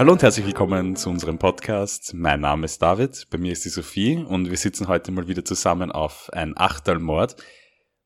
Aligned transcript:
Hallo 0.00 0.12
und 0.12 0.22
herzlich 0.22 0.46
willkommen 0.46 0.96
zu 0.96 1.10
unserem 1.10 1.38
Podcast. 1.38 2.14
Mein 2.14 2.40
Name 2.40 2.64
ist 2.64 2.80
David, 2.80 3.26
bei 3.28 3.36
mir 3.36 3.52
ist 3.52 3.66
die 3.66 3.68
Sophie 3.68 4.16
und 4.16 4.48
wir 4.48 4.56
sitzen 4.56 4.88
heute 4.88 5.12
mal 5.12 5.28
wieder 5.28 5.44
zusammen 5.44 5.92
auf 5.92 6.30
ein 6.32 6.56
Achtelmord. 6.56 7.36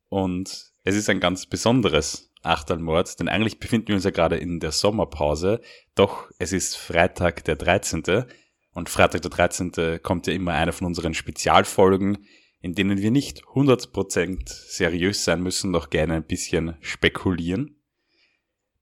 Und 0.09 0.72
es 0.82 0.96
ist 0.96 1.09
ein 1.09 1.20
ganz 1.20 1.46
besonderes 1.46 2.32
Achtelmord, 2.42 3.20
denn 3.20 3.28
eigentlich 3.28 3.60
befinden 3.60 3.86
wir 3.86 3.95
uns 3.95 4.02
ja 4.02 4.10
gerade 4.10 4.36
in 4.36 4.59
der 4.59 4.72
Sommerpause, 4.72 5.60
doch 5.95 6.28
es 6.41 6.52
ist 6.52 6.77
Freitag 6.77 7.45
der 7.45 7.54
13. 7.54 8.24
Und 8.72 8.88
Freitag 8.88 9.22
der 9.22 9.30
13. 9.30 10.00
kommt 10.02 10.26
ja 10.26 10.32
immer 10.32 10.54
eine 10.54 10.72
von 10.72 10.88
unseren 10.88 11.14
Spezialfolgen, 11.14 12.26
in 12.61 12.74
denen 12.74 12.98
wir 12.98 13.12
nicht 13.12 13.45
100% 13.45 14.48
seriös 14.48 15.22
sein 15.22 15.45
müssen, 15.45 15.72
doch 15.72 15.91
gerne 15.91 16.14
ein 16.14 16.27
bisschen 16.27 16.74
spekulieren. 16.80 17.84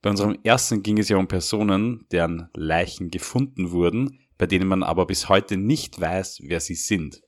Bei 0.03 0.11
unserem 0.11 0.37
ersten 0.43 0.83
ging 0.83 0.99
es 0.99 1.09
ja 1.09 1.17
um 1.17 1.29
Personen, 1.29 2.07
deren 2.11 2.49
Leichen 2.55 3.09
gefunden 3.09 3.71
wurden, 3.71 4.19
bei 4.37 4.47
denen 4.47 4.67
man 4.67 4.83
aber 4.83 5.07
bis 5.07 5.29
heute 5.29 5.57
nicht 5.57 6.01
weiß, 6.01 6.41
wer 6.43 6.59
sie 6.59 6.75
sind. 6.75 7.23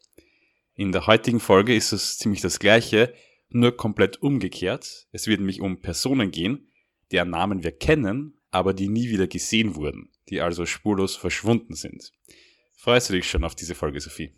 In 0.74 0.90
der 0.90 1.06
heutigen 1.06 1.38
Folge 1.38 1.74
ist 1.74 1.92
es 1.92 2.18
ziemlich 2.18 2.40
das 2.40 2.58
gleiche, 2.58 3.14
nur 3.48 3.76
komplett 3.76 4.20
umgekehrt. 4.20 5.06
Es 5.12 5.28
wird 5.28 5.38
nämlich 5.38 5.60
um 5.60 5.80
Personen 5.82 6.32
gehen, 6.32 6.72
deren 7.12 7.30
Namen 7.30 7.62
wir 7.62 7.70
kennen, 7.70 8.40
aber 8.50 8.74
die 8.74 8.88
nie 8.88 9.08
wieder 9.08 9.28
gesehen 9.28 9.76
wurden, 9.76 10.10
die 10.28 10.40
also 10.40 10.66
spurlos 10.66 11.14
verschwunden 11.14 11.74
sind. 11.74 12.12
Freust 12.76 13.08
du 13.08 13.12
dich 13.14 13.30
schon 13.30 13.44
auf 13.44 13.54
diese 13.54 13.76
Folge, 13.76 14.00
Sophie? 14.00 14.32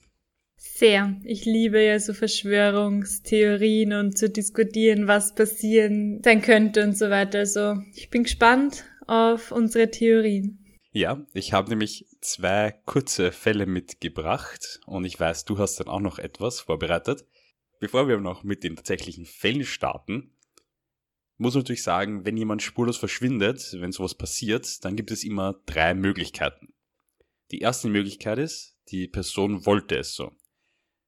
Sehr. 0.74 1.18
Ich 1.24 1.44
liebe 1.44 1.82
ja 1.82 1.98
so 1.98 2.12
Verschwörungstheorien 2.12 3.92
und 3.94 4.18
zu 4.18 4.28
diskutieren, 4.28 5.06
was 5.06 5.34
passieren 5.34 6.20
sein 6.22 6.42
könnte 6.42 6.84
und 6.84 6.96
so 6.96 7.08
weiter. 7.08 7.38
Also 7.38 7.76
ich 7.94 8.10
bin 8.10 8.24
gespannt 8.24 8.84
auf 9.06 9.52
unsere 9.52 9.90
Theorien. 9.90 10.58
Ja, 10.92 11.26
ich 11.34 11.52
habe 11.52 11.70
nämlich 11.70 12.06
zwei 12.20 12.72
kurze 12.84 13.32
Fälle 13.32 13.66
mitgebracht 13.66 14.80
und 14.86 15.04
ich 15.04 15.18
weiß, 15.18 15.44
du 15.44 15.58
hast 15.58 15.80
dann 15.80 15.88
auch 15.88 16.00
noch 16.00 16.18
etwas 16.18 16.60
vorbereitet. 16.60 17.26
Bevor 17.80 18.08
wir 18.08 18.18
noch 18.18 18.44
mit 18.44 18.64
den 18.64 18.76
tatsächlichen 18.76 19.26
Fällen 19.26 19.64
starten, 19.64 20.36
muss 21.38 21.54
man 21.54 21.60
natürlich 21.60 21.82
sagen, 21.82 22.24
wenn 22.24 22.36
jemand 22.36 22.62
spurlos 22.62 22.96
verschwindet, 22.96 23.76
wenn 23.78 23.92
sowas 23.92 24.14
passiert, 24.14 24.84
dann 24.84 24.96
gibt 24.96 25.10
es 25.10 25.22
immer 25.22 25.60
drei 25.66 25.94
Möglichkeiten. 25.94 26.72
Die 27.50 27.60
erste 27.60 27.88
Möglichkeit 27.88 28.38
ist, 28.38 28.78
die 28.88 29.06
Person 29.06 29.66
wollte 29.66 29.96
es 29.98 30.14
so. 30.14 30.32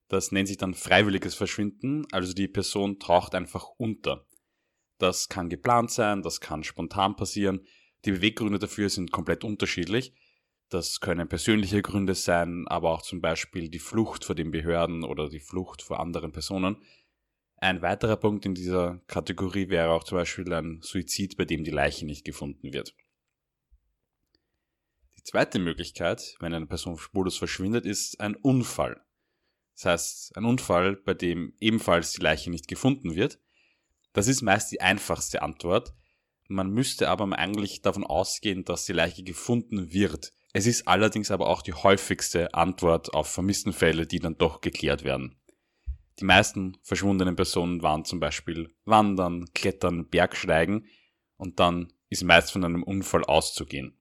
Das 0.08 0.32
nennt 0.32 0.48
sich 0.48 0.56
dann 0.56 0.74
freiwilliges 0.74 1.34
Verschwinden, 1.34 2.06
also 2.12 2.32
die 2.32 2.48
Person 2.48 2.98
taucht 2.98 3.34
einfach 3.34 3.66
unter. 3.76 4.26
Das 4.98 5.28
kann 5.28 5.48
geplant 5.48 5.90
sein, 5.90 6.22
das 6.22 6.40
kann 6.40 6.64
spontan 6.64 7.14
passieren. 7.14 7.66
Die 8.04 8.12
Beweggründe 8.12 8.58
dafür 8.58 8.88
sind 8.88 9.12
komplett 9.12 9.44
unterschiedlich. 9.44 10.12
Das 10.70 11.00
können 11.00 11.28
persönliche 11.28 11.82
Gründe 11.82 12.14
sein, 12.14 12.66
aber 12.68 12.90
auch 12.90 13.02
zum 13.02 13.20
Beispiel 13.20 13.68
die 13.68 13.78
Flucht 13.78 14.24
vor 14.24 14.34
den 14.34 14.50
Behörden 14.50 15.04
oder 15.04 15.28
die 15.28 15.40
Flucht 15.40 15.82
vor 15.82 16.00
anderen 16.00 16.32
Personen. 16.32 16.82
Ein 17.56 17.82
weiterer 17.82 18.16
Punkt 18.16 18.46
in 18.46 18.54
dieser 18.54 19.00
Kategorie 19.06 19.68
wäre 19.68 19.90
auch 19.90 20.04
zum 20.04 20.18
Beispiel 20.18 20.52
ein 20.52 20.80
Suizid, 20.82 21.36
bei 21.36 21.44
dem 21.44 21.64
die 21.64 21.70
Leiche 21.70 22.06
nicht 22.06 22.24
gefunden 22.24 22.72
wird. 22.72 22.94
Die 25.16 25.22
zweite 25.24 25.58
Möglichkeit, 25.58 26.36
wenn 26.40 26.54
eine 26.54 26.66
Person 26.66 26.96
spurlos 26.98 27.36
verschwindet, 27.36 27.84
ist 27.84 28.20
ein 28.20 28.36
Unfall. 28.36 29.02
Das 29.78 29.84
heißt, 29.84 30.36
ein 30.36 30.44
Unfall, 30.44 30.96
bei 30.96 31.14
dem 31.14 31.54
ebenfalls 31.60 32.10
die 32.10 32.20
Leiche 32.20 32.50
nicht 32.50 32.66
gefunden 32.66 33.14
wird. 33.14 33.38
Das 34.12 34.26
ist 34.26 34.42
meist 34.42 34.72
die 34.72 34.80
einfachste 34.80 35.40
Antwort. 35.40 35.94
Man 36.48 36.70
müsste 36.70 37.08
aber 37.08 37.30
eigentlich 37.38 37.80
davon 37.82 38.04
ausgehen, 38.04 38.64
dass 38.64 38.86
die 38.86 38.92
Leiche 38.92 39.22
gefunden 39.22 39.92
wird. 39.92 40.32
Es 40.52 40.66
ist 40.66 40.88
allerdings 40.88 41.30
aber 41.30 41.46
auch 41.46 41.62
die 41.62 41.74
häufigste 41.74 42.54
Antwort 42.54 43.14
auf 43.14 43.28
Vermisstenfälle, 43.28 44.06
die 44.06 44.18
dann 44.18 44.36
doch 44.36 44.62
geklärt 44.62 45.04
werden. 45.04 45.36
Die 46.18 46.24
meisten 46.24 46.76
verschwundenen 46.82 47.36
Personen 47.36 47.80
waren 47.80 48.04
zum 48.04 48.18
Beispiel 48.18 48.74
Wandern, 48.84 49.44
Klettern, 49.54 50.08
Bergsteigen 50.08 50.86
und 51.36 51.60
dann 51.60 51.92
ist 52.08 52.24
meist 52.24 52.50
von 52.50 52.64
einem 52.64 52.82
Unfall 52.82 53.24
auszugehen. 53.24 53.97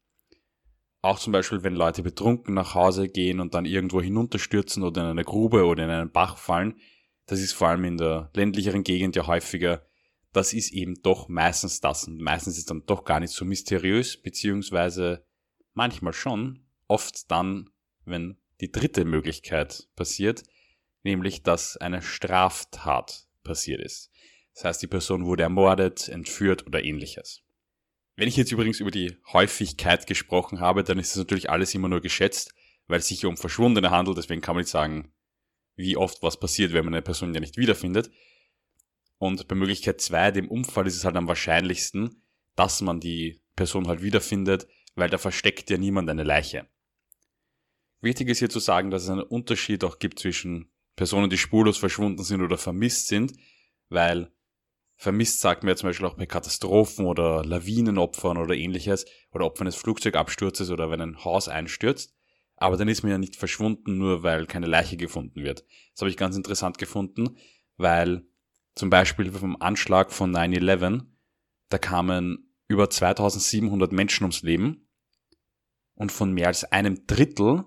Auch 1.02 1.20
zum 1.20 1.34
Beispiel, 1.34 1.64
wenn 1.64 1.76
Leute 1.76 2.04
betrunken 2.04 2.54
nach 2.54 2.74
Hause 2.74 3.08
gehen 3.08 3.40
und 3.40 3.54
dann 3.54 3.66
irgendwo 3.66 4.02
hinunterstürzen 4.02 4.84
oder 4.84 5.02
in 5.02 5.08
eine 5.08 5.24
Grube 5.24 5.66
oder 5.66 5.84
in 5.84 5.90
einen 5.90 6.12
Bach 6.12 6.38
fallen, 6.38 6.80
das 7.28 7.40
ist 7.40 7.54
vor 7.54 7.68
allem 7.68 7.84
in 7.84 7.98
der 7.98 8.32
ländlicheren 8.34 8.84
Gegend 8.84 9.16
ja 9.16 9.28
häufiger, 9.28 9.86
das 10.34 10.54
ist 10.54 10.72
eben 10.72 11.02
doch 11.02 11.28
meistens 11.28 11.82
das. 11.82 12.08
Und 12.08 12.20
meistens 12.20 12.58
ist 12.58 12.70
dann 12.70 12.86
doch 12.86 13.06
gar 13.06 13.20
nicht 13.20 13.34
so 13.34 13.46
mysteriös, 13.46 14.22
beziehungsweise 14.22 15.26
manchmal 15.74 16.14
schon, 16.14 16.66
oft 16.88 17.30
dann, 17.30 17.70
wenn 18.06 18.38
die 18.62 18.72
dritte 18.72 19.06
Möglichkeit 19.06 19.88
passiert, 19.96 20.44
nämlich 21.04 21.44
dass 21.44 21.78
eine 21.78 22.02
Straftat 22.02 23.28
passiert 23.44 23.82
ist. 23.82 24.12
Das 24.54 24.64
heißt, 24.64 24.82
die 24.82 24.88
Person 24.88 25.26
wurde 25.26 25.44
ermordet, 25.44 26.10
entführt 26.10 26.66
oder 26.66 26.84
ähnliches. 26.84 27.44
Wenn 28.18 28.28
ich 28.28 28.36
jetzt 28.36 28.52
übrigens 28.52 28.80
über 28.80 28.90
die 28.90 29.16
Häufigkeit 29.32 30.08
gesprochen 30.08 30.60
habe, 30.60 30.84
dann 30.84 30.98
ist 30.98 31.12
das 31.12 31.18
natürlich 31.18 31.52
alles 31.52 31.76
immer 31.76 31.88
nur 31.88 32.02
geschätzt, 32.02 32.54
weil 32.88 33.00
es 33.00 33.08
sich 33.08 33.24
um 33.26 33.38
Verschwundene 33.38 33.92
handelt, 33.92 34.18
deswegen 34.18 34.42
kann 34.42 34.56
man 34.56 34.64
nicht 34.64 34.72
sagen, 34.72 35.14
wie 35.76 35.96
oft 35.96 36.24
was 36.24 36.40
passiert, 36.40 36.74
wenn 36.74 36.84
man 36.84 36.96
eine 36.96 37.04
Person 37.04 37.36
ja 37.36 37.40
nicht 37.40 37.58
wiederfindet. 37.58 38.10
Und 39.20 39.48
bei 39.48 39.54
Möglichkeit 39.54 40.02
2, 40.02 40.32
dem 40.32 40.50
Unfall, 40.50 40.88
ist 40.88 40.96
es 40.96 41.06
halt 41.06 41.16
am 41.16 41.28
wahrscheinlichsten, 41.28 42.24
dass 42.56 42.82
man 42.82 43.00
die 43.00 43.40
Person 43.56 43.88
halt 43.88 44.02
wiederfindet, 44.02 44.68
weil 44.96 45.12
da 45.12 45.20
versteckt 45.20 45.70
ja 45.70 45.78
niemand 45.78 46.10
eine 46.10 46.24
Leiche. 46.24 46.68
Wichtig 48.02 48.30
ist 48.30 48.40
hier 48.40 48.50
zu 48.50 48.60
sagen, 48.60 48.90
dass 48.90 49.04
es 49.04 49.10
einen 49.10 49.22
Unterschied 49.22 49.84
auch 49.84 50.00
gibt 50.00 50.18
zwischen 50.18 50.72
Personen, 50.96 51.30
die 51.30 51.38
spurlos 51.38 51.78
verschwunden 51.78 52.24
sind 52.24 52.42
oder 52.42 52.58
vermisst 52.58 53.10
sind, 53.10 53.34
weil 53.90 54.32
Vermisst 55.00 55.42
sagt 55.42 55.64
man 55.64 55.70
ja 55.70 55.76
zum 55.76 55.90
Beispiel 55.90 56.08
auch 56.08 56.16
bei 56.16 56.26
Katastrophen 56.26 57.06
oder 57.06 57.46
Lawinenopfern 57.46 58.38
oder 58.38 58.56
ähnliches 58.56 59.06
oder 59.32 59.46
Opfern 59.46 59.66
des 59.66 59.76
Flugzeugabsturzes 59.76 60.72
oder 60.72 60.90
wenn 60.90 61.02
ein 61.02 61.24
Haus 61.24 61.48
einstürzt. 61.48 62.16
Aber 62.56 62.78
dann 62.78 62.88
ist 62.88 63.04
man 63.04 63.12
ja 63.12 63.20
nicht 63.20 63.36
verschwunden, 63.36 64.00
nur 64.00 64.24
weil 64.24 64.48
keine 64.48 64.66
Leiche 64.66 64.98
gefunden 64.98 65.44
wird. 65.44 65.64
Das 65.94 66.02
habe 66.02 66.10
ich 66.10 66.18
ganz 66.18 66.36
interessant 66.36 66.80
gefunden, 66.80 67.38
weil 67.78 68.26
zum 68.74 68.90
Beispiel 68.90 69.32
vom 69.32 69.62
Anschlag 69.62 70.12
von 70.12 70.36
9-11, 70.36 71.06
da 71.70 71.78
kamen 71.78 72.52
über 72.68 72.90
2700 72.90 73.92
Menschen 73.92 74.24
ums 74.24 74.42
Leben 74.42 74.88
und 75.94 76.12
von 76.12 76.34
mehr 76.34 76.48
als 76.48 76.64
einem 76.64 77.06
Drittel 77.06 77.66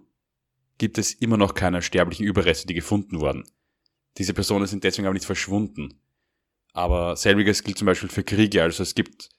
gibt 0.78 0.98
es 0.98 1.12
immer 1.12 1.36
noch 1.36 1.54
keine 1.54 1.82
sterblichen 1.82 2.26
Überreste, 2.26 2.66
die 2.66 2.74
gefunden 2.74 3.20
wurden. 3.20 3.44
Diese 4.18 4.34
Personen 4.34 4.66
sind 4.66 4.82
deswegen 4.82 5.06
aber 5.06 5.14
nicht 5.14 5.26
verschwunden. 5.26 6.00
Aber 6.72 7.16
selbiges 7.16 7.64
gilt 7.64 7.78
zum 7.78 7.86
Beispiel 7.86 8.08
für 8.08 8.24
Kriege. 8.24 8.62
Also 8.62 8.82
es 8.82 8.94
gibt, 8.94 9.30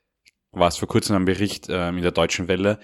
war 0.51 0.67
es 0.67 0.77
vor 0.77 0.87
kurzem 0.87 1.15
ein 1.15 1.25
Bericht 1.25 1.67
ähm, 1.69 1.97
in 1.97 2.03
der 2.03 2.11
Deutschen 2.11 2.47
Welle, 2.47 2.79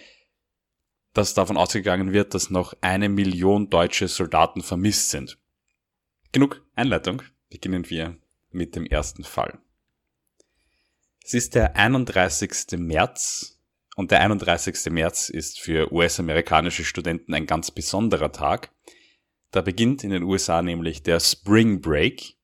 dass 1.13 1.33
davon 1.33 1.57
ausgegangen 1.57 2.13
wird, 2.13 2.33
dass 2.33 2.49
noch 2.49 2.73
eine 2.81 3.09
Million 3.09 3.69
deutsche 3.69 4.07
Soldaten 4.07 4.61
vermisst 4.61 5.09
sind. 5.09 5.37
Genug 6.31 6.63
Einleitung. 6.75 7.23
Beginnen 7.49 7.89
wir 7.89 8.17
mit 8.51 8.75
dem 8.75 8.85
ersten 8.85 9.23
Fall. 9.23 9.59
Es 11.23 11.33
ist 11.33 11.55
der 11.55 11.75
31. 11.75 12.77
März 12.77 13.59
und 13.97 14.11
der 14.11 14.21
31. 14.21 14.91
März 14.91 15.29
ist 15.29 15.59
für 15.59 15.91
US-amerikanische 15.91 16.85
Studenten 16.85 17.33
ein 17.33 17.47
ganz 17.47 17.71
besonderer 17.71 18.31
Tag. 18.31 18.71
Da 19.51 19.61
beginnt 19.61 20.03
in 20.03 20.11
den 20.11 20.23
USA 20.23 20.61
nämlich 20.61 21.03
der 21.03 21.19
Spring 21.19 21.81
Break, 21.81 22.37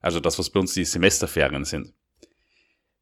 also 0.00 0.20
das, 0.20 0.38
was 0.38 0.50
bei 0.50 0.60
uns 0.60 0.74
die 0.74 0.84
Semesterferien 0.84 1.64
sind. 1.64 1.92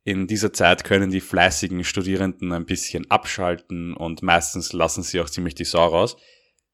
In 0.05 0.27
dieser 0.27 0.53
Zeit 0.53 0.85
können 0.85 1.11
die 1.11 1.21
fleißigen 1.21 1.85
Studierenden 1.85 2.53
ein 2.53 2.65
bisschen 2.65 3.11
abschalten 3.11 3.95
und 3.95 4.23
meistens 4.23 4.73
lassen 4.73 5.03
sie 5.03 5.21
auch 5.21 5.29
ziemlich 5.29 5.55
die 5.55 5.65
Sau 5.65 5.87
raus. 5.87 6.17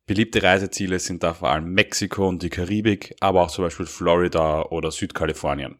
Beliebte 0.07 0.43
Reiseziele 0.43 0.99
sind 0.99 1.23
da 1.23 1.35
vor 1.35 1.51
allem 1.51 1.73
Mexiko 1.73 2.29
und 2.29 2.43
die 2.43 2.51
Karibik, 2.51 3.17
aber 3.21 3.43
auch 3.43 3.51
zum 3.51 3.65
Beispiel 3.65 3.87
Florida 3.87 4.63
oder 4.67 4.91
Südkalifornien. 4.91 5.79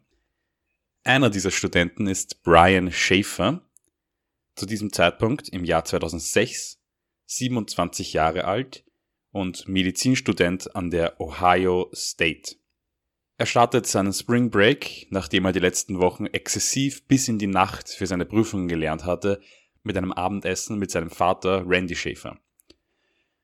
Einer 1.03 1.29
dieser 1.29 1.51
Studenten 1.51 2.07
ist 2.07 2.41
Brian 2.43 2.91
Schaefer, 2.91 3.61
zu 4.55 4.65
diesem 4.65 4.91
Zeitpunkt 4.91 5.49
im 5.49 5.63
Jahr 5.63 5.85
2006 5.85 6.79
27 7.27 8.13
Jahre 8.13 8.45
alt 8.45 8.83
und 9.31 9.67
Medizinstudent 9.67 10.75
an 10.75 10.89
der 10.89 11.19
Ohio 11.19 11.89
State. 11.93 12.55
Er 13.37 13.45
startet 13.45 13.85
seinen 13.85 14.13
Spring 14.13 14.49
Break, 14.49 15.07
nachdem 15.09 15.45
er 15.45 15.51
die 15.51 15.59
letzten 15.59 15.99
Wochen 15.99 16.25
exzessiv 16.25 17.05
bis 17.07 17.27
in 17.27 17.37
die 17.37 17.47
Nacht 17.47 17.89
für 17.89 18.07
seine 18.07 18.25
Prüfungen 18.25 18.69
gelernt 18.69 19.03
hatte, 19.03 19.41
mit 19.83 19.97
einem 19.97 20.13
Abendessen 20.13 20.79
mit 20.79 20.89
seinem 20.89 21.09
Vater 21.09 21.63
Randy 21.67 21.95
Schäfer. 21.95 22.39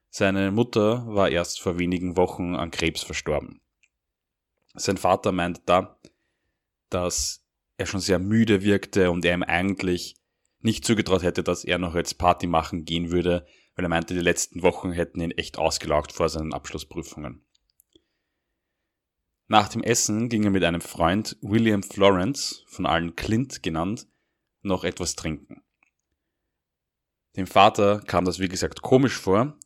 Seine 0.10 0.52
Mutter 0.52 1.06
war 1.08 1.30
erst 1.30 1.62
vor 1.62 1.78
wenigen 1.78 2.18
Wochen 2.18 2.56
an 2.56 2.72
Krebs 2.72 3.04
verstorben. 3.04 3.62
Sein 4.74 4.98
Vater 4.98 5.32
meinte 5.32 5.62
da, 5.66 6.00
dass 6.90 7.46
er 7.78 7.86
schon 7.86 8.00
sehr 8.00 8.20
müde 8.20 8.64
wirkte 8.64 9.12
und 9.12 9.24
er 9.26 9.36
ihm 9.36 9.44
eigentlich 9.44 10.16
nicht 10.60 10.86
zugetraut 10.86 11.24
hätte, 11.24 11.44
dass 11.44 11.64
er 11.64 11.78
noch 11.78 11.96
jetzt 11.96 12.18
Party 12.18 12.48
machen 12.48 12.86
gehen 12.86 13.12
würde, 13.12 13.46
weil 13.76 13.86
er 13.86 13.90
meinte, 13.90 14.14
die 14.14 14.20
letzten 14.20 14.64
Wochen 14.64 14.92
hätten 14.92 15.22
ihn 15.22 15.32
echt 15.32 15.58
ausgelaugt 15.58 16.12
vor 16.12 16.30
seinen 16.30 16.54
Abschlussprüfungen. 16.54 17.46
Nach 19.52 19.68
dem 19.68 19.84
Essen 19.84 20.30
ging 20.30 20.46
er 20.46 20.50
mit 20.50 20.64
einem 20.64 20.80
Freund, 20.80 21.36
William 21.42 21.84
Florence, 21.84 22.64
von 22.68 22.86
allen 22.86 23.18
Clint 23.18 23.62
genannt, 23.62 24.08
noch 24.62 24.86
etwas 24.86 25.18
trinken. 25.18 25.62
Dem 27.36 27.48
Vater 27.48 28.00
kam 28.00 28.24
das 28.24 28.40
wie 28.40 28.48
gesagt 28.48 28.82
komisch 28.82 29.18
vor, 29.18 29.60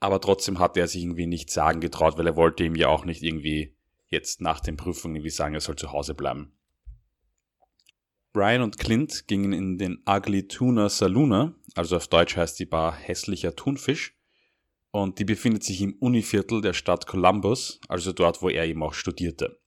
aber 0.00 0.20
trotzdem 0.20 0.58
hatte 0.58 0.80
er 0.80 0.86
sich 0.86 1.02
irgendwie 1.02 1.26
nicht 1.26 1.48
sagen 1.48 1.80
getraut, 1.80 2.18
weil 2.18 2.26
er 2.26 2.36
wollte 2.36 2.62
ihm 2.62 2.74
ja 2.74 2.88
auch 2.88 3.06
nicht 3.06 3.22
irgendwie 3.22 3.74
jetzt 4.08 4.42
nach 4.42 4.60
den 4.60 4.76
Prüfungen 4.76 5.16
irgendwie 5.16 5.30
sagen, 5.30 5.54
er 5.54 5.62
soll 5.62 5.76
zu 5.76 5.90
Hause 5.90 6.14
bleiben. 6.14 6.52
Brian 8.34 8.60
und 8.60 8.76
Clint 8.78 9.26
gingen 9.26 9.54
in 9.54 9.78
den 9.78 10.02
Ugly 10.06 10.46
Tuna 10.46 10.90
Saloona, 10.90 11.54
also 11.74 11.96
auf 11.96 12.08
Deutsch 12.08 12.36
heißt 12.36 12.58
die 12.58 12.66
Bar 12.66 12.94
hässlicher 12.94 13.56
Thunfisch, 13.56 14.14
und 14.94 15.18
die 15.18 15.24
befindet 15.24 15.64
sich 15.64 15.82
im 15.82 15.94
Univiertel 15.94 16.60
der 16.60 16.72
Stadt 16.72 17.08
Columbus, 17.08 17.80
also 17.88 18.12
dort, 18.12 18.42
wo 18.42 18.48
er 18.48 18.64
eben 18.64 18.80
auch 18.84 18.94
studierte. 18.94 19.58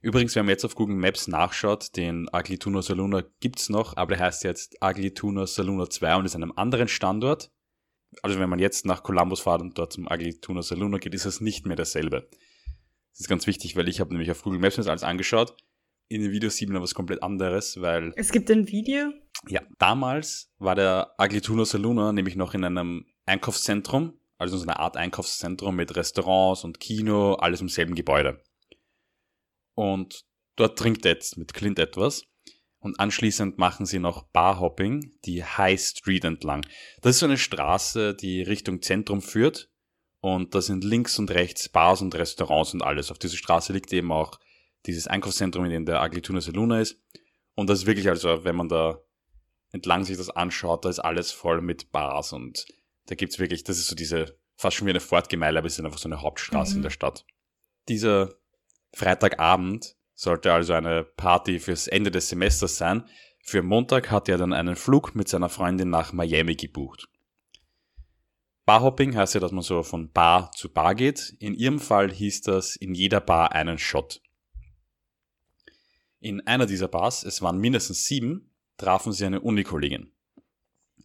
Übrigens, 0.00 0.36
wenn 0.36 0.44
man 0.44 0.50
jetzt 0.50 0.64
auf 0.64 0.76
Google 0.76 0.94
Maps 0.94 1.26
nachschaut, 1.26 1.96
den 1.96 2.28
Ugly 2.32 2.56
Tuna 2.56 2.80
Saloona 2.80 3.24
gibt's 3.40 3.68
noch, 3.68 3.96
aber 3.96 4.14
der 4.14 4.26
heißt 4.26 4.44
jetzt 4.44 4.76
Ugly 4.80 5.12
Tuna 5.12 5.48
Saloona 5.48 5.90
2 5.90 6.14
und 6.14 6.24
ist 6.24 6.36
an 6.36 6.44
einem 6.44 6.52
anderen 6.54 6.86
Standort. 6.86 7.50
Also 8.22 8.38
wenn 8.38 8.48
man 8.48 8.60
jetzt 8.60 8.86
nach 8.86 9.02
Columbus 9.02 9.40
fährt 9.40 9.60
und 9.60 9.76
dort 9.76 9.92
zum 9.92 10.06
Ugly 10.06 10.38
Tuna 10.38 10.62
Saloona 10.62 10.98
geht, 10.98 11.14
ist 11.14 11.24
es 11.24 11.40
nicht 11.40 11.66
mehr 11.66 11.74
dasselbe. 11.74 12.28
Das 13.10 13.22
ist 13.22 13.28
ganz 13.28 13.48
wichtig, 13.48 13.74
weil 13.74 13.88
ich 13.88 13.98
habe 13.98 14.10
nämlich 14.10 14.30
auf 14.30 14.42
Google 14.44 14.60
Maps 14.60 14.76
das 14.76 14.86
alles 14.86 15.02
angeschaut. 15.02 15.56
In 16.08 16.22
dem 16.22 16.30
Video 16.30 16.48
sieht 16.48 16.68
man 16.68 16.80
was 16.80 16.94
komplett 16.94 17.24
anderes, 17.24 17.80
weil... 17.80 18.12
Es 18.14 18.30
gibt 18.30 18.48
ein 18.52 18.68
Video? 18.68 19.12
Ja, 19.48 19.62
damals 19.80 20.52
war 20.58 20.76
der 20.76 21.16
Ugly 21.20 21.40
Tuna 21.40 21.64
Saloona 21.64 22.12
nämlich 22.12 22.36
noch 22.36 22.54
in 22.54 22.62
einem 22.62 23.06
Einkaufszentrum, 23.26 24.19
also 24.40 24.56
so 24.56 24.64
eine 24.64 24.78
Art 24.78 24.96
Einkaufszentrum 24.96 25.76
mit 25.76 25.94
Restaurants 25.96 26.64
und 26.64 26.80
Kino, 26.80 27.34
alles 27.34 27.60
im 27.60 27.68
selben 27.68 27.94
Gebäude 27.94 28.42
und 29.80 30.26
dort 30.56 30.78
trinkt 30.78 31.06
jetzt 31.06 31.38
mit 31.38 31.54
Clint 31.54 31.78
etwas. 31.78 32.24
Und 32.80 33.00
anschließend 33.00 33.56
machen 33.56 33.86
sie 33.86 33.98
noch 33.98 34.24
Barhopping, 34.24 35.12
die 35.24 35.42
High 35.42 35.80
Street 35.80 36.24
entlang. 36.24 36.66
Das 37.00 37.16
ist 37.16 37.20
so 37.20 37.26
eine 37.26 37.38
Straße, 37.38 38.14
die 38.14 38.42
Richtung 38.42 38.82
Zentrum 38.82 39.22
führt. 39.22 39.70
Und 40.20 40.54
da 40.54 40.60
sind 40.60 40.84
links 40.84 41.18
und 41.18 41.30
rechts 41.30 41.70
Bars 41.70 42.02
und 42.02 42.14
Restaurants 42.14 42.74
und 42.74 42.82
alles. 42.82 43.10
Auf 43.10 43.18
dieser 43.18 43.38
Straße 43.38 43.72
liegt 43.72 43.90
eben 43.92 44.12
auch 44.12 44.38
dieses 44.84 45.06
Einkaufszentrum, 45.06 45.64
in 45.64 45.70
dem 45.70 45.86
der 45.86 46.02
Aglituna 46.02 46.42
Saluna 46.42 46.80
ist. 46.80 47.02
Und 47.54 47.70
das 47.70 47.80
ist 47.80 47.86
wirklich, 47.86 48.08
also 48.08 48.44
wenn 48.44 48.56
man 48.56 48.68
da 48.68 48.98
entlang 49.72 50.04
sich 50.04 50.18
das 50.18 50.28
anschaut, 50.28 50.84
da 50.84 50.90
ist 50.90 51.00
alles 51.00 51.32
voll 51.32 51.62
mit 51.62 51.90
Bars 51.90 52.34
und 52.34 52.66
da 53.06 53.14
gibt's 53.14 53.38
wirklich, 53.38 53.64
das 53.64 53.78
ist 53.78 53.88
so 53.88 53.96
diese, 53.96 54.38
fast 54.56 54.76
schon 54.76 54.86
wie 54.86 54.90
eine 54.90 55.00
Fortgemeile, 55.00 55.58
aber 55.58 55.66
es 55.66 55.78
ist 55.78 55.84
einfach 55.84 55.98
so 55.98 56.08
eine 56.08 56.22
Hauptstraße 56.22 56.72
mhm. 56.72 56.78
in 56.78 56.82
der 56.82 56.90
Stadt. 56.90 57.24
Dieser 57.88 58.34
Freitagabend 58.92 59.96
sollte 60.14 60.52
also 60.52 60.74
eine 60.74 61.04
Party 61.04 61.58
fürs 61.58 61.88
Ende 61.88 62.10
des 62.10 62.28
Semesters 62.28 62.76
sein. 62.76 63.04
Für 63.42 63.62
Montag 63.62 64.10
hat 64.10 64.28
er 64.28 64.38
dann 64.38 64.52
einen 64.52 64.76
Flug 64.76 65.14
mit 65.14 65.28
seiner 65.28 65.48
Freundin 65.48 65.90
nach 65.90 66.12
Miami 66.12 66.56
gebucht. 66.56 67.08
Barhopping 68.66 69.16
heißt 69.16 69.34
ja, 69.34 69.40
dass 69.40 69.50
man 69.50 69.62
so 69.62 69.82
von 69.82 70.12
Bar 70.12 70.52
zu 70.52 70.68
Bar 70.68 70.94
geht. 70.94 71.34
In 71.40 71.54
ihrem 71.54 71.80
Fall 71.80 72.12
hieß 72.12 72.42
das 72.42 72.76
in 72.76 72.94
jeder 72.94 73.20
Bar 73.20 73.52
einen 73.52 73.78
Shot. 73.78 74.20
In 76.20 76.46
einer 76.46 76.66
dieser 76.66 76.86
Bars, 76.86 77.24
es 77.24 77.40
waren 77.40 77.58
mindestens 77.58 78.04
sieben, 78.04 78.50
trafen 78.76 79.12
sie 79.12 79.24
eine 79.24 79.40
Unikollegin. 79.40 80.12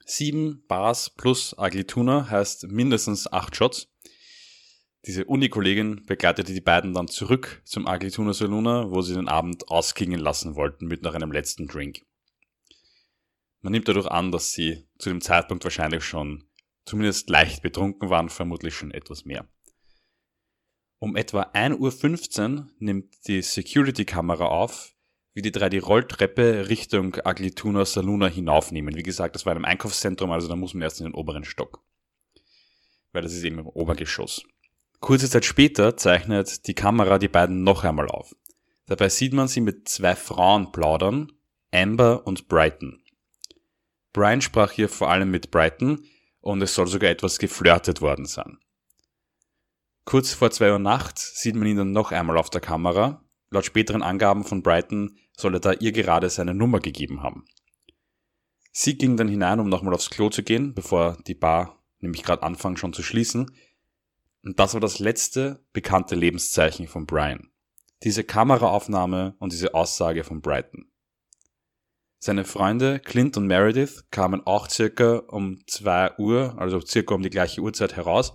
Sieben 0.08 0.64
Bars 0.68 1.10
plus 1.10 1.58
Aglituna 1.58 2.30
heißt 2.30 2.68
mindestens 2.68 3.32
acht 3.32 3.56
Shots. 3.56 3.88
Diese 5.08 5.26
Uni-Kollegin 5.26 6.06
begleitete 6.06 6.54
die 6.54 6.62
beiden 6.62 6.94
dann 6.94 7.08
zurück 7.08 7.62
zum 7.66 7.88
Aglituna 7.88 8.34
Saluna, 8.34 8.92
wo 8.92 9.02
sie 9.02 9.16
den 9.16 9.28
Abend 9.28 9.68
ausklingen 9.68 10.20
lassen 10.20 10.56
wollten 10.56 10.86
mit 10.86 11.02
noch 11.02 11.16
einem 11.16 11.32
letzten 11.32 11.68
Drink. 11.68 12.06
Man 13.62 13.72
nimmt 13.72 13.88
dadurch 13.88 14.06
an, 14.06 14.32
dass 14.32 14.54
sie 14.54 14.88
zu 15.00 15.10
dem 15.10 15.22
Zeitpunkt 15.22 15.64
wahrscheinlich 15.64 16.04
schon 16.04 16.48
zumindest 16.86 17.28
leicht 17.32 17.64
betrunken 17.64 18.12
waren, 18.12 18.30
vermutlich 18.30 18.76
schon 18.76 18.92
etwas 18.92 19.26
mehr. 19.26 19.48
Um 21.00 21.16
etwa 21.16 21.42
1.15 21.54 22.58
Uhr 22.58 22.68
nimmt 22.78 23.28
die 23.28 23.42
Security-Kamera 23.42 24.46
auf, 24.46 24.95
wie 25.36 25.42
die 25.42 25.52
drei 25.52 25.70
die 25.70 25.80
Rolltreppe 25.80 26.70
Richtung 26.70 27.16
Aglituna 27.16 27.86
Saluna 27.86 28.28
hinaufnehmen. 28.28 28.96
Wie 28.96 29.04
gesagt, 29.04 29.36
das 29.36 29.46
war 29.46 29.52
in 29.52 29.58
einem 29.58 29.66
Einkaufszentrum, 29.66 30.32
also 30.32 30.48
da 30.48 30.56
muss 30.56 30.74
man 30.74 30.82
erst 30.82 31.02
in 31.02 31.08
den 31.08 31.14
oberen 31.14 31.44
Stock. 31.44 31.84
Weil 33.12 33.22
das 33.22 33.34
ist 33.34 33.44
eben 33.44 33.60
im 33.60 33.68
Obergeschoss. 33.68 34.44
Kurze 35.02 35.30
Zeit 35.30 35.44
später 35.44 35.98
zeichnet 35.98 36.68
die 36.68 36.74
Kamera 36.74 37.20
die 37.20 37.28
beiden 37.28 37.64
noch 37.64 37.84
einmal 37.84 38.08
auf. 38.08 38.34
Dabei 38.86 39.10
sieht 39.10 39.34
man 39.34 39.50
sie 39.50 39.60
mit 39.60 39.90
zwei 39.90 40.16
Frauen 40.16 40.72
plaudern, 40.72 41.34
Amber 41.72 42.26
und 42.26 42.48
Brighton. 42.48 43.04
Brian 44.14 44.42
sprach 44.42 44.72
hier 44.72 44.88
vor 44.88 45.10
allem 45.10 45.32
mit 45.32 45.52
Brighton 45.52 46.06
und 46.40 46.62
es 46.62 46.74
soll 46.74 46.88
sogar 46.88 47.10
etwas 47.10 47.40
geflirtet 47.40 48.00
worden 48.00 48.26
sein. 48.26 48.58
Kurz 50.06 50.34
vor 50.34 50.52
zwei 50.52 50.72
Uhr 50.72 50.80
nachts 50.80 51.42
sieht 51.42 51.56
man 51.56 51.68
ihn 51.68 51.76
dann 51.76 51.92
noch 51.92 52.14
einmal 52.14 52.38
auf 52.38 52.50
der 52.50 52.62
Kamera. 52.62 53.26
Laut 53.50 53.66
späteren 53.66 54.02
Angaben 54.02 54.46
von 54.46 54.64
Brighton 54.64 55.18
soll 55.38 55.56
er 55.56 55.60
da 55.60 55.74
ihr 55.74 55.92
gerade 55.92 56.30
seine 56.30 56.54
Nummer 56.54 56.80
gegeben 56.80 57.24
haben. 57.24 57.46
Sie 58.72 58.98
ging 58.98 59.18
dann 59.18 59.28
hinein, 59.28 59.60
um 59.60 59.70
nochmal 59.70 59.94
aufs 59.94 60.10
Klo 60.10 60.30
zu 60.30 60.44
gehen, 60.44 60.74
bevor 60.74 61.18
die 61.28 61.36
Bar 61.36 61.84
nämlich 62.00 62.24
gerade 62.24 62.44
anfangen 62.44 62.78
schon 62.78 62.94
zu 62.94 63.04
schließen 63.04 63.52
und 64.46 64.60
das 64.60 64.76
war 64.76 64.82
das 64.82 65.00
letzte 65.00 65.66
bekannte 65.74 66.16
Lebenszeichen 66.16 66.88
von 66.88 67.08
Brian. 67.08 67.50
Diese 68.04 68.24
Kameraaufnahme 68.24 69.36
und 69.40 69.52
diese 69.52 69.74
Aussage 69.74 70.24
von 70.24 70.42
Brighton. 70.42 70.86
Seine 72.20 72.46
Freunde 72.46 73.00
Clint 73.00 73.38
und 73.38 73.48
Meredith 73.48 74.06
kamen 74.12 74.46
auch 74.46 74.70
circa 74.70 75.18
um 75.28 75.66
zwei 75.68 76.16
Uhr, 76.18 76.56
also 76.60 76.80
circa 76.80 77.16
um 77.16 77.24
die 77.24 77.32
gleiche 77.32 77.62
Uhrzeit 77.62 77.96
heraus. 77.96 78.34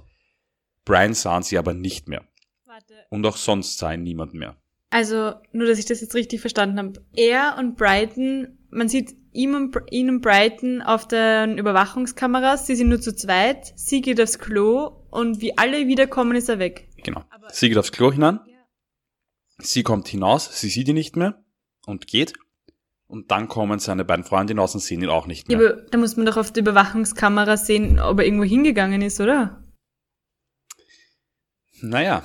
Brian 0.85 1.15
sahen 1.15 1.45
sie 1.45 1.59
aber 1.59 1.75
nicht 1.75 2.09
mehr. 2.09 2.27
Warte. 2.65 3.07
Und 3.11 3.25
auch 3.25 3.37
sonst 3.37 3.79
sah 3.79 3.93
ihn 3.93 4.03
niemand 4.03 4.35
mehr. 4.35 4.57
Also, 4.91 5.35
nur 5.53 5.69
dass 5.69 5.79
ich 5.79 5.87
das 5.87 6.01
jetzt 6.01 6.15
richtig 6.15 6.41
verstanden 6.41 6.79
habe. 6.79 7.05
Er 7.15 7.57
und 7.59 7.77
Brighton, 7.77 8.59
man 8.71 8.89
sieht 8.89 9.15
ihm 9.33 9.55
und, 9.55 9.77
ihn 9.91 10.11
und 10.11 10.21
Brighton 10.21 10.83
auf 10.83 11.07
den 11.07 11.59
Überwachungskameras, 11.59 12.67
sie 12.67 12.75
sind 12.75 12.89
nur 12.89 13.01
zu 13.01 13.15
zweit, 13.15 13.73
sie 13.77 14.01
geht 14.01 14.21
aufs 14.21 14.41
Klo 14.41 15.05
und 15.11 15.41
wie 15.41 15.57
alle 15.57 15.87
wiederkommen, 15.87 16.37
ist 16.37 16.49
er 16.49 16.59
weg. 16.59 16.89
Genau. 17.05 17.23
Aber 17.31 17.51
sie 17.51 17.69
geht 17.69 17.79
aufs 17.79 17.93
Klo 17.93 18.11
hinein, 18.11 18.41
ja. 18.47 18.59
sie 19.59 19.85
kommt 19.85 20.09
hinaus, 20.09 20.61
sie 20.61 20.69
sieht 20.69 20.89
ihn 20.89 20.95
nicht 20.95 21.17
mehr 21.17 21.41
und 21.87 22.09
geht. 22.09 22.33
Und 23.07 23.33
dann 23.33 23.49
kommen 23.49 23.81
seine 23.81 24.05
beiden 24.05 24.25
Freunde 24.25 24.53
hinaus 24.53 24.75
und 24.75 24.81
sehen 24.81 25.03
ihn 25.03 25.09
auch 25.09 25.27
nicht 25.27 25.49
mehr. 25.49 25.61
Ja, 25.61 25.71
aber 25.71 25.83
da 25.83 25.99
muss 25.99 26.17
man 26.17 26.27
doch 26.27 26.37
auf 26.37 26.53
der 26.53 26.63
Überwachungskamera 26.63 27.57
sehen, 27.57 27.99
ob 27.99 28.21
er 28.21 28.25
irgendwo 28.25 28.45
hingegangen 28.45 29.03
ist, 29.03 29.21
oder? 29.21 29.65
Naja, 31.81 32.25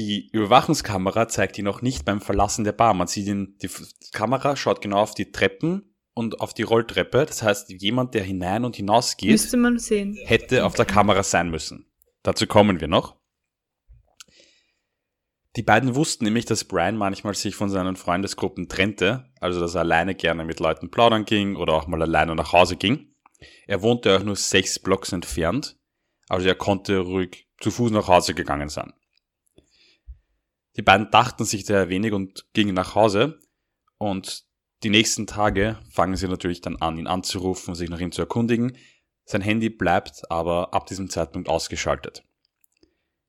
die 0.00 0.30
Überwachungskamera 0.32 1.28
zeigt 1.28 1.58
ihn 1.58 1.64
noch 1.64 1.82
nicht 1.82 2.04
beim 2.04 2.20
Verlassen 2.20 2.64
der 2.64 2.72
Bar. 2.72 2.94
Man 2.94 3.06
sieht 3.06 3.26
ihn, 3.26 3.58
die 3.60 3.68
Kamera 4.12 4.56
schaut 4.56 4.80
genau 4.80 5.00
auf 5.00 5.14
die 5.14 5.30
Treppen 5.30 5.94
und 6.14 6.40
auf 6.40 6.54
die 6.54 6.62
Rolltreppe. 6.62 7.26
Das 7.26 7.42
heißt, 7.42 7.70
jemand, 7.70 8.14
der 8.14 8.22
hinein 8.22 8.64
und 8.64 8.76
hinaus 8.76 9.16
geht, 9.16 9.40
hätte 10.24 10.64
auf 10.64 10.74
der 10.74 10.86
Kamera 10.86 11.22
sein 11.22 11.50
müssen. 11.50 11.86
Dazu 12.22 12.46
kommen 12.46 12.80
wir 12.80 12.88
noch. 12.88 13.20
Die 15.56 15.62
beiden 15.62 15.94
wussten 15.96 16.24
nämlich, 16.24 16.44
dass 16.44 16.64
Brian 16.64 16.96
manchmal 16.96 17.34
sich 17.34 17.56
von 17.56 17.68
seinen 17.68 17.96
Freundesgruppen 17.96 18.68
trennte, 18.68 19.30
also 19.40 19.60
dass 19.60 19.74
er 19.74 19.80
alleine 19.80 20.14
gerne 20.14 20.44
mit 20.44 20.60
Leuten 20.60 20.90
plaudern 20.90 21.24
ging 21.24 21.56
oder 21.56 21.74
auch 21.74 21.88
mal 21.88 22.00
alleine 22.00 22.34
nach 22.36 22.52
Hause 22.52 22.76
ging. 22.76 23.14
Er 23.66 23.82
wohnte 23.82 24.16
auch 24.16 24.22
nur 24.22 24.36
sechs 24.36 24.78
Blocks 24.78 25.12
entfernt, 25.12 25.76
also 26.28 26.46
er 26.46 26.54
konnte 26.54 26.98
ruhig 26.98 27.48
zu 27.58 27.70
Fuß 27.70 27.90
nach 27.90 28.06
Hause 28.06 28.34
gegangen 28.34 28.68
sein. 28.68 28.92
Die 30.76 30.82
beiden 30.82 31.10
dachten 31.10 31.44
sich 31.44 31.64
daher 31.64 31.88
wenig 31.88 32.12
und 32.12 32.46
gingen 32.52 32.74
nach 32.74 32.94
Hause. 32.94 33.40
Und 33.98 34.44
die 34.82 34.90
nächsten 34.90 35.26
Tage 35.26 35.78
fangen 35.90 36.16
sie 36.16 36.28
natürlich 36.28 36.60
dann 36.60 36.76
an, 36.76 36.96
ihn 36.96 37.06
anzurufen, 37.06 37.74
sich 37.74 37.90
nach 37.90 38.00
ihm 38.00 38.12
zu 38.12 38.22
erkundigen. 38.22 38.76
Sein 39.24 39.42
Handy 39.42 39.68
bleibt 39.68 40.30
aber 40.30 40.72
ab 40.72 40.86
diesem 40.86 41.10
Zeitpunkt 41.10 41.48
ausgeschaltet. 41.48 42.24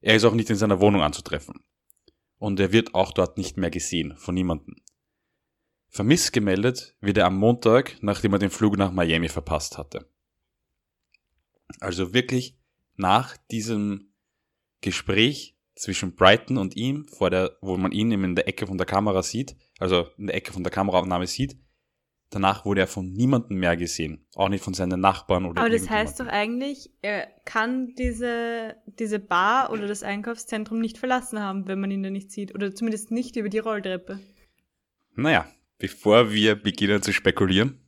Er 0.02 0.16
ist 0.16 0.24
auch 0.24 0.34
nicht 0.34 0.50
in 0.50 0.56
seiner 0.56 0.80
Wohnung 0.80 1.02
anzutreffen. 1.02 1.64
Und 2.38 2.60
er 2.60 2.72
wird 2.72 2.96
auch 2.96 3.12
dort 3.12 3.38
nicht 3.38 3.58
mehr 3.58 3.70
gesehen 3.70 4.16
von 4.18 4.34
niemandem. 4.34 4.78
Vermisst 5.90 6.34
gemeldet 6.34 6.96
wird 7.02 7.18
er 7.18 7.26
am 7.26 7.36
Montag, 7.36 7.98
nachdem 8.02 8.34
er 8.34 8.40
den 8.40 8.50
Flug 8.50 8.78
nach 8.78 8.92
Miami 8.92 9.28
verpasst 9.28 9.78
hatte. 9.78 10.10
Also 11.80 12.14
wirklich 12.14 12.58
nach 12.96 13.38
diesem 13.52 14.14
Gespräch 14.80 15.58
zwischen 15.82 16.14
Brighton 16.14 16.58
und 16.58 16.76
ihm, 16.76 17.06
vor 17.08 17.32
der, 17.32 17.58
wo 17.62 17.76
man 17.76 17.92
ihn 17.92 18.12
eben 18.12 18.24
in 18.24 18.36
der 18.36 18.48
Ecke 18.48 18.68
von 18.68 18.78
der 18.78 18.86
Kamera 18.86 19.24
sieht, 19.24 19.56
also 19.80 20.08
in 20.18 20.28
der 20.28 20.36
Ecke 20.36 20.54
von 20.54 20.64
der 20.64 20.72
Kameraaufnahme 20.72 21.26
sieht, 21.26 21.58
Danach 22.32 22.64
wurde 22.64 22.80
er 22.80 22.88
von 22.88 23.12
niemandem 23.12 23.58
mehr 23.58 23.76
gesehen, 23.76 24.26
auch 24.36 24.48
nicht 24.48 24.64
von 24.64 24.74
seinen 24.74 25.02
Nachbarn 25.02 25.46
oder 25.46 25.60
Aber 25.60 25.70
das 25.70 25.90
heißt 25.90 26.22
doch 26.22 26.28
eigentlich, 26.28 26.90
er 27.02 27.28
kann 27.44 27.94
diese, 27.96 28.78
diese 28.86 29.20
Bar 29.20 29.70
oder 29.70 29.86
das 29.86 30.02
Einkaufszentrum 30.02 30.80
nicht 30.80 30.98
verlassen 30.98 31.42
haben, 31.42 31.68
wenn 31.68 31.82
man 31.82 31.92
ihn 31.92 32.04
da 32.04 32.10
nicht 32.10 32.32
sieht. 32.32 32.56
Oder 32.56 32.74
zumindest 32.74 33.12
nicht 33.12 33.36
über 33.36 33.50
die 33.50 33.60
Rolltreppe. 33.60 34.22
Naja, 35.14 35.46
bevor 35.78 36.32
wir 36.32 36.56
beginnen 36.56 37.02
zu 37.02 37.12
spekulieren, 37.12 37.82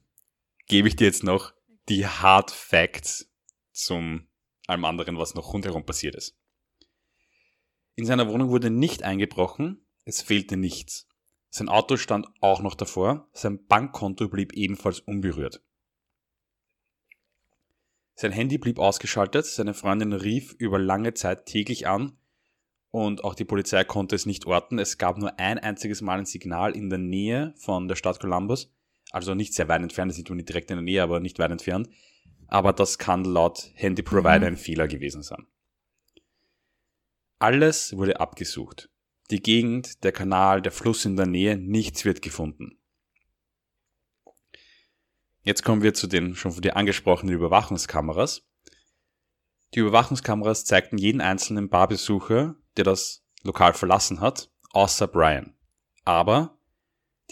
gebe 0.67 0.89
ich 0.89 0.97
dir 0.97 1.05
jetzt 1.05 1.23
noch 1.23 1.53
die 1.87 2.05
Hard 2.05 2.51
Facts 2.51 3.31
zum 3.71 4.27
allem 4.67 4.83
anderen, 4.83 5.17
was 5.17 5.35
noch 5.35 5.53
rundherum 5.53 5.85
passiert 5.85 6.15
ist. 6.15 6.35
In 7.95 8.05
seiner 8.05 8.27
Wohnung 8.27 8.49
wurde 8.49 8.69
nicht 8.69 9.03
eingebrochen, 9.03 9.85
es 10.05 10.21
fehlte 10.21 10.57
nichts. 10.57 11.07
Sein 11.49 11.69
Auto 11.69 11.97
stand 11.97 12.27
auch 12.41 12.61
noch 12.61 12.73
davor, 12.73 13.29
sein 13.33 13.65
Bankkonto 13.67 14.27
blieb 14.27 14.53
ebenfalls 14.53 14.99
unberührt. 14.99 15.61
Sein 18.15 18.31
Handy 18.31 18.57
blieb 18.57 18.79
ausgeschaltet, 18.79 19.45
seine 19.45 19.73
Freundin 19.73 20.13
rief 20.13 20.53
über 20.57 20.79
lange 20.79 21.13
Zeit 21.13 21.45
täglich 21.45 21.87
an 21.87 22.17
und 22.89 23.23
auch 23.23 23.35
die 23.35 23.45
Polizei 23.45 23.83
konnte 23.83 24.15
es 24.15 24.25
nicht 24.25 24.45
orten. 24.45 24.79
Es 24.79 24.97
gab 24.97 25.17
nur 25.17 25.39
ein 25.39 25.59
einziges 25.59 26.01
Mal 26.01 26.19
ein 26.19 26.25
Signal 26.25 26.75
in 26.75 26.89
der 26.89 26.99
Nähe 26.99 27.53
von 27.57 27.87
der 27.87 27.95
Stadt 27.95 28.19
Columbus, 28.19 28.71
also 29.11 29.35
nicht 29.35 29.53
sehr 29.53 29.67
weit 29.67 29.81
entfernt, 29.81 30.11
das 30.11 30.17
ist 30.17 30.29
nicht 30.29 30.49
direkt 30.49 30.71
in 30.71 30.77
der 30.77 30.83
Nähe, 30.83 31.03
aber 31.03 31.19
nicht 31.19 31.37
weit 31.37 31.51
entfernt. 31.51 31.89
Aber 32.47 32.73
das 32.73 32.97
kann 32.97 33.23
laut 33.23 33.71
Handy 33.75 34.01
Provider 34.01 34.39
mhm. 34.39 34.45
ein 34.45 34.57
Fehler 34.57 34.87
gewesen 34.87 35.21
sein. 35.21 35.45
Alles 37.39 37.95
wurde 37.95 38.19
abgesucht. 38.19 38.89
Die 39.31 39.41
Gegend, 39.41 40.03
der 40.03 40.11
Kanal, 40.11 40.61
der 40.61 40.71
Fluss 40.71 41.05
in 41.05 41.15
der 41.15 41.25
Nähe, 41.25 41.57
nichts 41.57 42.05
wird 42.05 42.21
gefunden. 42.21 42.79
Jetzt 45.41 45.63
kommen 45.63 45.81
wir 45.81 45.93
zu 45.93 46.07
den 46.07 46.35
schon 46.35 46.53
von 46.53 46.61
dir 46.61 46.77
angesprochenen 46.77 47.35
Überwachungskameras. 47.35 48.47
Die 49.73 49.79
Überwachungskameras 49.79 50.65
zeigten 50.65 50.97
jeden 50.97 51.19
einzelnen 51.19 51.69
Barbesucher, 51.69 52.55
der 52.77 52.85
das 52.85 53.25
Lokal 53.43 53.73
verlassen 53.73 54.21
hat, 54.21 54.49
außer 54.71 55.07
Brian. 55.07 55.55
Aber 56.05 56.59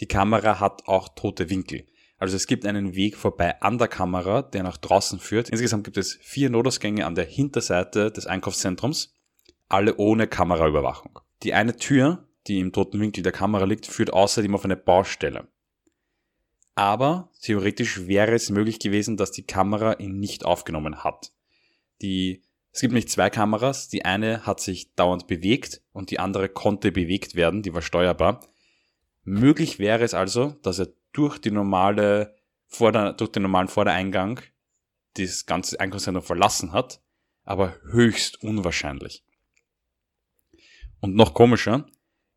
die 0.00 0.06
Kamera 0.06 0.60
hat 0.60 0.86
auch 0.86 1.08
tote 1.14 1.48
Winkel. 1.48 1.86
Also 2.18 2.36
es 2.36 2.46
gibt 2.46 2.66
einen 2.66 2.94
Weg 2.94 3.16
vorbei 3.16 3.60
an 3.60 3.78
der 3.78 3.88
Kamera, 3.88 4.42
der 4.42 4.62
nach 4.62 4.76
draußen 4.76 5.18
führt. 5.18 5.48
Insgesamt 5.48 5.84
gibt 5.84 5.96
es 5.96 6.18
vier 6.20 6.50
Notausgänge 6.50 7.06
an 7.06 7.14
der 7.14 7.24
Hinterseite 7.24 8.12
des 8.12 8.26
Einkaufszentrums, 8.26 9.14
alle 9.72 9.96
ohne 9.96 10.26
Kameraüberwachung. 10.26 11.18
Die 11.42 11.54
eine 11.54 11.76
Tür, 11.76 12.28
die 12.46 12.60
im 12.60 12.72
toten 12.72 13.00
Winkel 13.00 13.22
der 13.22 13.32
Kamera 13.32 13.64
liegt, 13.64 13.86
führt 13.86 14.12
außerdem 14.12 14.54
auf 14.54 14.64
eine 14.64 14.76
Baustelle. 14.76 15.48
Aber 16.74 17.30
theoretisch 17.40 18.06
wäre 18.06 18.34
es 18.34 18.50
möglich 18.50 18.78
gewesen, 18.78 19.16
dass 19.16 19.32
die 19.32 19.46
Kamera 19.46 19.94
ihn 19.94 20.18
nicht 20.18 20.44
aufgenommen 20.44 21.04
hat. 21.04 21.32
Die, 22.00 22.42
es 22.70 22.80
gibt 22.80 22.92
nämlich 22.92 23.08
zwei 23.08 23.30
Kameras, 23.30 23.88
die 23.88 24.04
eine 24.04 24.46
hat 24.46 24.60
sich 24.60 24.94
dauernd 24.94 25.26
bewegt 25.26 25.82
und 25.92 26.10
die 26.10 26.18
andere 26.18 26.48
konnte 26.48 26.92
bewegt 26.92 27.34
werden, 27.34 27.62
die 27.62 27.74
war 27.74 27.82
steuerbar. 27.82 28.40
Möglich 29.24 29.78
wäre 29.78 30.04
es 30.04 30.14
also, 30.14 30.56
dass 30.62 30.78
er 30.80 30.88
durch 31.12 31.38
die 31.38 31.50
normale 31.50 32.34
Vorder-, 32.66 33.12
durch 33.12 33.32
den 33.32 33.42
normalen 33.42 33.68
Vordereingang 33.68 34.40
das 35.14 35.46
ganze 35.46 35.78
Einkaufszentrum 35.78 36.24
verlassen 36.24 36.72
hat, 36.72 37.02
aber 37.44 37.76
höchst 37.90 38.42
unwahrscheinlich. 38.42 39.24
Und 41.02 41.16
noch 41.16 41.34
komischer, 41.34 41.84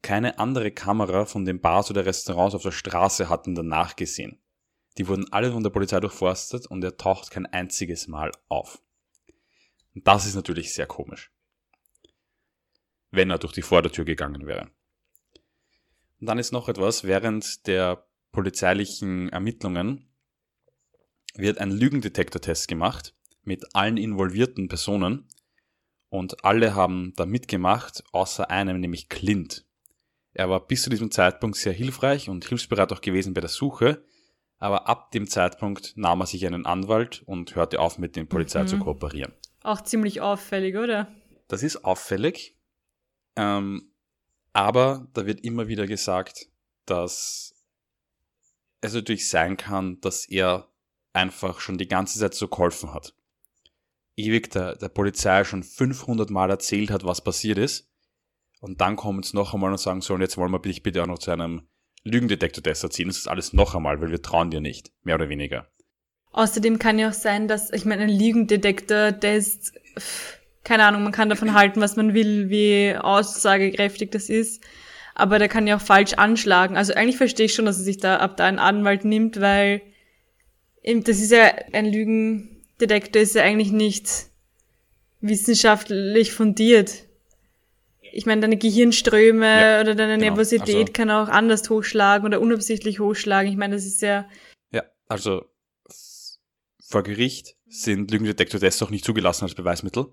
keine 0.01 0.39
andere 0.39 0.72
Kamera 0.72 1.25
von 1.25 1.45
den 1.45 1.62
Bars 1.62 1.91
oder 1.91 2.07
Restaurants 2.07 2.55
auf 2.55 2.63
der 2.63 2.72
Straße 2.72 3.29
hat 3.29 3.45
ihn 3.45 3.53
danach 3.53 3.95
gesehen. 3.95 4.41
Die 4.98 5.07
wurden 5.07 5.31
alle 5.31 5.51
von 5.51 5.62
der 5.62 5.69
Polizei 5.69 6.00
durchforstet 6.00 6.65
und 6.65 6.84
er 6.84 6.98
taucht 6.98 7.29
kein 7.29 7.45
einziges 7.45 8.07
Mal 8.07 8.31
auf. 8.50 8.81
Und 9.93 10.07
das 10.07 10.25
ist 10.25 10.34
natürlich 10.34 10.74
sehr 10.74 10.88
komisch. 10.88 11.31
Wenn 13.12 13.29
er 13.29 13.38
durch 13.38 13.53
die 13.53 13.62
Vordertür 13.62 14.03
gegangen 14.03 14.48
wäre. 14.48 14.72
Und 16.19 16.25
dann 16.25 16.39
ist 16.39 16.51
noch 16.51 16.67
etwas, 16.67 17.03
während 17.03 17.67
der 17.67 18.07
polizeilichen 18.31 19.29
Ermittlungen 19.29 20.10
wird 21.36 21.60
ein 21.60 21.69
Lügendetektortest 21.69 22.67
gemacht 22.67 23.13
mit 23.43 23.75
allen 23.75 23.98
involvierten 23.98 24.69
Personen 24.69 25.27
und 26.15 26.45
alle 26.45 26.75
haben 26.75 27.13
da 27.17 27.25
mitgemacht, 27.25 28.03
außer 28.13 28.50
einem, 28.50 28.79
nämlich 28.79 29.10
Clint. 29.10 29.65
Er 30.34 30.50
war 30.50 30.65
bis 30.65 30.84
zu 30.84 30.89
diesem 30.89 31.12
Zeitpunkt 31.12 31.57
sehr 31.57 31.74
hilfreich 31.74 32.29
und 32.29 32.45
hilfsbereit 32.45 32.91
auch 32.93 33.01
gewesen 33.01 33.34
bei 33.34 33.41
der 33.41 33.50
Suche, 33.50 34.03
aber 34.57 34.88
ab 34.88 35.12
dem 35.12 35.27
Zeitpunkt 35.27 35.93
nahm 35.98 36.22
er 36.22 36.25
sich 36.25 36.45
einen 36.45 36.65
Anwalt 36.65 37.24
und 37.25 37.55
hörte 37.55 37.79
auf, 37.79 37.98
mit 37.98 38.15
der 38.15 38.24
Polizei 38.25 38.63
mhm. 38.63 38.67
zu 38.67 38.79
kooperieren. 38.79 39.34
Auch 39.62 39.81
ziemlich 39.81 40.22
auffällig, 40.22 40.77
oder? 40.77 41.07
Das 41.48 41.63
ist 41.63 41.84
auffällig, 41.84 42.57
ähm, 43.36 43.91
aber 44.53 45.07
da 45.13 45.25
wird 45.25 45.41
immer 45.41 45.67
wieder 45.67 45.86
gesagt, 45.86 46.48
dass 46.86 47.53
es 48.79 48.93
natürlich 48.93 49.29
sein 49.29 49.57
kann, 49.57 50.00
dass 50.00 50.25
er 50.25 50.69
einfach 51.12 51.60
schon 51.60 51.77
die 51.77 51.88
ganze 51.88 52.19
Zeit 52.19 52.34
so 52.34 52.48
geholfen 52.48 52.93
hat 52.93 53.15
ewig 54.17 54.50
der, 54.51 54.75
der 54.75 54.89
Polizei 54.89 55.43
schon 55.43 55.63
500 55.63 56.29
Mal 56.29 56.50
erzählt 56.50 56.91
hat, 56.91 57.03
was 57.03 57.24
passiert 57.24 57.57
ist. 57.57 57.89
Und 58.60 58.81
dann 58.81 58.95
kommen 58.95 59.24
sie 59.24 59.36
noch 59.36 59.53
einmal 59.53 59.72
und 59.72 59.79
sagen 59.79 60.01
so, 60.01 60.13
und 60.13 60.22
jetzt 60.22 60.38
wollen 60.38 60.51
wir 60.51 60.60
dich 60.60 60.84
bitte 60.84 61.03
auch 61.03 61.07
noch 61.07 61.19
zu 61.19 61.31
einem 61.31 61.67
Lügendetektor-Test 62.03 62.84
erziehen. 62.84 63.07
Das 63.07 63.17
ist 63.17 63.27
alles 63.27 63.53
noch 63.53 63.75
einmal, 63.75 64.01
weil 64.01 64.12
wir 64.12 64.22
trauen 64.22 64.51
dir 64.51 64.62
nicht. 64.62 64.91
Mehr 65.03 65.15
oder 65.15 65.29
weniger. 65.29 65.67
Außerdem 66.31 66.79
kann 66.79 67.00
ja 67.00 67.10
auch 67.10 67.13
sein, 67.13 67.48
dass, 67.48 67.72
ich 67.72 67.86
meine, 67.86 68.03
ein 68.03 68.10
Lügendetektor-Test, 68.10 69.74
keine 70.63 70.86
Ahnung, 70.86 71.03
man 71.03 71.12
kann 71.12 71.29
davon 71.29 71.53
halten, 71.53 71.81
was 71.81 71.95
man 71.95 72.13
will, 72.13 72.50
wie 72.50 72.95
aussagekräftig 72.95 74.12
das 74.12 74.29
ist. 74.29 74.63
Aber 75.13 75.39
der 75.39 75.48
kann 75.48 75.67
ja 75.67 75.77
auch 75.77 75.81
falsch 75.81 76.13
anschlagen. 76.13 76.75
Also 76.75 76.93
eigentlich 76.93 77.17
verstehe 77.17 77.45
ich 77.45 77.53
schon, 77.53 77.65
dass 77.65 77.77
er 77.77 77.84
sich 77.84 77.98
da 77.98 78.17
ab 78.17 78.36
da 78.36 78.45
einen 78.45 78.60
Anwalt 78.60 79.05
nimmt, 79.05 79.39
weil 79.39 79.81
das 80.84 81.19
ist 81.19 81.31
ja 81.31 81.51
ein 81.72 81.86
Lügen, 81.86 82.54
Detektor 82.79 83.22
ist 83.22 83.36
ja 83.36 83.44
eigentlich 83.44 83.72
nicht 83.72 84.27
wissenschaftlich 85.22 86.34
fundiert. 86.34 87.05
Ich 88.13 88.25
meine, 88.25 88.41
deine 88.41 88.58
Gehirnströme 88.58 89.46
ja, 89.46 89.82
oder 89.82 89.96
deine 89.96 90.17
genau. 90.17 90.32
Nervosität 90.32 90.75
also, 90.75 90.94
kann 90.94 91.12
auch 91.12 91.27
anders 91.27 91.70
hochschlagen 91.70 92.25
oder 92.25 92.39
unabsichtlich 92.39 93.00
hochschlagen. 93.00 93.51
Ich 93.51 93.58
meine, 93.58 93.75
das 93.75 93.86
ist 93.86 94.01
ja. 94.01 94.27
Ja, 94.72 94.84
also 95.08 95.46
vor 96.88 97.03
Gericht 97.03 97.55
sind 97.67 98.12
Lügendetektortests 98.12 98.82
auch 98.84 98.89
nicht 98.89 99.03
zugelassen 99.03 99.46
als 99.46 99.55
Beweismittel. 99.55 100.08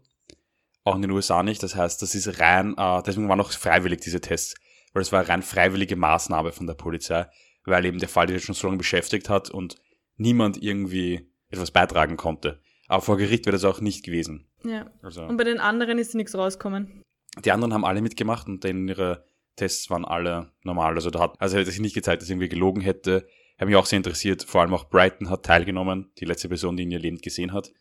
Auch 0.84 0.96
in 0.96 1.02
den 1.02 1.12
USA 1.12 1.42
nicht. 1.42 1.62
Das 1.62 1.76
heißt, 1.76 2.02
das 2.02 2.14
ist 2.14 2.40
rein, 2.40 2.74
äh, 2.76 3.02
deswegen 3.06 3.28
waren 3.28 3.40
auch 3.40 3.52
freiwillig 3.52 4.00
diese 4.00 4.20
Tests. 4.20 4.54
Weil 4.92 5.02
es 5.02 5.12
war 5.12 5.20
eine 5.20 5.28
rein 5.28 5.42
freiwillige 5.42 5.96
Maßnahme 5.96 6.52
von 6.52 6.66
der 6.66 6.74
Polizei, 6.74 7.26
weil 7.64 7.84
eben 7.84 7.98
der 7.98 8.08
Fall 8.08 8.26
die 8.26 8.38
schon 8.40 8.54
so 8.54 8.66
lange 8.66 8.78
beschäftigt 8.78 9.28
hat 9.28 9.50
und 9.50 9.76
niemand 10.16 10.62
irgendwie 10.62 11.31
etwas 11.52 11.70
beitragen 11.70 12.16
konnte. 12.16 12.60
Aber 12.88 13.02
vor 13.02 13.16
Gericht 13.16 13.46
wäre 13.46 13.52
das 13.52 13.64
auch 13.64 13.80
nicht 13.80 14.04
gewesen. 14.04 14.46
Ja. 14.64 14.90
Also, 15.02 15.24
und 15.24 15.36
bei 15.36 15.44
den 15.44 15.60
anderen 15.60 15.98
ist 15.98 16.14
nichts 16.14 16.34
rausgekommen. 16.34 17.02
Die 17.44 17.52
anderen 17.52 17.72
haben 17.72 17.84
alle 17.84 18.02
mitgemacht 18.02 18.46
und 18.48 18.64
denn 18.64 18.88
ihre 18.88 19.24
Tests 19.56 19.90
waren 19.90 20.04
alle 20.04 20.52
normal. 20.62 20.94
Also 20.94 21.10
da 21.10 21.20
hat, 21.20 21.40
also 21.40 21.56
hätte 21.56 21.70
sich 21.70 21.80
nicht 21.80 21.94
gezeigt, 21.94 22.22
dass 22.22 22.30
irgendwie 22.30 22.48
gelogen 22.48 22.82
hätte. 22.82 23.26
Hat 23.58 23.68
mich 23.68 23.76
auch 23.76 23.86
sehr 23.86 23.98
interessiert. 23.98 24.42
Vor 24.42 24.60
allem 24.60 24.74
auch 24.74 24.88
Brighton 24.88 25.30
hat 25.30 25.44
teilgenommen, 25.44 26.10
die 26.18 26.24
letzte 26.24 26.48
Person, 26.48 26.76
die 26.76 26.82
ihn 26.82 26.90
ihr 26.90 26.98
Leben 26.98 27.18
gesehen 27.18 27.52
hat. 27.52 27.72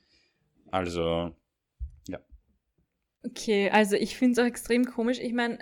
Also, 0.69 1.35
ja. 2.07 2.19
Okay, 3.23 3.69
also 3.69 3.95
ich 3.95 4.15
finde 4.15 4.33
es 4.33 4.39
auch 4.39 4.47
extrem 4.47 4.85
komisch. 4.85 5.19
Ich 5.19 5.33
meine, 5.33 5.59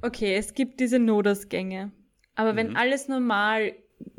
okay, 0.00 0.34
es 0.34 0.54
gibt 0.54 0.80
diese 0.80 0.98
Notausgänge. 0.98 1.92
Aber 2.34 2.56
wenn 2.56 2.70
mhm. 2.70 2.76
alles 2.76 3.08
normal 3.08 3.74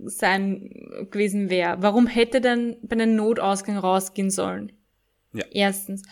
sein 0.06 1.08
gewesen 1.12 1.50
wäre. 1.50 1.82
Warum 1.82 2.08
hätte 2.08 2.42
denn 2.42 2.78
bei 2.82 2.94
einem 2.94 3.16
Notausgang 3.16 3.78
rausgehen 3.78 4.30
sollen? 4.30 4.72
Ja. 5.34 5.46
Erstens. 5.52 6.04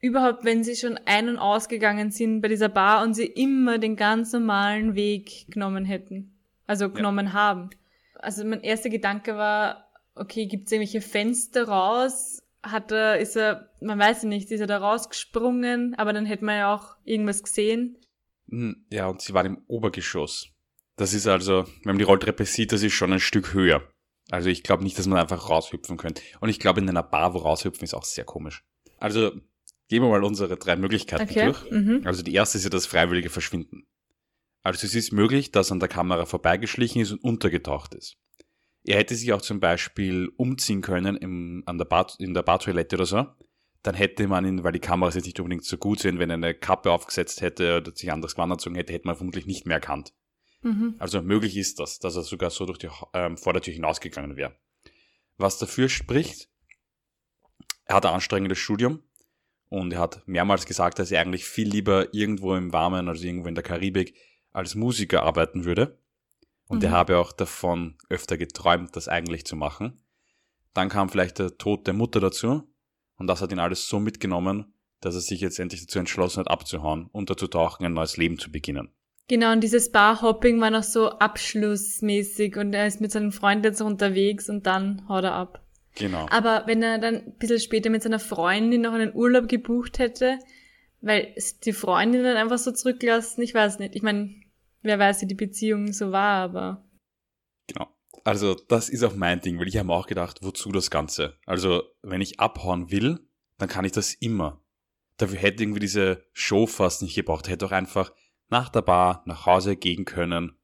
Überhaupt, 0.00 0.44
wenn 0.44 0.62
sie 0.62 0.76
schon 0.76 0.98
ein- 1.06 1.28
und 1.28 1.38
ausgegangen 1.38 2.10
sind 2.10 2.40
bei 2.40 2.48
dieser 2.48 2.68
Bar 2.68 3.02
und 3.02 3.14
sie 3.14 3.26
immer 3.26 3.78
den 3.78 3.96
ganz 3.96 4.32
normalen 4.32 4.94
Weg 4.94 5.46
genommen 5.50 5.84
hätten. 5.84 6.38
Also 6.66 6.90
genommen 6.90 7.26
ja. 7.26 7.32
haben. 7.32 7.70
Also 8.14 8.44
mein 8.44 8.62
erster 8.62 8.90
Gedanke 8.90 9.36
war, 9.36 9.90
okay, 10.14 10.46
gibt 10.46 10.66
es 10.66 10.72
irgendwelche 10.72 11.00
Fenster 11.00 11.66
raus? 11.66 12.42
Hat 12.62 12.92
er, 12.92 13.18
ist 13.18 13.36
er, 13.36 13.70
man 13.80 13.98
weiß 13.98 14.22
ja 14.22 14.28
nicht, 14.28 14.50
ist 14.50 14.60
er 14.60 14.66
da 14.66 14.78
rausgesprungen, 14.78 15.94
aber 15.96 16.12
dann 16.12 16.26
hätte 16.26 16.44
man 16.44 16.56
ja 16.56 16.74
auch 16.74 16.96
irgendwas 17.04 17.42
gesehen. 17.42 17.96
Hm, 18.50 18.84
ja, 18.90 19.06
und 19.08 19.20
sie 19.20 19.34
war 19.34 19.44
im 19.44 19.62
Obergeschoss. 19.66 20.50
Das 20.98 21.14
ist 21.14 21.28
also, 21.28 21.64
wenn 21.84 21.92
man 21.92 21.98
die 21.98 22.04
Rolltreppe 22.04 22.44
sieht, 22.44 22.72
das 22.72 22.82
ist 22.82 22.92
schon 22.92 23.12
ein 23.12 23.20
Stück 23.20 23.54
höher. 23.54 23.88
Also 24.30 24.50
ich 24.50 24.64
glaube 24.64 24.82
nicht, 24.82 24.98
dass 24.98 25.06
man 25.06 25.18
einfach 25.18 25.48
raushüpfen 25.48 25.96
könnte. 25.96 26.20
Und 26.40 26.48
ich 26.48 26.58
glaube, 26.58 26.80
in 26.80 26.88
einer 26.88 27.04
Bar, 27.04 27.34
wo 27.34 27.38
raushüpfen, 27.38 27.84
ist 27.84 27.94
auch 27.94 28.04
sehr 28.04 28.24
komisch. 28.24 28.64
Also 28.98 29.30
gehen 29.88 30.02
wir 30.02 30.10
mal 30.10 30.24
unsere 30.24 30.56
drei 30.56 30.74
Möglichkeiten 30.74 31.30
okay. 31.30 31.46
durch. 31.46 31.70
Mhm. 31.70 32.02
Also 32.04 32.22
die 32.24 32.34
erste 32.34 32.58
ist 32.58 32.64
ja 32.64 32.70
das 32.70 32.86
freiwillige 32.86 33.30
Verschwinden. 33.30 33.86
Also 34.64 34.84
es 34.86 34.94
ist 34.96 35.12
möglich, 35.12 35.52
dass 35.52 35.70
an 35.70 35.78
der 35.78 35.88
Kamera 35.88 36.26
vorbeigeschlichen 36.26 37.00
ist 37.00 37.12
und 37.12 37.22
untergetaucht 37.22 37.94
ist. 37.94 38.16
Er 38.84 38.98
hätte 38.98 39.14
sich 39.14 39.32
auch 39.32 39.40
zum 39.40 39.60
Beispiel 39.60 40.32
umziehen 40.36 40.82
können 40.82 41.16
im, 41.16 41.62
an 41.66 41.78
der 41.78 41.84
Bad, 41.84 42.16
in 42.18 42.34
der 42.34 42.42
Badtoilette 42.42 42.96
oder 42.96 43.06
so. 43.06 43.26
Dann 43.82 43.94
hätte 43.94 44.26
man 44.26 44.44
ihn, 44.44 44.64
weil 44.64 44.72
die 44.72 44.80
Kameras 44.80 45.14
jetzt 45.14 45.26
nicht 45.26 45.38
unbedingt 45.38 45.64
so 45.64 45.76
gut 45.76 46.00
sind, 46.00 46.18
wenn 46.18 46.30
er 46.30 46.34
eine 46.34 46.54
Kappe 46.54 46.90
aufgesetzt 46.90 47.40
hätte 47.40 47.76
oder 47.76 47.94
sich 47.94 48.10
anders 48.10 48.36
angezogen 48.36 48.74
hätte, 48.74 48.92
hätte 48.92 49.06
man 49.06 49.14
vermutlich 49.14 49.46
nicht 49.46 49.64
mehr 49.64 49.76
erkannt. 49.76 50.12
Mhm. 50.62 50.96
Also 50.98 51.22
möglich 51.22 51.56
ist 51.56 51.78
das, 51.78 51.98
dass 51.98 52.16
er 52.16 52.22
sogar 52.22 52.50
so 52.50 52.66
durch 52.66 52.78
die 52.78 52.88
ähm, 53.14 53.36
Vordertür 53.36 53.72
hinausgegangen 53.72 54.36
wäre. 54.36 54.56
Was 55.36 55.58
dafür 55.58 55.88
spricht, 55.88 56.48
er 57.84 57.96
hat 57.96 58.06
ein 58.06 58.14
anstrengendes 58.14 58.58
Studium 58.58 59.02
und 59.68 59.92
er 59.92 60.00
hat 60.00 60.26
mehrmals 60.26 60.66
gesagt, 60.66 60.98
dass 60.98 61.10
er 61.10 61.20
eigentlich 61.20 61.44
viel 61.44 61.68
lieber 61.68 62.12
irgendwo 62.12 62.54
im 62.54 62.72
Warmen, 62.72 63.08
also 63.08 63.24
irgendwo 63.24 63.48
in 63.48 63.54
der 63.54 63.64
Karibik, 63.64 64.14
als 64.50 64.74
Musiker 64.74 65.22
arbeiten 65.22 65.64
würde. 65.64 65.98
Und 66.66 66.78
Mhm. 66.78 66.84
er 66.84 66.90
habe 66.90 67.18
auch 67.18 67.32
davon 67.32 67.96
öfter 68.08 68.36
geträumt, 68.36 68.94
das 68.96 69.08
eigentlich 69.08 69.46
zu 69.46 69.56
machen. 69.56 70.02
Dann 70.74 70.88
kam 70.88 71.08
vielleicht 71.08 71.38
der 71.38 71.56
Tod 71.56 71.86
der 71.86 71.94
Mutter 71.94 72.20
dazu 72.20 72.64
und 73.16 73.26
das 73.26 73.40
hat 73.40 73.52
ihn 73.52 73.58
alles 73.58 73.88
so 73.88 74.00
mitgenommen, 74.00 74.74
dass 75.00 75.14
er 75.14 75.20
sich 75.20 75.40
jetzt 75.40 75.58
endlich 75.60 75.82
dazu 75.82 75.98
entschlossen 75.98 76.40
hat, 76.40 76.48
abzuhauen, 76.48 77.06
unterzutauchen, 77.12 77.86
ein 77.86 77.94
neues 77.94 78.16
Leben 78.16 78.38
zu 78.38 78.50
beginnen. 78.50 78.90
Genau, 79.28 79.52
und 79.52 79.62
dieses 79.62 79.92
Bar-Hopping 79.92 80.60
war 80.60 80.70
noch 80.70 80.82
so 80.82 81.10
abschlussmäßig 81.10 82.56
und 82.56 82.72
er 82.72 82.86
ist 82.86 83.00
mit 83.00 83.12
seinen 83.12 83.30
Freunden 83.32 83.64
jetzt 83.64 83.82
unterwegs 83.82 84.48
und 84.48 84.66
dann 84.66 85.06
haut 85.08 85.24
er 85.24 85.34
ab. 85.34 85.62
Genau. 85.96 86.26
Aber 86.30 86.62
wenn 86.66 86.82
er 86.82 86.98
dann 86.98 87.16
ein 87.16 87.36
bisschen 87.38 87.60
später 87.60 87.90
mit 87.90 88.02
seiner 88.02 88.20
Freundin 88.20 88.82
noch 88.82 88.94
einen 88.94 89.14
Urlaub 89.14 89.48
gebucht 89.48 89.98
hätte, 89.98 90.38
weil 91.00 91.34
die 91.64 91.72
Freundin 91.72 92.24
dann 92.24 92.36
einfach 92.36 92.58
so 92.58 92.72
zurücklassen, 92.72 93.42
ich 93.42 93.52
weiß 93.52 93.78
nicht. 93.80 93.94
Ich 93.94 94.02
meine, 94.02 94.34
wer 94.82 94.98
weiß, 94.98 95.22
wie 95.22 95.26
die 95.26 95.34
Beziehung 95.34 95.92
so 95.92 96.10
war, 96.10 96.42
aber 96.42 96.88
Genau. 97.68 97.88
Also 98.24 98.54
das 98.54 98.88
ist 98.88 99.04
auch 99.04 99.14
mein 99.14 99.40
Ding, 99.40 99.58
weil 99.58 99.68
ich 99.68 99.76
habe 99.76 99.86
mir 99.86 99.94
auch 99.94 100.06
gedacht, 100.06 100.38
wozu 100.42 100.72
das 100.72 100.90
Ganze? 100.90 101.38
Also 101.46 101.82
wenn 102.02 102.20
ich 102.20 102.40
abhauen 102.40 102.90
will, 102.90 103.20
dann 103.58 103.68
kann 103.68 103.84
ich 103.84 103.92
das 103.92 104.14
immer. 104.14 104.62
Dafür 105.18 105.38
hätte 105.38 105.62
irgendwie 105.62 105.80
diese 105.80 106.24
Show 106.32 106.66
fast 106.66 107.02
nicht 107.02 107.14
gebraucht. 107.14 107.48
Hätte 107.48 107.66
auch 107.66 107.72
einfach 107.72 108.12
nach 108.48 108.68
der 108.68 108.82
Bar 108.82 109.22
nach 109.26 109.46
Hause 109.46 109.76
gehen 109.76 110.04
können 110.04 110.56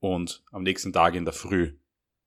und 0.00 0.42
am 0.50 0.62
nächsten 0.62 0.92
Tag 0.92 1.14
in 1.14 1.24
der 1.24 1.34
Früh 1.34 1.74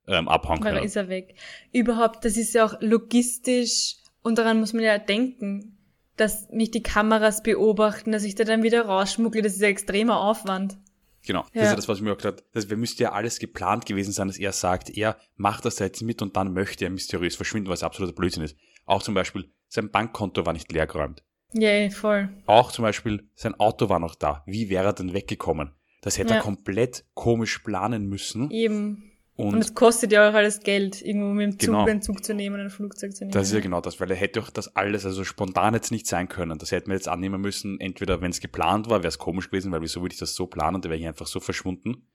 ähm, 0.07 0.27
abhauen 0.27 0.59
weil 0.59 0.65
dann 0.65 0.73
können. 0.75 0.85
ist 0.85 0.95
er 0.95 1.09
weg. 1.09 1.35
Überhaupt, 1.71 2.23
das 2.25 2.37
ist 2.37 2.53
ja 2.53 2.65
auch 2.65 2.79
logistisch 2.81 3.97
und 4.21 4.37
daran 4.37 4.59
muss 4.59 4.73
man 4.73 4.83
ja 4.83 4.97
denken, 4.97 5.77
dass 6.15 6.49
mich 6.49 6.71
die 6.71 6.83
Kameras 6.83 7.43
beobachten, 7.43 8.11
dass 8.11 8.23
ich 8.23 8.35
da 8.35 8.43
dann 8.45 8.63
wieder 8.63 8.85
rausschmuggle, 8.85 9.41
das 9.41 9.53
ist 9.53 9.61
ja 9.61 9.67
extremer 9.67 10.19
Aufwand. 10.21 10.77
Genau. 11.23 11.41
Das 11.41 11.51
Ja. 11.53 11.61
ist 11.63 11.69
ja 11.69 11.75
das, 11.75 11.87
was 11.89 11.97
ich 11.97 12.03
mir 12.03 12.13
auch 12.13 12.17
gedacht 12.17 12.37
habe. 12.37 12.43
Das 12.53 12.67
müsste 12.69 13.03
ja 13.03 13.11
alles 13.11 13.39
geplant 13.39 13.85
gewesen 13.85 14.13
sein, 14.13 14.27
dass 14.27 14.37
er 14.37 14.51
sagt, 14.51 14.95
er 14.95 15.17
macht 15.35 15.65
das 15.65 15.79
jetzt 15.79 16.01
mit 16.03 16.21
und 16.21 16.37
dann 16.37 16.53
möchte 16.53 16.85
er 16.85 16.91
mysteriös 16.91 17.35
verschwinden, 17.35 17.69
was 17.69 17.83
absoluter 17.83 18.13
Blödsinn 18.13 18.43
ist. 18.43 18.55
Auch 18.85 19.01
zum 19.01 19.15
Beispiel, 19.15 19.51
sein 19.67 19.89
Bankkonto 19.89 20.45
war 20.45 20.53
nicht 20.53 20.71
leergeräumt. 20.71 21.23
Yay, 21.57 21.89
voll. 21.89 22.29
Auch 22.45 22.71
zum 22.71 22.83
Beispiel, 22.83 23.29
sein 23.33 23.55
Auto 23.59 23.87
war 23.89 23.99
noch 23.99 24.15
da. 24.15 24.43
Wie 24.45 24.69
wäre 24.69 24.85
er 24.87 24.93
denn 24.93 25.13
weggekommen? 25.13 25.71
Das 26.01 26.17
hätte 26.17 26.31
Ja. 26.33 26.39
er 26.39 26.41
komplett 26.43 27.05
komisch 27.13 27.59
planen 27.59 28.07
müssen. 28.07 28.51
Eben. 28.51 29.11
Und 29.37 29.57
es 29.59 29.73
kostet 29.73 30.11
ja 30.13 30.29
auch 30.29 30.33
alles 30.33 30.61
Geld, 30.61 31.01
irgendwo 31.01 31.33
mit 31.33 31.43
dem 31.45 31.51
Zug 31.59 31.67
Genau. 31.67 31.85
einen 31.85 32.01
Zug 32.01 32.23
zu 32.23 32.33
nehmen, 32.33 32.59
ein 32.59 32.69
Flugzeug 32.69 33.13
zu 33.15 33.25
nehmen. 33.25 33.33
das 33.33 33.47
ist 33.47 33.53
ja 33.53 33.59
genau 33.59 33.81
das, 33.81 33.99
weil 33.99 34.09
er 34.09 34.15
hätte 34.15 34.41
auch 34.41 34.49
das 34.49 34.75
alles, 34.77 35.05
also 35.05 35.25
spontan 35.25 35.73
jetzt 35.73 35.91
nicht 35.91 36.07
sein 36.07 36.29
können. 36.29 36.57
Das 36.57 36.71
hätten 36.71 36.87
wir 36.87 36.95
jetzt 36.95 37.09
annehmen 37.09 37.41
müssen. 37.41 37.79
Entweder, 37.81 38.21
wenn 38.21 38.31
es 38.31 38.39
geplant 38.39 38.89
war, 38.89 38.99
wäre 38.99 39.09
es 39.09 39.17
komisch 39.17 39.49
gewesen, 39.49 39.71
weil 39.73 39.81
wieso 39.81 40.01
würde 40.01 40.13
ich 40.13 40.19
das 40.19 40.35
so 40.35 40.47
planen, 40.47 40.81
da 40.81 40.89
wäre 40.89 40.99
ich 40.99 41.07
einfach 41.07 41.27
so 41.27 41.39
verschwunden. 41.41 42.07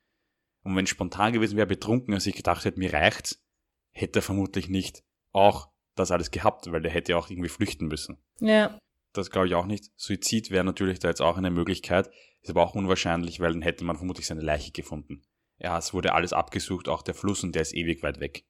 Und 0.62 0.76
wenn 0.76 0.85
es 0.85 0.90
spontan 0.90 1.32
gewesen 1.35 1.56
wäre, 1.59 1.66
betrunken, 1.66 2.14
als 2.14 2.26
ich 2.26 2.35
gedacht 2.37 2.64
hätte, 2.64 2.78
mir 2.78 2.92
reicht's, 2.92 3.42
hätte 3.90 4.20
er 4.20 4.22
vermutlich 4.22 4.68
nicht 4.70 5.03
auch 5.33 5.68
das 5.96 6.11
alles 6.11 6.31
gehabt, 6.31 6.70
weil 6.72 6.81
der 6.81 6.92
hätte 6.92 7.12
ja 7.12 7.18
auch 7.18 7.29
irgendwie 7.29 7.48
flüchten 7.50 7.87
müssen. 7.87 8.18
ja. 8.40 8.79
Das 9.12 9.31
glaube 9.31 9.49
ich 9.49 9.55
auch 9.55 9.66
nicht. 9.66 9.90
Suizid 9.96 10.51
wäre 10.51 10.64
natürlich 10.64 10.99
da 10.99 11.09
jetzt 11.09 11.23
auch 11.23 11.37
eine 11.37 11.51
Möglichkeit, 11.51 12.11
ist 12.42 12.51
aber 12.51 12.62
auch 12.62 12.75
unwahrscheinlich, 12.75 13.40
weil 13.40 13.53
dann 13.53 13.62
hätte 13.62 13.85
man 13.85 13.96
vermutlich 13.96 14.27
seine 14.27 14.42
Leiche 14.42 14.73
gefunden. 14.73 15.23
Ja, 15.59 15.77
es 15.77 15.92
wurde 15.92 16.14
alles 16.14 16.33
abgesucht, 16.33 16.88
auch 16.88 17.03
der 17.03 17.14
Fluss 17.14 17.42
und 17.42 17.55
der 17.55 17.62
ist 17.62 17.75
ewig 17.75 18.03
weit 18.03 18.20
weg. 18.20 18.44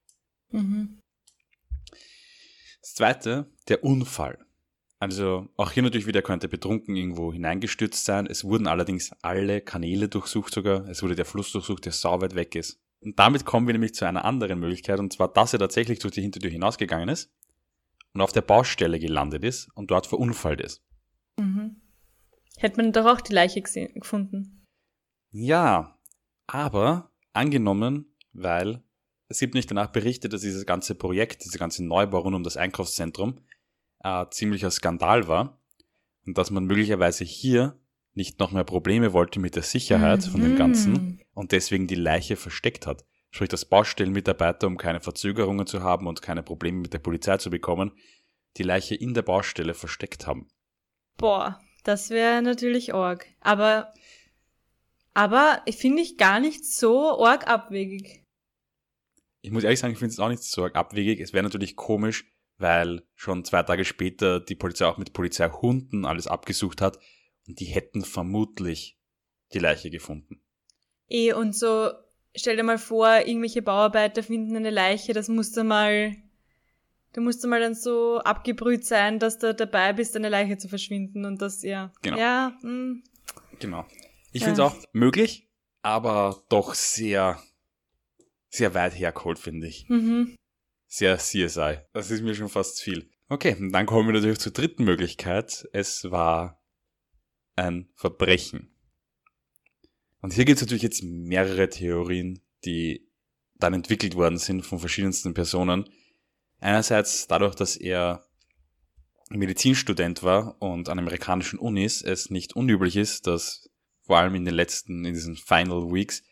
Mhm. 0.51 1.01
Das 2.83 2.95
zweite, 2.95 3.51
der 3.69 3.85
Unfall. 3.85 4.39
Also 4.99 5.49
auch 5.57 5.73
hier 5.73 5.83
natürlich 5.83 6.07
wieder 6.07 6.23
könnte 6.23 6.47
betrunken 6.47 6.95
irgendwo 6.95 7.33
hineingestürzt 7.33 8.05
sein. 8.05 8.27
Es 8.27 8.45
wurden 8.45 8.67
allerdings 8.67 9.13
alle 9.23 9.63
Kanäle 9.63 10.09
durchsucht 10.09 10.53
sogar. 10.53 10.87
Es 10.89 11.03
wurde 11.03 11.15
der 11.15 11.25
Fluss 11.25 11.53
durchsucht, 11.53 11.87
der 11.87 11.93
sau 11.93 12.21
weit 12.21 12.35
weg 12.35 12.55
ist. 12.55 12.79
Und 13.01 13.19
damit 13.19 13.47
kommen 13.47 13.67
wir 13.67 13.73
nämlich 13.73 13.95
zu 13.95 14.05
einer 14.05 14.27
anderen 14.27 14.61
Möglichkeit, 14.61 14.99
und 14.99 15.11
zwar, 15.11 15.33
dass 15.33 15.55
er 15.55 15.59
tatsächlich 15.59 16.01
durch 16.01 16.13
die 16.13 16.21
Hintertür 16.21 16.51
hinausgegangen 16.51 17.09
ist 17.09 17.33
und 18.13 18.21
auf 18.21 18.33
der 18.33 18.43
Baustelle 18.43 18.99
gelandet 18.99 19.45
ist 19.45 19.69
und 19.75 19.91
dort 19.91 20.07
verunfallt 20.07 20.61
ist. 20.61 20.83
Mhm. 21.39 21.81
Hätte 22.57 22.77
man 22.77 22.93
doch 22.93 23.07
auch 23.07 23.21
die 23.21 23.33
Leiche 23.33 23.63
gefunden. 23.63 24.67
Ja, 25.31 25.99
aber 26.47 27.13
angenommen, 27.33 28.17
weil 28.33 28.83
es 29.29 29.39
gibt 29.39 29.55
nicht 29.55 29.71
danach 29.71 29.93
berichtet, 29.93 30.33
dass 30.33 30.41
dieses 30.41 30.67
ganze 30.67 30.95
Projekt, 30.95 31.45
dieser 31.45 31.59
ganze 31.59 31.85
Neubau 31.85 32.19
rund 32.19 32.35
um 32.35 32.43
das 32.43 32.57
Einkaufszentrum 32.57 33.41
äh, 34.03 34.27
ziemlicher 34.31 34.71
Skandal 34.71 35.29
war 35.29 35.63
und 36.27 36.37
dass 36.37 36.51
man 36.51 36.65
möglicherweise 36.65 37.25
hier 37.25 37.79
nicht 38.15 38.41
noch 38.41 38.51
mehr 38.51 38.65
Probleme 38.65 39.13
wollte 39.13 39.39
mit 39.39 39.55
der 39.55 39.63
Sicherheit 39.63 40.25
von 40.25 40.41
dem 40.41 40.55
Mhm. 40.55 40.59
Ganzen 40.59 41.21
und 41.33 41.53
deswegen 41.53 41.87
die 41.87 41.95
Leiche 41.95 42.37
versteckt 42.37 42.87
hat. 42.87 43.05
Sprich, 43.31 43.49
dass 43.49 43.65
Baustellenmitarbeiter, 43.65 44.67
um 44.67 44.77
keine 44.77 45.01
Verzögerungen 45.01 45.67
zu 45.67 45.83
haben 45.83 46.07
und 46.07 46.23
keine 46.23 46.43
Probleme 46.43 46.79
mit 46.79 46.93
der 46.93 46.99
Polizei 46.99 47.37
zu 47.37 47.51
bekommen, 47.51 47.93
die 48.57 48.65
Leiche 48.65 48.97
in 48.97 49.15
der 49.15 49.23
Baustelle 49.23 49.75
versteckt 49.75 50.27
haben. 50.27 50.49
Boah, 51.17 51.61
das 51.85 52.11
wäre 52.11 52.43
natürlich 52.43 52.93
arg. 52.93 53.27
Aber, 53.41 53.93
aber 55.15 55.63
ich 55.67 55.77
finde 55.77 56.03
ich 56.03 56.17
gar 56.19 56.41
nicht 56.41 56.65
so 56.65 57.25
arg 57.25 57.47
abwegig. 57.47 58.25
Ich 59.43 59.53
muss 59.53 59.65
ehrlich 59.65 59.79
sagen, 59.79 59.93
ich 59.93 59.99
finde 59.99 60.13
es 60.13 60.21
auch 60.21 60.29
nicht 60.29 60.43
so 60.43 60.65
arg 60.65 60.75
abwegig. 60.75 61.21
Es 61.21 61.33
wäre 61.33 61.45
natürlich 61.45 61.77
komisch, 61.77 62.25
weil 62.59 63.03
schon 63.15 63.45
zwei 63.45 63.63
Tage 63.63 63.85
später 63.85 64.41
die 64.41 64.57
Polizei 64.57 64.87
auch 64.87 64.99
mit 64.99 65.13
Polizeihunden 65.13 66.05
alles 66.05 66.27
abgesucht 66.27 66.81
hat 66.81 66.99
und 67.47 67.61
die 67.61 67.67
hätten 67.67 68.05
vermutlich 68.05 68.99
die 69.53 69.59
Leiche 69.59 69.91
gefunden. 69.91 70.43
Eh, 71.09 71.33
und 71.33 71.55
so, 71.57 71.91
stell 72.37 72.57
dir 72.57 72.63
mal 72.63 72.79
vor, 72.79 73.09
irgendwelche 73.27 73.63
Bauarbeiter 73.63 74.23
finden 74.23 74.57
eine 74.57 74.71
Leiche, 74.71 75.13
das 75.13 75.29
muss 75.29 75.53
dann 75.53 75.67
mal, 75.69 76.15
da 77.13 77.21
musst 77.21 77.43
du 77.43 77.49
mal 77.49 77.61
dann 77.61 77.75
so 77.75 78.19
abgebrüht 78.19 78.85
sein, 78.85 79.19
dass 79.19 79.39
du 79.39 79.55
dabei 79.55 79.93
bist, 79.93 80.17
eine 80.17 80.29
Leiche 80.29 80.59
zu 80.59 80.69
verschwinden 80.69 81.25
und 81.25 81.43
das, 81.43 81.63
ja. 81.63 81.93
Genau. 82.03 82.19
Ja, 82.19 82.57
mm, 82.63 83.03
Genau. 83.59 83.85
Ich 84.33 84.43
Ja. 84.43 84.49
finde 84.49 84.63
es 84.63 84.67
auch 84.73 84.77
möglich, 84.93 85.49
aber 85.83 86.43
doch 86.49 86.75
sehr, 86.75 87.43
sehr 88.49 88.75
weit 88.75 88.99
hergeholt, 88.99 89.39
finde 89.39 89.67
ich. 89.67 89.89
mhm. 89.89 90.37
Sehr 90.93 91.19
CSI. 91.19 91.79
Das 91.93 92.11
ist 92.11 92.23
mir 92.23 92.35
schon 92.35 92.49
fast 92.49 92.81
viel. 92.81 93.09
Okay, 93.29 93.57
dann 93.71 93.87
kommen 93.87 94.09
wir 94.09 94.13
natürlich 94.15 94.41
zur 94.41 94.51
dritten 94.53 94.83
Möglichkeit. 94.83 95.69
Es 95.73 96.11
war 96.11 96.61
ein 97.55 97.89
Verbrechen. 97.95 98.75
Und 100.21 100.33
hier 100.35 100.45
gibt 100.45 100.57
es 100.57 100.63
natürlich 100.63 100.83
jetzt 100.83 101.03
mehrere 101.03 101.69
Theorien, 101.69 102.41
die 102.65 103.09
dann 103.57 103.75
entwickelt 103.75 104.15
worden 104.15 104.39
sind 104.39 104.63
von 104.63 104.79
verschiedensten 104.79 105.35
Personen. 105.35 105.89
Einerseits 106.59 107.27
dadurch, 107.27 107.55
dass 107.55 107.77
er 107.77 108.25
Medizinstudent 109.31 110.23
war 110.23 110.61
und 110.61 110.89
an 110.89 110.99
amerikanischen 110.99 111.59
Unis 111.59 112.03
es 112.03 112.31
nicht 112.31 112.55
unüblich 112.57 112.97
ist, 112.97 113.27
dass 113.27 113.71
vor 114.03 114.19
allem 114.19 114.35
in 114.35 114.45
den 114.45 114.55
letzten, 114.55 115.05
in 115.05 115.15
diesen 115.15 115.37
Final 115.37 115.93
Weeks, 115.93 116.23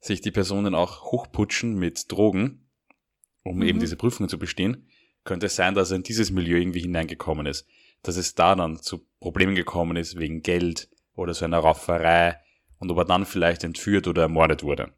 sich 0.00 0.20
die 0.20 0.32
Personen 0.32 0.74
auch 0.74 1.12
hochputschen 1.12 1.78
mit 1.78 2.10
Drogen, 2.10 2.68
um 3.42 3.56
Mhm. 3.56 3.62
eben 3.62 3.80
diese 3.80 3.96
Prüfungen 3.96 4.28
zu 4.28 4.38
bestehen, 4.38 4.88
könnte 5.24 5.46
es 5.46 5.56
sein, 5.56 5.74
dass 5.74 5.90
er 5.90 5.96
in 5.96 6.02
dieses 6.02 6.30
Milieu 6.30 6.58
irgendwie 6.58 6.80
hineingekommen 6.80 7.46
ist. 7.46 7.66
Dass 8.02 8.16
es 8.16 8.34
da 8.34 8.54
dann 8.54 8.80
zu 8.80 9.06
Problemen 9.20 9.54
gekommen 9.54 9.96
ist 9.96 10.18
wegen 10.18 10.42
Geld 10.42 10.90
oder 11.14 11.34
so 11.34 11.44
einer 11.44 11.60
Rauferei 11.60 12.36
und 12.82 12.90
ob 12.90 12.98
er 12.98 13.04
dann 13.04 13.24
vielleicht 13.24 13.62
entführt 13.62 14.08
oder 14.08 14.22
ermordet 14.22 14.64
wurde. 14.64 14.92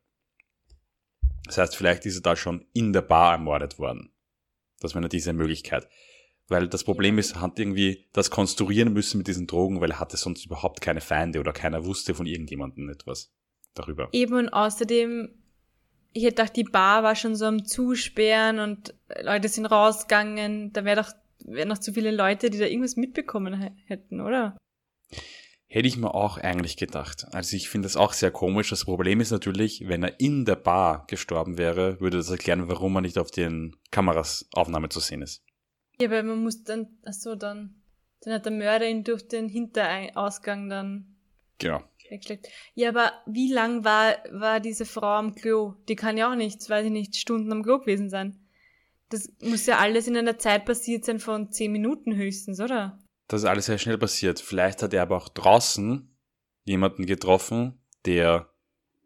Das 1.45 1.59
heißt, 1.59 1.77
vielleicht 1.77 2.07
ist 2.07 2.17
er 2.17 2.23
da 2.23 2.35
schon 2.35 2.65
in 2.73 2.95
der 2.95 3.03
Bar 3.03 3.33
ermordet 3.33 3.79
worden. 3.79 4.11
Das 4.81 4.95
wäre 4.95 5.07
diese 5.09 5.35
Möglichkeit. 5.35 5.87
Weil 6.49 6.67
das 6.67 6.83
Problem 6.85 7.19
ist, 7.19 7.33
er 7.33 7.43
hat 7.43 7.59
irgendwie 7.59 8.09
das 8.13 8.31
konstruieren 8.31 8.95
müssen 8.95 9.19
mit 9.19 9.27
diesen 9.27 9.47
Drogen, 9.47 9.83
weil 9.83 9.91
er 9.91 10.01
hatte 10.01 10.17
sonst 10.17 10.47
überhaupt 10.47 10.81
keine 10.81 11.03
Feinde 11.03 11.41
oder 11.41 11.53
keiner 11.53 11.85
wusste 11.85 12.15
von 12.15 12.25
irgendjemandem 12.25 12.89
etwas 12.89 13.35
darüber. 13.75 14.09
Eben 14.13 14.35
und 14.35 14.49
außerdem, 14.49 15.29
ich 16.15 16.25
hätte 16.25 16.37
gedacht, 16.37 16.57
die 16.57 16.65
Bar 16.65 17.03
war 17.03 17.17
schon 17.17 17.37
so 17.37 17.45
am 17.45 17.67
Zusperren 17.67 18.61
und 18.61 18.95
Leute 19.23 19.49
sind 19.49 19.67
rausgegangen. 19.67 20.73
Da 20.73 20.87
wäre 20.87 21.03
doch, 21.03 21.13
wären 21.45 21.69
noch 21.69 21.79
zu 21.79 21.93
viele 21.93 22.11
Leute, 22.11 22.49
die 22.49 22.59
da 22.59 22.65
irgendwas 22.65 22.97
mitbekommen 22.97 23.61
hä- 23.61 23.73
hätten, 23.87 24.23
oder? 24.23 24.57
Hätte 25.75 25.89
ich 25.89 25.97
mir 25.97 26.15
auch 26.15 26.39
eigentlich 26.39 26.77
gedacht. 26.77 27.27
Also 27.33 27.57
ich 27.57 27.69
finde 27.69 27.87
das 27.87 27.97
auch 27.97 28.13
sehr 28.13 28.31
komisch. 28.31 28.71
Das 28.71 28.85
Problem 28.85 29.21
ist 29.21 29.33
natürlich, 29.33 29.89
wenn 29.89 30.05
er 30.05 30.21
in 30.21 30.45
der 30.45 30.55
Bar 30.55 31.05
gestorben 31.09 31.59
wäre, 31.59 31.99
würde 32.01 32.19
das 32.19 32.31
erklären, 32.31 32.69
warum 32.69 32.95
er 32.95 33.01
nicht 33.01 33.19
auf 33.19 33.33
den 33.33 33.75
Kameras 33.91 34.47
Aufnahme 34.53 34.89
zu 34.89 35.01
sehen 35.01 35.21
ist. 35.21 35.43
Ja, 36.01 36.11
weil 36.11 36.23
man 36.23 36.41
muss 36.45 36.63
dann, 36.63 36.87
ach 37.05 37.13
so, 37.13 37.35
dann, 37.35 37.83
dann 38.21 38.35
hat 38.35 38.45
der 38.45 38.53
Mörder 38.53 38.89
ihn 38.89 39.03
durch 39.03 39.27
den 39.27 39.49
Hinterausgang 39.49 40.69
dann 40.69 41.17
Genau. 41.59 41.83
weggeschleppt. 42.09 42.47
Ja, 42.77 42.91
aber 42.91 43.11
wie 43.27 43.53
lang 43.53 43.85
war, 43.85 44.15
war 44.31 44.61
diese 44.61 44.85
Frau 44.85 45.15
am 45.17 45.35
Klo? 45.35 45.75
Die 45.89 45.97
kann 45.97 46.17
ja 46.17 46.31
auch 46.31 46.37
nicht, 46.37 46.71
weiß 46.71 46.87
ich 46.87 46.93
nicht, 46.93 47.17
Stunden 47.17 47.51
am 47.51 47.65
Klo 47.65 47.81
gewesen 47.81 48.11
sein. 48.11 48.39
Das 49.09 49.29
muss 49.43 49.67
ja 49.67 49.79
alles 49.79 50.07
in 50.07 50.17
einer 50.17 50.39
Zeit 50.39 50.67
passiert 50.67 51.05
sein 51.05 51.19
von 51.19 51.51
zehn 51.51 51.73
Minuten 51.73 52.15
höchstens, 52.15 52.61
oder? 52.61 52.97
Das 53.29 53.43
ist 53.43 53.49
alles 53.49 53.67
sehr 53.67 53.79
schnell 53.79 53.99
passiert. 53.99 54.41
Vielleicht 54.41 54.83
hat 54.83 54.93
er 54.93 55.03
aber 55.03 55.17
auch 55.17 55.29
draußen 55.29 56.15
jemanden 56.65 57.07
getroffen, 57.07 57.81
der 58.05 58.51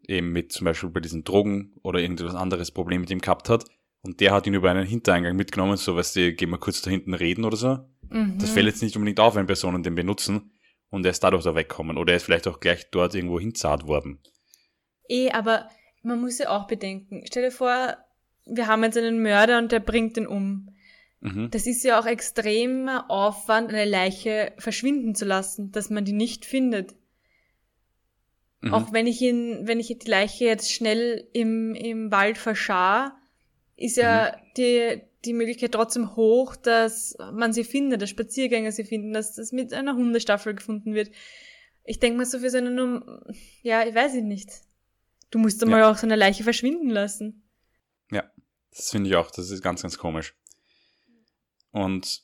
eben 0.07 0.31
mit 0.31 0.51
zum 0.51 0.65
Beispiel 0.65 0.89
bei 0.89 0.99
diesen 0.99 1.23
Drogen 1.23 1.73
oder 1.83 1.99
irgendetwas 1.99 2.35
anderes 2.35 2.71
Problem 2.71 3.01
mit 3.01 3.09
ihm 3.11 3.21
gehabt 3.21 3.49
hat. 3.49 3.65
Und 4.01 4.21
der 4.21 4.31
hat 4.31 4.47
ihn 4.47 4.53
über 4.53 4.71
einen 4.71 4.85
Hintereingang 4.85 5.35
mitgenommen, 5.35 5.77
so 5.77 5.95
weißt 5.95 6.15
du, 6.15 6.33
gehen 6.33 6.49
wir 6.49 6.57
kurz 6.57 6.81
da 6.81 6.89
hinten 6.89 7.13
reden 7.13 7.45
oder 7.45 7.57
so. 7.57 7.79
Mhm. 8.09 8.37
Das 8.39 8.49
fällt 8.49 8.67
jetzt 8.67 8.81
nicht 8.81 8.95
unbedingt 8.95 9.19
auf, 9.19 9.35
wenn 9.35 9.45
Personen 9.45 9.83
den 9.83 9.95
benutzen 9.95 10.51
und 10.89 11.05
er 11.05 11.11
ist 11.11 11.23
dadurch 11.23 11.43
da 11.43 11.55
wegkommen. 11.55 11.97
Oder 11.97 12.13
er 12.13 12.17
ist 12.17 12.23
vielleicht 12.23 12.47
auch 12.47 12.59
gleich 12.59 12.89
dort 12.91 13.13
irgendwo 13.13 13.39
hinzahlt 13.39 13.87
worden. 13.87 14.19
Eh, 15.07 15.31
aber 15.31 15.67
man 16.01 16.21
muss 16.21 16.39
ja 16.39 16.49
auch 16.49 16.67
bedenken. 16.67 17.23
Stell 17.25 17.43
dir 17.43 17.51
vor, 17.51 17.97
wir 18.45 18.67
haben 18.67 18.83
jetzt 18.83 18.97
einen 18.97 19.21
Mörder 19.21 19.57
und 19.57 19.71
der 19.71 19.79
bringt 19.79 20.17
ihn 20.17 20.27
um. 20.27 20.69
Mhm. 21.21 21.49
Das 21.51 21.67
ist 21.67 21.83
ja 21.83 21.99
auch 21.99 22.05
extremer 22.05 23.09
Aufwand, 23.11 23.69
eine 23.69 23.85
Leiche 23.85 24.53
verschwinden 24.57 25.15
zu 25.15 25.25
lassen, 25.25 25.71
dass 25.71 25.89
man 25.89 26.05
die 26.05 26.13
nicht 26.13 26.45
findet. 26.45 26.95
Mhm. 28.61 28.73
Auch 28.73 28.91
wenn 28.93 29.07
ich 29.07 29.21
ihn, 29.21 29.67
wenn 29.67 29.79
ich 29.79 29.87
die 29.97 30.09
Leiche 30.09 30.45
jetzt 30.45 30.71
schnell 30.71 31.27
im, 31.33 31.75
im 31.75 32.11
Wald 32.11 32.37
verschar, 32.37 33.17
ist 33.75 33.97
ja 33.97 34.33
Mhm. 34.35 34.41
die, 34.57 35.01
die 35.25 35.33
Möglichkeit 35.33 35.73
trotzdem 35.73 36.15
hoch, 36.15 36.55
dass 36.55 37.17
man 37.33 37.51
sie 37.53 37.63
findet, 37.63 38.01
dass 38.01 38.09
Spaziergänger 38.09 38.71
sie 38.71 38.83
finden, 38.85 39.13
dass 39.13 39.35
das 39.35 39.51
mit 39.51 39.73
einer 39.73 39.95
Hundestaffel 39.95 40.53
gefunden 40.55 40.93
wird. 40.93 41.11
Ich 41.83 41.99
denke 41.99 42.17
mal 42.17 42.25
so 42.25 42.39
für 42.39 42.49
so 42.49 42.57
eine, 42.57 42.71
Num- 42.71 43.03
ja, 43.61 43.85
ich 43.85 43.95
weiß 43.95 44.15
ich 44.15 44.23
nicht. 44.23 44.49
Du 45.31 45.39
musst 45.39 45.61
einmal 45.63 45.83
auch 45.83 45.97
so 45.97 46.05
eine 46.07 46.15
Leiche 46.15 46.43
verschwinden 46.43 46.89
lassen. 46.89 47.43
Das 48.71 48.91
finde 48.91 49.09
ich 49.09 49.15
auch, 49.15 49.31
das 49.31 49.49
ist 49.49 49.63
ganz, 49.63 49.81
ganz 49.81 49.97
komisch. 49.97 50.35
Und 51.71 52.23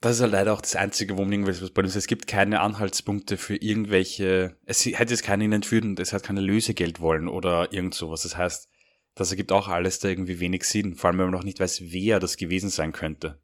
das 0.00 0.16
ist 0.16 0.20
ja 0.20 0.26
leider 0.26 0.52
auch 0.52 0.60
das 0.60 0.74
Einzige, 0.74 1.16
wo 1.16 1.22
man 1.22 1.32
irgendwas 1.32 1.70
bei 1.70 1.82
uns, 1.82 1.94
es 1.94 2.08
gibt 2.08 2.26
keine 2.26 2.60
Anhaltspunkte 2.60 3.36
für 3.36 3.56
irgendwelche, 3.56 4.56
es 4.64 4.84
hätte 4.84 5.12
jetzt 5.12 5.22
keinen 5.22 5.52
entführt 5.52 5.84
und 5.84 6.00
es 6.00 6.12
hat 6.12 6.24
keine 6.24 6.40
Lösegeld 6.40 7.00
wollen 7.00 7.28
oder 7.28 7.72
irgend 7.72 7.94
sowas. 7.94 8.22
Das 8.22 8.36
heißt, 8.36 8.68
das 9.14 9.30
ergibt 9.30 9.52
auch 9.52 9.68
alles 9.68 10.00
da 10.00 10.08
irgendwie 10.08 10.40
wenig 10.40 10.64
Sinn, 10.64 10.96
vor 10.96 11.08
allem 11.08 11.18
wenn 11.18 11.26
man 11.26 11.34
noch 11.34 11.44
nicht 11.44 11.60
weiß, 11.60 11.82
wer 11.92 12.18
das 12.18 12.36
gewesen 12.36 12.68
sein 12.68 12.92
könnte. 12.92 13.40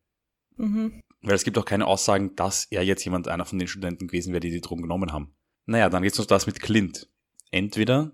Mhm. 0.56 1.00
Weil 1.20 1.34
es 1.34 1.44
gibt 1.44 1.58
auch 1.58 1.64
keine 1.64 1.87
Aussagen, 1.87 2.34
dass 2.34 2.64
er 2.70 2.82
jetzt 2.82 3.04
jemand, 3.04 3.28
einer 3.28 3.44
von 3.44 3.58
den 3.58 3.68
Studenten 3.68 4.08
gewesen 4.08 4.32
wäre, 4.32 4.40
die 4.40 4.50
die 4.50 4.61
Drogen 4.61 4.82
genommen 4.82 5.12
haben. 5.12 5.37
Naja, 5.66 5.88
dann 5.90 6.02
geht's 6.02 6.18
noch 6.18 6.26
das 6.26 6.46
mit 6.46 6.61
Clint. 6.61 7.08
Entweder 7.50 8.12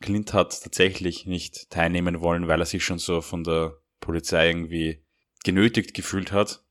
Clint 0.00 0.32
hat 0.32 0.62
tatsächlich 0.62 1.26
nicht 1.26 1.70
teilnehmen 1.70 2.20
wollen, 2.20 2.48
weil 2.48 2.60
er 2.60 2.66
sich 2.66 2.84
schon 2.84 2.98
so 2.98 3.20
von 3.20 3.44
der 3.44 3.78
Polizei 4.00 4.48
irgendwie 4.48 5.03
genötigt 5.44 5.94
gefühlt 5.94 6.32
hat. 6.32 6.64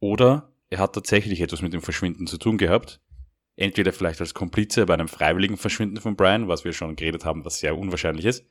Oder 0.00 0.52
er 0.70 0.78
hat 0.78 0.94
tatsächlich 0.94 1.42
etwas 1.42 1.60
mit 1.60 1.74
dem 1.74 1.82
Verschwinden 1.82 2.26
zu 2.26 2.38
tun 2.38 2.56
gehabt. 2.56 3.00
Entweder 3.56 3.92
vielleicht 3.92 4.20
als 4.20 4.32
Komplize 4.32 4.86
bei 4.86 4.94
einem 4.94 5.08
freiwilligen 5.08 5.58
Verschwinden 5.58 6.00
von 6.00 6.16
Brian, 6.16 6.48
was 6.48 6.64
wir 6.64 6.72
schon 6.72 6.96
geredet 6.96 7.26
haben, 7.26 7.44
was 7.44 7.58
sehr 7.58 7.76
unwahrscheinlich 7.76 8.24
ist. 8.24 8.46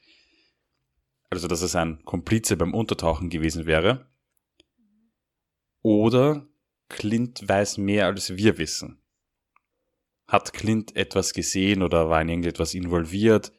Also, 1.32 1.48
dass 1.48 1.62
es 1.62 1.76
ein 1.76 2.04
Komplize 2.06 2.58
beim 2.58 2.74
Untertauchen 2.74 3.30
gewesen 3.30 3.66
wäre. 3.66 4.06
Oder 5.82 6.48
Clint 6.90 7.48
weiß 7.48 7.78
mehr, 7.80 8.06
als 8.06 8.36
wir 8.36 8.58
wissen. 8.58 9.02
Hat 10.28 10.54
Clint 10.54 10.96
etwas 10.96 11.34
gesehen 11.34 11.82
oder 11.82 12.10
war 12.10 12.22
in 12.22 12.30
irgendetwas 12.30 12.74
involviert? 12.74 13.52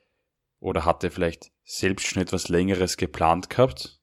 Oder 0.61 0.85
hat 0.85 1.03
er 1.03 1.11
vielleicht 1.11 1.51
selbst 1.65 2.07
schon 2.07 2.23
etwas 2.23 2.49
Längeres 2.49 2.97
geplant 2.97 3.51
gehabt? 3.51 4.02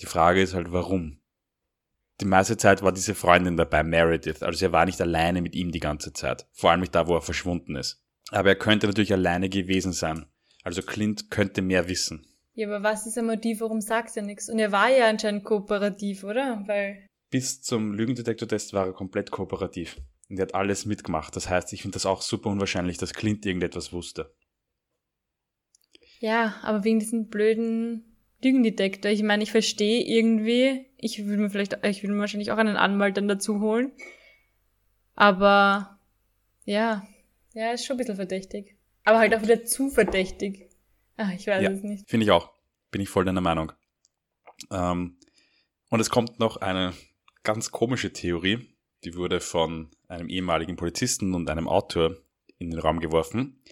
Die 0.00 0.06
Frage 0.06 0.42
ist 0.42 0.54
halt, 0.54 0.72
warum? 0.72 1.20
Die 2.20 2.24
meiste 2.24 2.56
Zeit 2.56 2.82
war 2.82 2.92
diese 2.92 3.14
Freundin 3.14 3.56
dabei, 3.56 3.82
Meredith, 3.82 4.42
also 4.42 4.64
er 4.64 4.72
war 4.72 4.84
nicht 4.86 5.00
alleine 5.00 5.40
mit 5.40 5.54
ihm 5.54 5.70
die 5.70 5.80
ganze 5.80 6.12
Zeit. 6.12 6.46
Vor 6.52 6.70
allem 6.70 6.80
nicht 6.80 6.94
da, 6.94 7.06
wo 7.06 7.14
er 7.14 7.22
verschwunden 7.22 7.76
ist. 7.76 8.02
Aber 8.30 8.48
er 8.48 8.56
könnte 8.56 8.86
natürlich 8.86 9.12
alleine 9.12 9.48
gewesen 9.48 9.92
sein. 9.92 10.26
Also 10.64 10.82
Clint 10.82 11.30
könnte 11.30 11.62
mehr 11.62 11.88
wissen. 11.88 12.26
Ja, 12.54 12.66
aber 12.66 12.82
was 12.82 13.06
ist 13.06 13.16
ein 13.16 13.26
Motiv, 13.26 13.60
warum 13.60 13.80
sagt 13.80 14.16
er 14.16 14.24
nichts? 14.24 14.48
Und 14.48 14.58
er 14.58 14.72
war 14.72 14.90
ja 14.90 15.08
anscheinend 15.08 15.44
kooperativ, 15.44 16.24
oder? 16.24 16.64
Weil, 16.66 17.06
Bis 17.30 17.62
zum 17.62 17.92
Lügendetektor-Test 17.92 18.72
war 18.72 18.86
er 18.86 18.92
komplett 18.92 19.30
kooperativ. 19.30 19.96
Und 20.28 20.38
er 20.38 20.42
hat 20.42 20.54
alles 20.54 20.84
mitgemacht. 20.84 21.36
Das 21.36 21.48
heißt, 21.48 21.72
ich 21.72 21.82
finde 21.82 21.94
das 21.94 22.04
auch 22.04 22.20
super 22.20 22.50
unwahrscheinlich, 22.50 22.98
dass 22.98 23.14
Clint 23.14 23.46
irgendetwas 23.46 23.92
wusste. 23.92 24.34
ja, 26.18 26.56
aber 26.62 26.82
wegen 26.82 26.98
diesem 26.98 27.28
blöden 27.28 28.07
Lügendetektor. 28.42 29.10
Ich 29.10 29.22
meine, 29.22 29.42
ich 29.42 29.50
verstehe 29.50 30.02
irgendwie, 30.02 30.86
ich 30.96 31.24
würde 31.26 31.42
mir 31.42 31.50
vielleicht, 31.50 31.78
ich 31.84 32.02
würde 32.02 32.14
mir 32.14 32.20
wahrscheinlich 32.20 32.52
auch 32.52 32.56
einen 32.58 32.76
Anwalt 32.76 33.16
dann 33.16 33.28
dazu 33.28 33.60
holen. 33.60 33.92
Aber, 35.14 35.98
ja, 36.64 37.06
ja, 37.54 37.72
ist 37.72 37.84
schon 37.84 37.94
ein 37.94 37.98
bisschen 37.98 38.16
verdächtig. 38.16 38.76
Aber 39.04 39.18
halt 39.18 39.34
auch 39.34 39.42
wieder 39.42 39.64
zu 39.64 39.88
verdächtig. 39.90 40.68
Ach, 41.16 41.32
ich 41.32 41.46
weiß 41.46 41.62
Ja. 41.62 41.70
es 41.70 41.82
nicht. 41.82 42.08
Finde 42.08 42.24
ich 42.24 42.30
auch. 42.30 42.52
Bin 42.90 43.00
ich 43.00 43.08
voll 43.08 43.24
deiner 43.24 43.40
Meinung. 43.40 43.72
Ähm, 44.70 45.16
und 45.90 46.00
es 46.00 46.10
kommt 46.10 46.38
noch 46.38 46.58
eine 46.58 46.92
ganz 47.42 47.70
komische 47.70 48.12
Theorie, 48.12 48.74
die 49.04 49.14
wurde 49.14 49.40
von 49.40 49.90
einem 50.08 50.28
ehemaligen 50.28 50.76
Polizisten 50.76 51.34
und 51.34 51.48
einem 51.50 51.68
Autor 51.68 52.16
in 52.58 52.70
den 52.70 52.78
Raum 52.78 53.00
geworfen. 53.00 53.62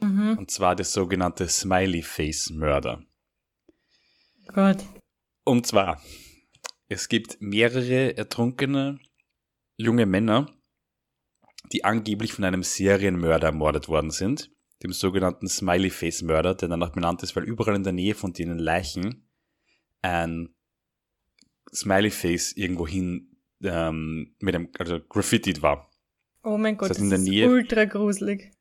Mhm. 0.00 0.36
Und 0.38 0.50
zwar 0.50 0.74
der 0.76 0.84
sogenannte 0.86 1.48
Smiley 1.48 2.02
Face 2.02 2.50
Mörder. 2.50 3.02
Gott. 4.52 4.84
Und 5.44 5.66
zwar, 5.66 6.02
es 6.88 7.08
gibt 7.08 7.36
mehrere 7.40 8.16
ertrunkene 8.16 8.98
junge 9.76 10.06
Männer, 10.06 10.50
die 11.72 11.84
angeblich 11.84 12.32
von 12.32 12.44
einem 12.44 12.62
Serienmörder 12.62 13.48
ermordet 13.48 13.88
worden 13.88 14.10
sind, 14.10 14.50
dem 14.82 14.92
sogenannten 14.92 15.48
Smiley 15.48 15.90
Face 15.90 16.22
Mörder, 16.22 16.54
der 16.54 16.68
danach 16.68 16.92
benannt 16.92 17.22
ist, 17.22 17.34
weil 17.36 17.44
überall 17.44 17.74
in 17.76 17.82
der 17.84 17.92
Nähe 17.92 18.14
von 18.14 18.32
denen 18.32 18.58
Leichen 18.58 19.28
ein 20.02 20.54
Smiley 21.74 22.10
Face 22.10 22.52
irgendwohin 22.52 23.36
ähm, 23.62 24.34
mit 24.38 24.54
einem, 24.54 24.68
also 24.78 25.00
graffitied 25.00 25.62
war. 25.62 25.90
Oh 26.42 26.56
mein 26.58 26.76
Gott, 26.76 26.90
Das 26.90 26.98
heißt, 26.98 27.04
in 27.04 27.10
der 27.10 27.18
ist 27.18 27.24
Nähe- 27.28 27.48
ultra 27.48 27.84
gruselig. 27.84 28.52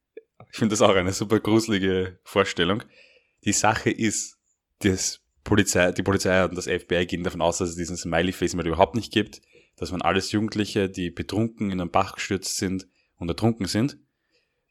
Ich 0.52 0.58
finde 0.58 0.74
das 0.74 0.82
auch 0.82 0.95
eine 0.95 1.13
super 1.13 1.39
gruselige 1.39 2.19
Vorstellung. 2.24 2.84
Die 3.43 3.52
Sache 3.52 3.91
ist, 3.91 4.38
das 4.80 5.21
Polizei, 5.45 5.91
die 5.93 6.03
Polizei 6.03 6.43
und 6.43 6.55
das 6.55 6.65
FBI 6.65 7.05
gehen 7.05 7.23
davon 7.23 7.41
aus, 7.41 7.60
dass 7.60 7.69
es 7.69 7.75
diesen 7.75 7.95
Smiley-Face 7.95 8.55
mehr 8.55 8.65
überhaupt 8.65 8.95
nicht 8.95 9.13
gibt, 9.13 9.41
dass 9.77 9.91
man 9.91 10.01
alles 10.01 10.31
Jugendliche, 10.34 10.89
die 10.89 11.12
betrunken 11.12 11.71
in 11.71 11.79
einen 11.79 11.91
Bach 11.91 12.15
gestürzt 12.15 12.58
sind 12.58 12.88
und 13.17 13.29
ertrunken 13.29 13.67
sind, 13.67 13.97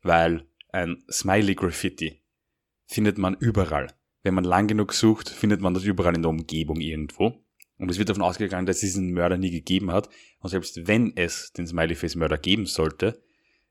weil 0.02 0.46
ein 0.70 1.02
Smiley-Graffiti 1.10 2.20
findet 2.86 3.16
man 3.16 3.34
überall. 3.34 3.86
Wenn 4.22 4.34
man 4.34 4.44
lang 4.44 4.66
genug 4.66 4.92
sucht, 4.92 5.28
findet 5.28 5.60
man 5.60 5.74
das 5.74 5.84
überall 5.84 6.14
in 6.14 6.22
der 6.22 6.30
Umgebung 6.30 6.80
irgendwo. 6.80 7.40
Und 7.78 7.90
es 7.90 7.98
wird 7.98 8.08
davon 8.08 8.22
ausgegangen, 8.22 8.66
dass 8.66 8.76
es 8.76 8.80
diesen 8.82 9.12
Mörder 9.12 9.36
nie 9.36 9.50
gegeben 9.50 9.92
hat. 9.92 10.08
Und 10.40 10.50
selbst 10.50 10.86
wenn 10.86 11.16
es 11.16 11.52
den 11.52 11.66
Smiley-Face-Mörder 11.66 12.38
geben 12.38 12.66
sollte, 12.66 13.22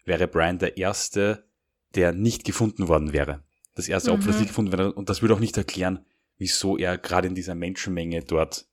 wäre 0.05 0.27
Brian 0.27 0.59
der 0.59 0.77
Erste, 0.77 1.47
der 1.95 2.13
nicht 2.13 2.43
gefunden 2.43 2.87
worden 2.87 3.13
wäre. 3.13 3.43
Das 3.75 3.89
erste 3.89 4.11
Opfer, 4.11 4.27
das 4.27 4.35
Mhm. 4.35 4.41
nicht 4.41 4.49
gefunden 4.49 4.71
wäre. 4.71 4.93
Und 4.93 5.09
das 5.09 5.21
würde 5.21 5.33
auch 5.33 5.39
nicht 5.39 5.57
erklären, 5.57 6.05
wieso 6.37 6.77
er 6.77 6.97
gerade 6.97 7.27
in 7.27 7.35
dieser 7.35 7.55
Menschenmenge 7.55 8.23
dort 8.23 8.67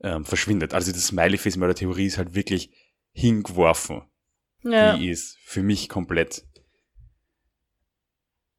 ähm, 0.00 0.24
verschwindet. 0.24 0.74
Also 0.74 0.92
die 0.92 0.98
Smiley-Face-Mörder-Theorie 0.98 2.06
ist 2.06 2.18
halt 2.18 2.34
wirklich 2.34 2.70
hingeworfen. 3.12 4.02
Ja. 4.62 4.96
Die 4.96 5.08
ist 5.08 5.38
für 5.44 5.62
mich 5.62 5.88
komplett 5.88 6.46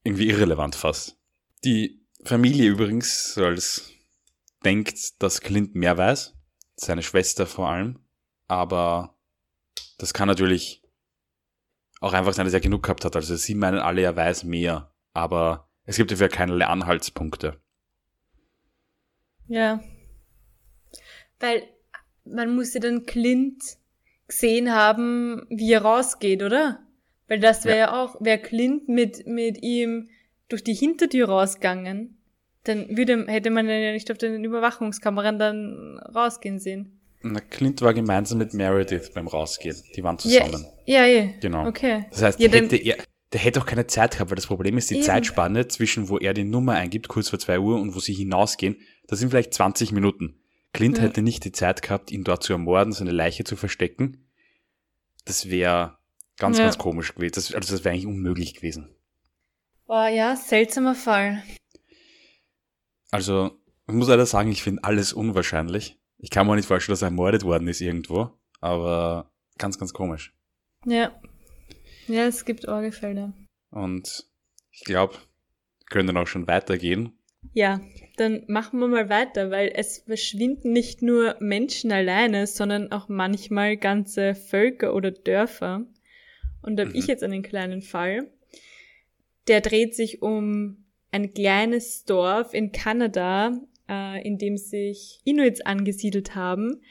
irgendwie 0.03 0.29
irrelevant 0.29 0.75
fast. 0.75 1.17
Die 1.63 2.05
Familie 2.23 2.69
übrigens, 2.69 3.37
als 3.37 3.91
denkt, 4.63 5.21
dass 5.21 5.41
Clint 5.41 5.75
mehr 5.75 5.97
weiß, 5.97 6.35
seine 6.75 7.03
Schwester 7.03 7.45
vor 7.45 7.69
allem, 7.69 7.99
aber 8.47 9.17
das 9.97 10.13
kann 10.13 10.27
natürlich 10.27 10.83
auch 12.01 12.13
einfach 12.13 12.33
sein, 12.33 12.45
dass 12.45 12.53
er 12.53 12.61
genug 12.61 12.83
gehabt 12.83 13.03
hat. 13.03 13.15
Also 13.15 13.35
sie 13.35 13.55
meinen 13.55 13.79
alle, 13.79 14.01
er 14.01 14.15
weiß 14.15 14.45
mehr, 14.45 14.93
aber 15.13 15.69
es 15.83 15.97
gibt 15.97 16.11
dafür 16.11 16.29
keinerlei 16.29 16.65
Anhaltspunkte. 16.65 17.61
Ja. 19.49 19.83
Weil 21.39 21.63
man 22.23 22.55
musste 22.55 22.79
dann 22.79 23.05
Clint 23.05 23.77
gesehen 24.27 24.73
haben, 24.73 25.45
wie 25.49 25.73
er 25.73 25.81
rausgeht, 25.81 26.43
oder? 26.43 26.79
Weil 27.27 27.39
das 27.39 27.65
wäre 27.65 27.77
ja. 27.77 28.01
auch, 28.01 28.15
wäre 28.21 28.39
Clint 28.39 28.87
mit, 28.87 29.27
mit 29.27 29.61
ihm 29.61 30.09
durch 30.47 30.63
die 30.63 30.73
Hintertür 30.73 31.27
rausgegangen, 31.27 32.17
dann 32.63 32.95
würde, 32.95 33.25
hätte 33.27 33.49
man 33.49 33.67
ja 33.67 33.91
nicht 33.91 34.11
auf 34.11 34.17
den 34.17 34.43
Überwachungskameran 34.43 35.39
dann 35.39 35.99
rausgehen 36.13 36.59
sehen. 36.59 36.99
Na, 37.21 37.39
Clint 37.39 37.81
war 37.81 37.93
gemeinsam 37.93 38.37
mit 38.37 38.53
Meredith 38.53 39.11
beim 39.13 39.27
Rausgehen. 39.27 39.75
Die 39.95 40.03
waren 40.03 40.17
zusammen. 40.17 40.65
Ja, 40.85 41.05
ja. 41.05 41.23
ja. 41.23 41.29
Genau. 41.41 41.67
Okay. 41.67 42.05
Das 42.11 42.21
heißt, 42.21 42.39
ja, 42.39 42.49
hätte 42.49 42.77
er, 42.77 42.97
der 43.33 43.39
hätte 43.41 43.59
auch 43.59 43.65
keine 43.65 43.87
Zeit 43.87 44.11
gehabt, 44.11 44.31
weil 44.31 44.35
das 44.35 44.47
Problem 44.47 44.77
ist, 44.77 44.89
die 44.89 44.95
Eben. 44.95 45.03
Zeitspanne 45.03 45.67
zwischen, 45.67 46.09
wo 46.09 46.17
er 46.17 46.33
die 46.33 46.45
Nummer 46.45 46.73
eingibt, 46.73 47.09
kurz 47.09 47.29
vor 47.29 47.39
zwei 47.39 47.59
Uhr, 47.59 47.79
und 47.79 47.93
wo 47.93 47.99
sie 47.99 48.13
hinausgehen, 48.13 48.77
das 49.09 49.19
sind 49.19 49.29
vielleicht 49.29 49.53
20 49.53 49.91
Minuten. 49.91 50.39
Clint 50.71 50.97
ja. 50.97 51.03
hätte 51.03 51.23
nicht 51.23 51.43
die 51.43 51.51
Zeit 51.51 51.81
gehabt, 51.81 52.11
ihn 52.11 52.23
dort 52.23 52.43
zu 52.43 52.53
ermorden, 52.53 52.93
seine 52.93 53.11
Leiche 53.11 53.43
zu 53.43 53.55
verstecken. 53.55 54.29
Das 55.25 55.49
wäre 55.49 55.97
ganz, 56.37 56.59
ja. 56.59 56.65
ganz 56.65 56.77
komisch 56.77 57.15
gewesen. 57.15 57.33
Das, 57.33 57.53
also 57.53 57.73
das 57.73 57.83
wäre 57.83 57.93
eigentlich 57.93 58.05
unmöglich 58.05 58.53
gewesen. 58.53 58.89
Boah, 59.87 60.07
ja, 60.07 60.35
seltsamer 60.35 60.93
Fall. 60.93 61.43
Also, 63.09 63.59
ich 63.87 63.95
muss 63.95 64.07
leider 64.07 64.27
sagen, 64.27 64.51
ich 64.51 64.61
finde 64.61 64.83
alles 64.83 65.11
unwahrscheinlich. 65.13 65.97
Ich 66.19 66.29
kann 66.29 66.45
mir 66.45 66.55
nicht 66.55 66.67
vorstellen, 66.67 66.93
dass 66.93 67.01
er 67.01 67.07
ermordet 67.07 67.43
worden 67.43 67.67
ist 67.67 67.81
irgendwo, 67.81 68.29
aber 68.61 69.31
ganz, 69.57 69.79
ganz 69.79 69.91
komisch. 69.91 70.35
Ja. 70.85 71.19
Ja, 72.07 72.25
es 72.25 72.45
gibt 72.45 72.67
Orgefälle. 72.67 73.33
Und 73.71 74.27
ich 74.71 74.83
glaube, 74.83 75.15
können 75.89 76.07
dann 76.07 76.17
auch 76.17 76.27
schon 76.27 76.47
weitergehen. 76.47 77.18
Ja, 77.53 77.81
dann 78.17 78.43
machen 78.47 78.79
wir 78.79 78.87
mal 78.87 79.09
weiter, 79.09 79.49
weil 79.49 79.71
es 79.73 79.99
verschwinden 79.99 80.71
nicht 80.71 81.01
nur 81.01 81.35
Menschen 81.39 81.91
alleine, 81.91 82.47
sondern 82.47 82.91
auch 82.91 83.09
manchmal 83.09 83.77
ganze 83.77 84.35
Völker 84.35 84.93
oder 84.93 85.11
Dörfer. 85.11 85.85
Und 86.61 86.77
da 86.77 86.83
habe 86.83 86.91
mhm. 86.91 86.99
ich 86.99 87.07
jetzt 87.07 87.23
einen 87.23 87.41
kleinen 87.41 87.81
Fall. 87.81 88.29
Der 89.47 89.61
dreht 89.61 89.95
sich 89.95 90.21
um 90.21 90.85
ein 91.11 91.33
kleines 91.33 92.05
Dorf 92.05 92.53
in 92.53 92.71
Kanada, 92.71 93.59
äh, 93.89 94.25
in 94.25 94.37
dem 94.37 94.57
sich 94.57 95.21
Inuits 95.23 95.61
angesiedelt 95.61 96.35
haben, 96.35 96.81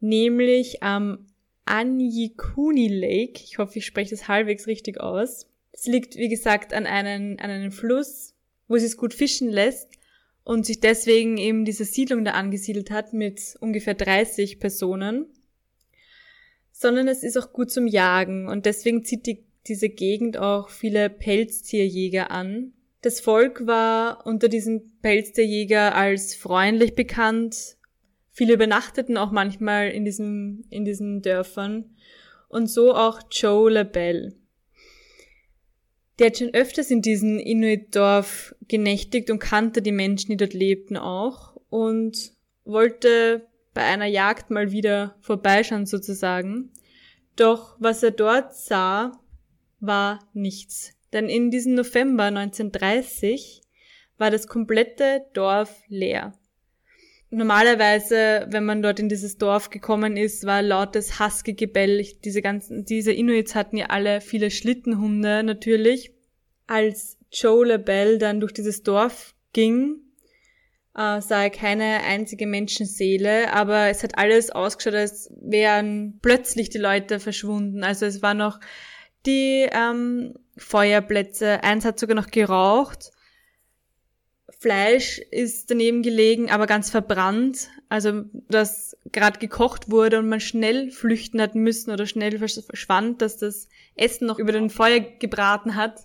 nämlich 0.00 0.82
am 0.82 1.26
Anyikuni 1.64 2.88
Lake. 2.88 3.40
Ich 3.44 3.58
hoffe, 3.58 3.78
ich 3.78 3.86
spreche 3.86 4.10
das 4.10 4.28
halbwegs 4.28 4.66
richtig 4.66 5.00
aus. 5.00 5.46
Es 5.72 5.86
liegt, 5.86 6.16
wie 6.16 6.28
gesagt, 6.28 6.74
an 6.74 6.86
einem, 6.86 7.36
an 7.38 7.50
einem 7.50 7.72
Fluss, 7.72 8.34
wo 8.68 8.76
es 8.76 8.82
sich 8.82 8.96
gut 8.96 9.14
fischen 9.14 9.48
lässt 9.48 9.88
und 10.44 10.64
sich 10.64 10.80
deswegen 10.80 11.36
eben 11.36 11.64
diese 11.64 11.84
Siedlung 11.84 12.24
da 12.24 12.32
angesiedelt 12.32 12.90
hat 12.90 13.12
mit 13.12 13.56
ungefähr 13.60 13.94
30 13.94 14.60
Personen. 14.60 15.26
Sondern 16.70 17.08
es 17.08 17.24
ist 17.24 17.36
auch 17.36 17.52
gut 17.52 17.70
zum 17.70 17.86
Jagen 17.86 18.46
und 18.48 18.66
deswegen 18.66 19.04
zieht 19.04 19.26
die, 19.26 19.44
diese 19.66 19.88
Gegend 19.88 20.36
auch 20.36 20.68
viele 20.68 21.10
Pelztierjäger 21.10 22.30
an, 22.30 22.72
das 23.02 23.20
Volk 23.20 23.66
war 23.66 24.26
unter 24.26 24.48
diesen 24.48 24.98
Pelztierjäger 25.02 25.94
als 25.94 26.34
freundlich 26.34 26.96
bekannt. 26.96 27.76
Viele 28.30 28.54
übernachteten 28.54 29.16
auch 29.16 29.30
manchmal 29.30 29.90
in 29.90 30.04
diesen, 30.04 30.66
in 30.70 30.84
diesen 30.84 31.22
Dörfern. 31.22 31.94
Und 32.48 32.66
so 32.66 32.94
auch 32.94 33.20
Joe 33.30 33.70
LaBelle. 33.70 34.34
Der 36.18 36.28
hat 36.28 36.38
schon 36.38 36.52
öfters 36.52 36.90
in 36.90 37.00
diesem 37.00 37.38
Inuit-Dorf 37.38 38.54
genächtigt 38.66 39.30
und 39.30 39.38
kannte 39.38 39.82
die 39.82 39.92
Menschen, 39.92 40.30
die 40.30 40.36
dort 40.36 40.54
lebten 40.54 40.96
auch 40.96 41.56
und 41.70 42.32
wollte 42.64 43.46
bei 43.72 43.82
einer 43.82 44.06
Jagd 44.06 44.50
mal 44.50 44.72
wieder 44.72 45.16
vorbeischauen 45.20 45.86
sozusagen. 45.86 46.70
Doch 47.36 47.76
was 47.78 48.02
er 48.02 48.10
dort 48.10 48.56
sah, 48.56 49.12
war 49.78 50.18
nichts. 50.32 50.94
Denn 51.12 51.28
in 51.28 51.50
diesem 51.50 51.74
November 51.74 52.24
1930 52.24 53.62
war 54.18 54.30
das 54.30 54.48
komplette 54.48 55.24
Dorf 55.32 55.82
leer. 55.86 56.32
Normalerweise, 57.30 58.46
wenn 58.48 58.64
man 58.64 58.80
dort 58.80 58.98
in 58.98 59.10
dieses 59.10 59.36
Dorf 59.36 59.68
gekommen 59.68 60.16
ist, 60.16 60.46
war 60.46 60.62
lautes 60.62 61.20
Husky-Gebell. 61.20 62.06
Diese 62.24 62.40
ganzen, 62.40 62.86
diese 62.86 63.12
Inuits 63.12 63.54
hatten 63.54 63.76
ja 63.76 63.86
alle 63.86 64.22
viele 64.22 64.50
Schlittenhunde 64.50 65.42
natürlich. 65.42 66.12
Als 66.66 67.18
Joe 67.30 67.66
LaBelle 67.66 68.16
dann 68.16 68.40
durch 68.40 68.52
dieses 68.52 68.82
Dorf 68.82 69.34
ging, 69.52 69.96
äh, 70.96 71.20
sah 71.20 71.42
er 71.42 71.50
keine 71.50 72.02
einzige 72.04 72.46
Menschenseele, 72.46 73.52
aber 73.52 73.88
es 73.88 74.02
hat 74.02 74.16
alles 74.16 74.50
ausgeschaut, 74.50 74.94
als 74.94 75.30
wären 75.38 76.18
plötzlich 76.22 76.70
die 76.70 76.78
Leute 76.78 77.20
verschwunden. 77.20 77.84
Also 77.84 78.06
es 78.06 78.22
war 78.22 78.34
noch 78.34 78.58
die 79.26 79.68
ähm, 79.70 80.34
Feuerplätze, 80.56 81.62
eins 81.62 81.84
hat 81.84 81.98
sogar 81.98 82.16
noch 82.16 82.30
geraucht. 82.30 83.10
Fleisch 84.60 85.18
ist 85.30 85.70
daneben 85.70 86.02
gelegen, 86.02 86.50
aber 86.50 86.66
ganz 86.66 86.90
verbrannt. 86.90 87.68
Also, 87.88 88.24
das 88.48 88.96
gerade 89.12 89.38
gekocht 89.38 89.90
wurde 89.90 90.18
und 90.18 90.28
man 90.28 90.40
schnell 90.40 90.90
flüchten 90.90 91.40
hat 91.40 91.54
müssen 91.54 91.92
oder 91.92 92.06
schnell 92.06 92.38
verschwand, 92.38 93.22
dass 93.22 93.36
das 93.36 93.68
Essen 93.94 94.26
noch 94.26 94.40
über 94.40 94.50
den 94.50 94.68
Feuer 94.68 94.98
gebraten 94.98 95.76
hat. 95.76 96.04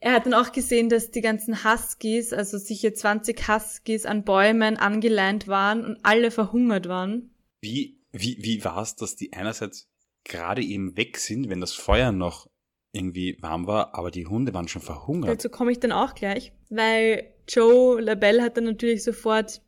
Er 0.00 0.12
hat 0.12 0.26
dann 0.26 0.34
auch 0.34 0.52
gesehen, 0.52 0.88
dass 0.88 1.10
die 1.10 1.20
ganzen 1.20 1.64
Huskies, 1.64 2.32
also 2.32 2.58
sicher 2.58 2.94
20 2.94 3.48
Huskies 3.48 4.06
an 4.06 4.24
Bäumen 4.24 4.76
angeleint 4.76 5.46
waren 5.46 5.84
und 5.84 5.98
alle 6.02 6.30
verhungert 6.30 6.88
waren. 6.88 7.34
Wie, 7.60 7.98
wie, 8.12 8.38
wie 8.40 8.64
war 8.64 8.82
es, 8.82 8.96
dass 8.96 9.16
die 9.16 9.32
einerseits 9.32 9.88
gerade 10.24 10.62
eben 10.62 10.96
weg 10.96 11.18
sind, 11.18 11.48
wenn 11.50 11.60
das 11.60 11.72
Feuer 11.72 12.12
noch 12.12 12.48
irgendwie 12.94 13.36
warm 13.40 13.66
war, 13.66 13.94
aber 13.94 14.10
die 14.10 14.26
Hunde 14.26 14.54
waren 14.54 14.68
schon 14.68 14.82
verhungert. 14.82 15.30
Dazu 15.30 15.48
komme 15.48 15.72
ich 15.72 15.80
dann 15.80 15.92
auch 15.92 16.14
gleich, 16.14 16.52
weil 16.70 17.30
Joe 17.48 18.00
LaBelle 18.00 18.42
hat 18.42 18.56
dann 18.56 18.64
natürlich 18.64 19.02
sofort 19.02 19.60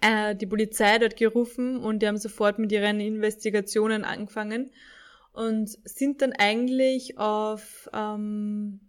äh, 0.00 0.34
die 0.34 0.46
Polizei 0.46 0.98
dort 0.98 1.16
gerufen 1.16 1.78
und 1.78 2.00
die 2.00 2.08
haben 2.08 2.18
sofort 2.18 2.58
mit 2.58 2.72
ihren 2.72 3.00
Investigationen 3.00 4.04
angefangen 4.04 4.70
und 5.32 5.78
sind 5.84 6.22
dann 6.22 6.32
eigentlich 6.32 7.18
auf 7.18 7.88
ähm, 7.92 8.80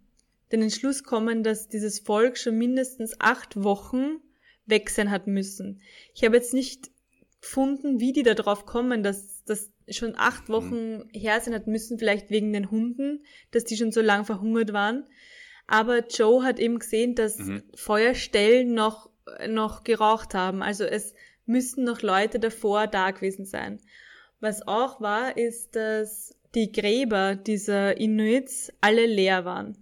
den 0.50 0.62
Entschluss 0.62 1.04
kommen, 1.04 1.42
dass 1.42 1.68
dieses 1.68 2.00
Volk 2.00 2.38
schon 2.38 2.56
mindestens 2.56 3.20
acht 3.20 3.62
Wochen 3.62 4.20
weg 4.66 4.90
sein 4.90 5.10
hat 5.10 5.26
müssen. 5.26 5.80
Ich 6.14 6.24
habe 6.24 6.36
jetzt 6.36 6.54
nicht 6.54 6.90
gefunden, 7.40 8.00
wie 8.00 8.12
die 8.12 8.22
da 8.22 8.34
drauf 8.34 8.66
kommen, 8.66 9.02
dass 9.02 9.44
das 9.44 9.70
schon 9.90 10.14
acht 10.16 10.48
mhm. 10.48 10.52
Wochen 10.52 10.96
mhm. 10.98 11.08
her 11.12 11.40
sein 11.40 11.54
hat 11.54 11.66
müssen, 11.66 11.98
vielleicht 11.98 12.30
wegen 12.30 12.52
den 12.52 12.70
Hunden, 12.70 13.24
dass 13.50 13.64
die 13.64 13.76
schon 13.76 13.92
so 13.92 14.00
lang 14.00 14.24
verhungert 14.24 14.72
waren. 14.72 15.04
Aber 15.66 16.06
Joe 16.06 16.44
hat 16.44 16.58
eben 16.58 16.78
gesehen, 16.78 17.14
dass 17.14 17.38
mhm. 17.38 17.62
Feuerstellen 17.74 18.74
noch, 18.74 19.10
noch 19.48 19.84
geraucht 19.84 20.34
haben. 20.34 20.62
Also 20.62 20.84
es 20.84 21.14
müssten 21.46 21.84
noch 21.84 22.02
Leute 22.02 22.38
davor 22.38 22.86
da 22.86 23.10
gewesen 23.10 23.44
sein. 23.44 23.80
Was 24.40 24.66
auch 24.66 25.00
war, 25.00 25.36
ist, 25.36 25.76
dass 25.76 26.34
die 26.54 26.72
Gräber 26.72 27.36
dieser 27.36 27.98
Inuits 27.98 28.72
alle 28.80 29.06
leer 29.06 29.44
waren. 29.44 29.76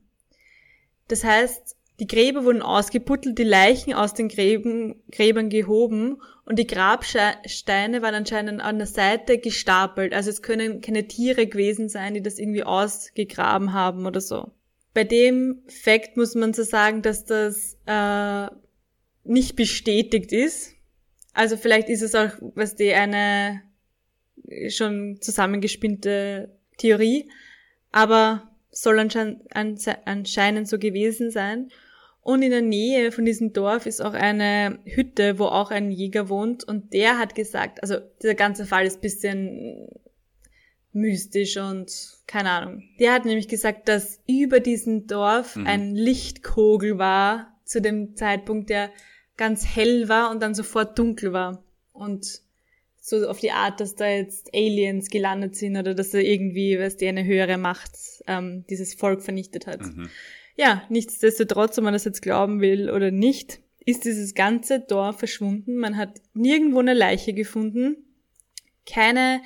Das 1.09 1.23
heißt, 1.23 1.77
die 1.99 2.07
Gräber 2.07 2.45
wurden 2.45 2.63
ausgeputtelt, 2.63 3.39
die 3.39 3.45
Leichen 3.45 3.95
aus 3.95 4.13
den 4.13 4.29
Gräben, 4.29 5.03
Gräbern 5.11 5.49
gehoben 5.49 6.21
und 6.45 6.59
die 6.59 6.67
Grabsteine 6.67 8.03
waren 8.03 8.15
anscheinend 8.15 8.61
an 8.61 8.79
der 8.79 8.87
Seite 8.87 9.39
gestapelt. 9.39 10.13
Also 10.13 10.31
es 10.31 10.43
können 10.43 10.83
keine 10.83 11.09
Tiere 11.09 11.47
gewesen 11.47 11.89
sein, 11.89 12.15
die 12.15 12.23
das 12.23 12.39
irgendwie 12.39 12.65
ausgegraben 12.65 13.73
haben 13.73 14.07
oder 14.07 14.21
so. 14.21 14.53
Bei 14.93 15.05
dem 15.05 15.63
Fakt 15.69 16.17
muss 16.17 16.35
man 16.35 16.53
so 16.53 16.63
sagen, 16.63 17.03
dass 17.03 17.25
das 17.25 17.79
äh, 17.87 18.47
nicht 19.25 19.57
bestätigt 19.57 20.33
ist. 20.33 20.73
Also 21.33 21.57
vielleicht 21.57 21.89
ist 21.89 22.03
es 22.03 22.15
auch, 22.15 22.31
was 22.55 22.77
die 22.77 22.93
eine 22.93 23.63
schon 24.69 25.19
zusammengespinnte 25.21 26.57
Theorie, 26.79 27.31
aber 27.91 28.51
soll 28.71 28.99
anscheinend 28.99 30.69
so 30.69 30.79
gewesen 30.79 31.31
sein. 31.31 31.71
Und 32.27 32.43
in 32.43 32.51
der 32.51 32.61
Nähe 32.61 33.13
von 33.13 33.25
diesem 33.25 33.53
Dorf 33.53 33.87
ist 33.87 34.03
auch 34.03 34.13
eine 34.13 34.81
Hütte, 34.85 35.39
wo 35.39 35.45
auch 35.45 35.71
ein 35.71 35.93
Jäger 35.93 36.29
wohnt. 36.29 36.65
Und 36.65 36.93
der 36.93 37.21
hat 37.21 37.37
gesagt, 37.37 37.81
also 37.83 37.99
dieser 38.21 38.35
ganze 38.35 38.67
Fall 38.67 38.85
ist 38.85 39.01
bisschen 39.01 39.87
mystisch 40.93 41.57
und 41.57 41.89
keine 42.27 42.51
Ahnung. 42.51 42.83
Der 42.99 43.13
hat 43.13 43.27
nämlich 43.27 43.47
gesagt, 43.47 43.89
dass 43.89 44.19
über 44.27 44.59
diesem 44.59 45.07
Dorf 45.07 45.55
mhm. 45.55 45.69
ein 45.69 45.95
Lichtkogel 45.95 46.99
war 46.99 47.57
zu 47.65 47.81
dem 47.81 48.17
Zeitpunkt, 48.17 48.71
der 48.71 48.91
ganz 49.37 49.65
hell 49.65 50.09
war 50.09 50.33
und 50.33 50.43
dann 50.43 50.57
sofort 50.57 50.99
dunkel 50.99 51.33
war. 51.33 51.63
Und 51.93 52.41
so 53.01 53.29
auf 53.29 53.39
die 53.39 53.53
Art, 53.53 53.79
dass 53.79 53.95
da 53.95 54.09
jetzt 54.09 54.53
Aliens 54.53 55.11
gelandet 55.11 55.55
sind 55.55 55.77
oder 55.77 55.95
dass 55.95 56.13
er 56.13 56.23
irgendwie, 56.23 56.77
was 56.81 56.97
die 56.97 57.07
eine 57.07 57.25
höhere 57.25 57.57
Macht 57.57 57.93
ähm, 58.27 58.65
dieses 58.69 58.95
Volk 58.95 59.23
vernichtet 59.23 59.69
hat. 59.69 59.83
Mhm. 59.83 60.11
Ja, 60.57 60.83
nichtsdestotrotz, 60.89 61.77
ob 61.79 61.85
man 61.85 61.93
das 61.93 62.05
jetzt 62.05 62.23
glauben 62.23 62.61
will 62.61 62.91
oder 62.91 63.11
nicht, 63.11 63.61
ist 63.85 64.05
dieses 64.05 64.35
ganze 64.35 64.81
Dorf 64.81 65.19
verschwunden. 65.19 65.77
Man 65.77 65.97
hat 65.97 66.21
nirgendwo 66.35 66.81
eine 66.81 66.95
Leiche 66.95 67.35
gefunden. 67.35 67.97
Keine 68.91 69.43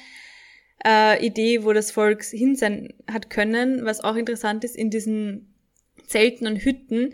äh, 0.86 1.24
Idee, 1.24 1.64
wo 1.64 1.72
das 1.72 1.90
Volk 1.90 2.24
hin 2.24 2.56
sein 2.56 2.94
hat 3.10 3.28
können. 3.28 3.84
Was 3.84 4.00
auch 4.00 4.14
interessant 4.14 4.64
ist, 4.64 4.76
in 4.76 4.90
diesen 4.90 5.54
Zelten 6.06 6.46
und 6.46 6.64
Hütten 6.64 7.12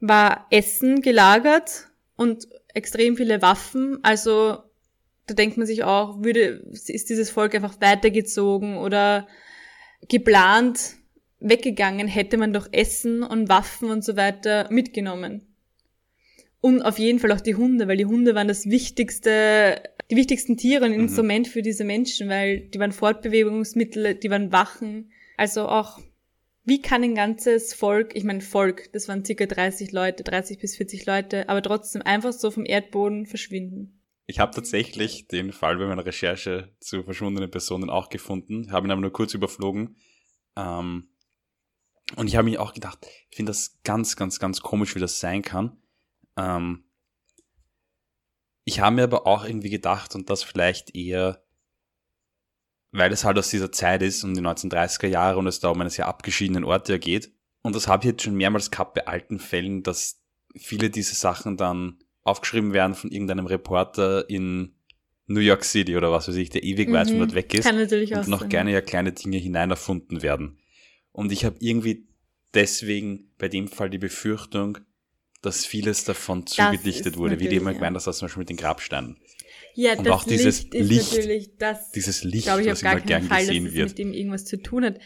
war 0.00 0.46
Essen 0.50 1.00
gelagert 1.00 1.88
und 2.16 2.48
extrem 2.74 3.16
viele 3.16 3.40
Waffen. 3.40 3.98
Also 4.02 4.58
da 5.26 5.34
denkt 5.34 5.56
man 5.56 5.66
sich 5.66 5.84
auch, 5.84 6.22
würde, 6.22 6.64
ist 6.70 7.08
dieses 7.08 7.30
Volk 7.30 7.54
einfach 7.54 7.80
weitergezogen 7.80 8.76
oder 8.76 9.28
geplant 10.08 10.97
weggegangen, 11.40 12.08
hätte 12.08 12.36
man 12.36 12.52
doch 12.52 12.68
Essen 12.72 13.22
und 13.22 13.48
Waffen 13.48 13.90
und 13.90 14.04
so 14.04 14.16
weiter 14.16 14.68
mitgenommen. 14.70 15.46
Und 16.60 16.82
auf 16.82 16.98
jeden 16.98 17.20
Fall 17.20 17.32
auch 17.32 17.40
die 17.40 17.54
Hunde, 17.54 17.86
weil 17.86 17.96
die 17.96 18.06
Hunde 18.06 18.34
waren 18.34 18.48
das 18.48 18.66
wichtigste, 18.66 19.80
die 20.10 20.16
wichtigsten 20.16 20.56
Tiere 20.56 20.86
und 20.86 20.92
mhm. 20.92 21.00
Instrument 21.00 21.46
für 21.46 21.62
diese 21.62 21.84
Menschen, 21.84 22.28
weil 22.28 22.60
die 22.60 22.80
waren 22.80 22.92
Fortbewegungsmittel, 22.92 24.16
die 24.16 24.30
waren 24.30 24.50
Wachen. 24.50 25.12
Also 25.36 25.68
auch, 25.68 26.00
wie 26.64 26.82
kann 26.82 27.04
ein 27.04 27.14
ganzes 27.14 27.74
Volk, 27.74 28.16
ich 28.16 28.24
meine 28.24 28.40
Volk, 28.40 28.92
das 28.92 29.06
waren 29.06 29.24
circa 29.24 29.46
30 29.46 29.92
Leute, 29.92 30.24
30 30.24 30.58
bis 30.58 30.76
40 30.76 31.06
Leute, 31.06 31.48
aber 31.48 31.62
trotzdem 31.62 32.02
einfach 32.02 32.32
so 32.32 32.50
vom 32.50 32.66
Erdboden 32.66 33.26
verschwinden. 33.26 34.00
Ich 34.26 34.40
habe 34.40 34.52
tatsächlich 34.52 35.28
den 35.28 35.52
Fall 35.52 35.78
bei 35.78 35.86
meiner 35.86 36.04
Recherche 36.04 36.74
zu 36.80 37.04
verschwundenen 37.04 37.50
Personen 37.50 37.88
auch 37.88 38.10
gefunden, 38.10 38.72
habe 38.72 38.86
ihn 38.86 38.90
aber 38.90 39.00
nur 39.00 39.12
kurz 39.12 39.32
überflogen. 39.32 39.96
Ähm, 40.56 41.08
und 42.16 42.26
ich 42.26 42.36
habe 42.36 42.48
mir 42.48 42.60
auch 42.60 42.72
gedacht, 42.72 42.98
ich 43.30 43.36
finde 43.36 43.50
das 43.50 43.78
ganz, 43.84 44.16
ganz, 44.16 44.38
ganz 44.38 44.60
komisch, 44.60 44.94
wie 44.94 45.00
das 45.00 45.20
sein 45.20 45.42
kann. 45.42 45.76
Ähm, 46.36 46.84
ich 48.64 48.80
habe 48.80 48.96
mir 48.96 49.04
aber 49.04 49.26
auch 49.26 49.44
irgendwie 49.44 49.70
gedacht, 49.70 50.14
und 50.14 50.30
das 50.30 50.42
vielleicht 50.42 50.94
eher, 50.94 51.42
weil 52.92 53.12
es 53.12 53.24
halt 53.24 53.38
aus 53.38 53.50
dieser 53.50 53.72
Zeit 53.72 54.02
ist, 54.02 54.24
um 54.24 54.34
die 54.34 54.40
1930er 54.40 55.06
Jahre 55.06 55.38
und 55.38 55.46
es 55.46 55.60
da 55.60 55.68
um 55.68 55.80
einen 55.80 55.90
sehr 55.90 56.06
abgeschiedenen 56.06 56.64
Ort 56.64 56.88
ja 56.88 56.98
geht. 56.98 57.32
Und 57.62 57.74
das 57.74 57.88
habe 57.88 58.04
ich 58.04 58.12
jetzt 58.12 58.22
schon 58.22 58.36
mehrmals 58.36 58.70
gehabt 58.70 58.94
bei 58.94 59.06
alten 59.06 59.38
Fällen, 59.38 59.82
dass 59.82 60.20
viele 60.56 60.90
diese 60.90 61.14
Sachen 61.14 61.56
dann 61.56 61.98
aufgeschrieben 62.24 62.72
werden 62.72 62.94
von 62.94 63.10
irgendeinem 63.10 63.46
Reporter 63.46 64.28
in 64.28 64.74
New 65.26 65.40
York 65.40 65.64
City 65.64 65.96
oder 65.96 66.10
was 66.10 66.28
weiß 66.28 66.36
ich, 66.36 66.50
der 66.50 66.62
ewig 66.62 66.90
weit 66.92 67.06
mhm. 67.06 67.10
von 67.10 67.18
dort 67.20 67.34
weg 67.34 67.52
ist. 67.54 67.64
Kann 67.64 67.76
natürlich 67.76 68.14
und 68.14 68.28
noch 68.28 68.40
sein. 68.40 68.48
gerne 68.48 68.72
ja 68.72 68.80
kleine 68.80 69.12
Dinge 69.12 69.36
hinein 69.36 69.70
erfunden 69.70 70.22
werden. 70.22 70.57
Und 71.18 71.32
ich 71.32 71.44
habe 71.44 71.56
irgendwie 71.58 72.06
deswegen 72.54 73.32
bei 73.38 73.48
dem 73.48 73.66
Fall 73.66 73.90
die 73.90 73.98
Befürchtung, 73.98 74.78
dass 75.42 75.66
vieles 75.66 76.04
davon 76.04 76.46
zugedichtet 76.46 77.16
wurde, 77.16 77.40
wie 77.40 77.48
die 77.48 77.56
immer 77.56 77.70
ja. 77.70 77.74
gemeint, 77.74 77.96
dass 77.96 78.04
das 78.04 78.18
zum 78.18 78.26
Beispiel 78.26 78.42
mit 78.42 78.50
den 78.50 78.56
Grabsteinen. 78.56 79.18
Ja, 79.74 79.98
und 79.98 80.06
das 80.06 80.14
auch 80.14 80.22
dieses 80.22 80.70
Licht, 80.70 80.74
Licht 80.74 81.12
natürlich 81.16 81.50
das, 81.58 81.90
dieses 81.90 82.22
Licht, 82.22 82.44
glaube 82.44 82.62
ich, 82.62 82.70
auf 82.70 82.80
gar 82.80 83.00
keinen 83.00 83.26
Fall, 83.26 83.44
dass 83.44 83.52
es 83.52 83.60
mit 83.60 83.98
dem 83.98 84.12
irgendwas 84.12 84.44
zu 84.44 84.62
tun 84.62 84.84
hat. 84.84 85.00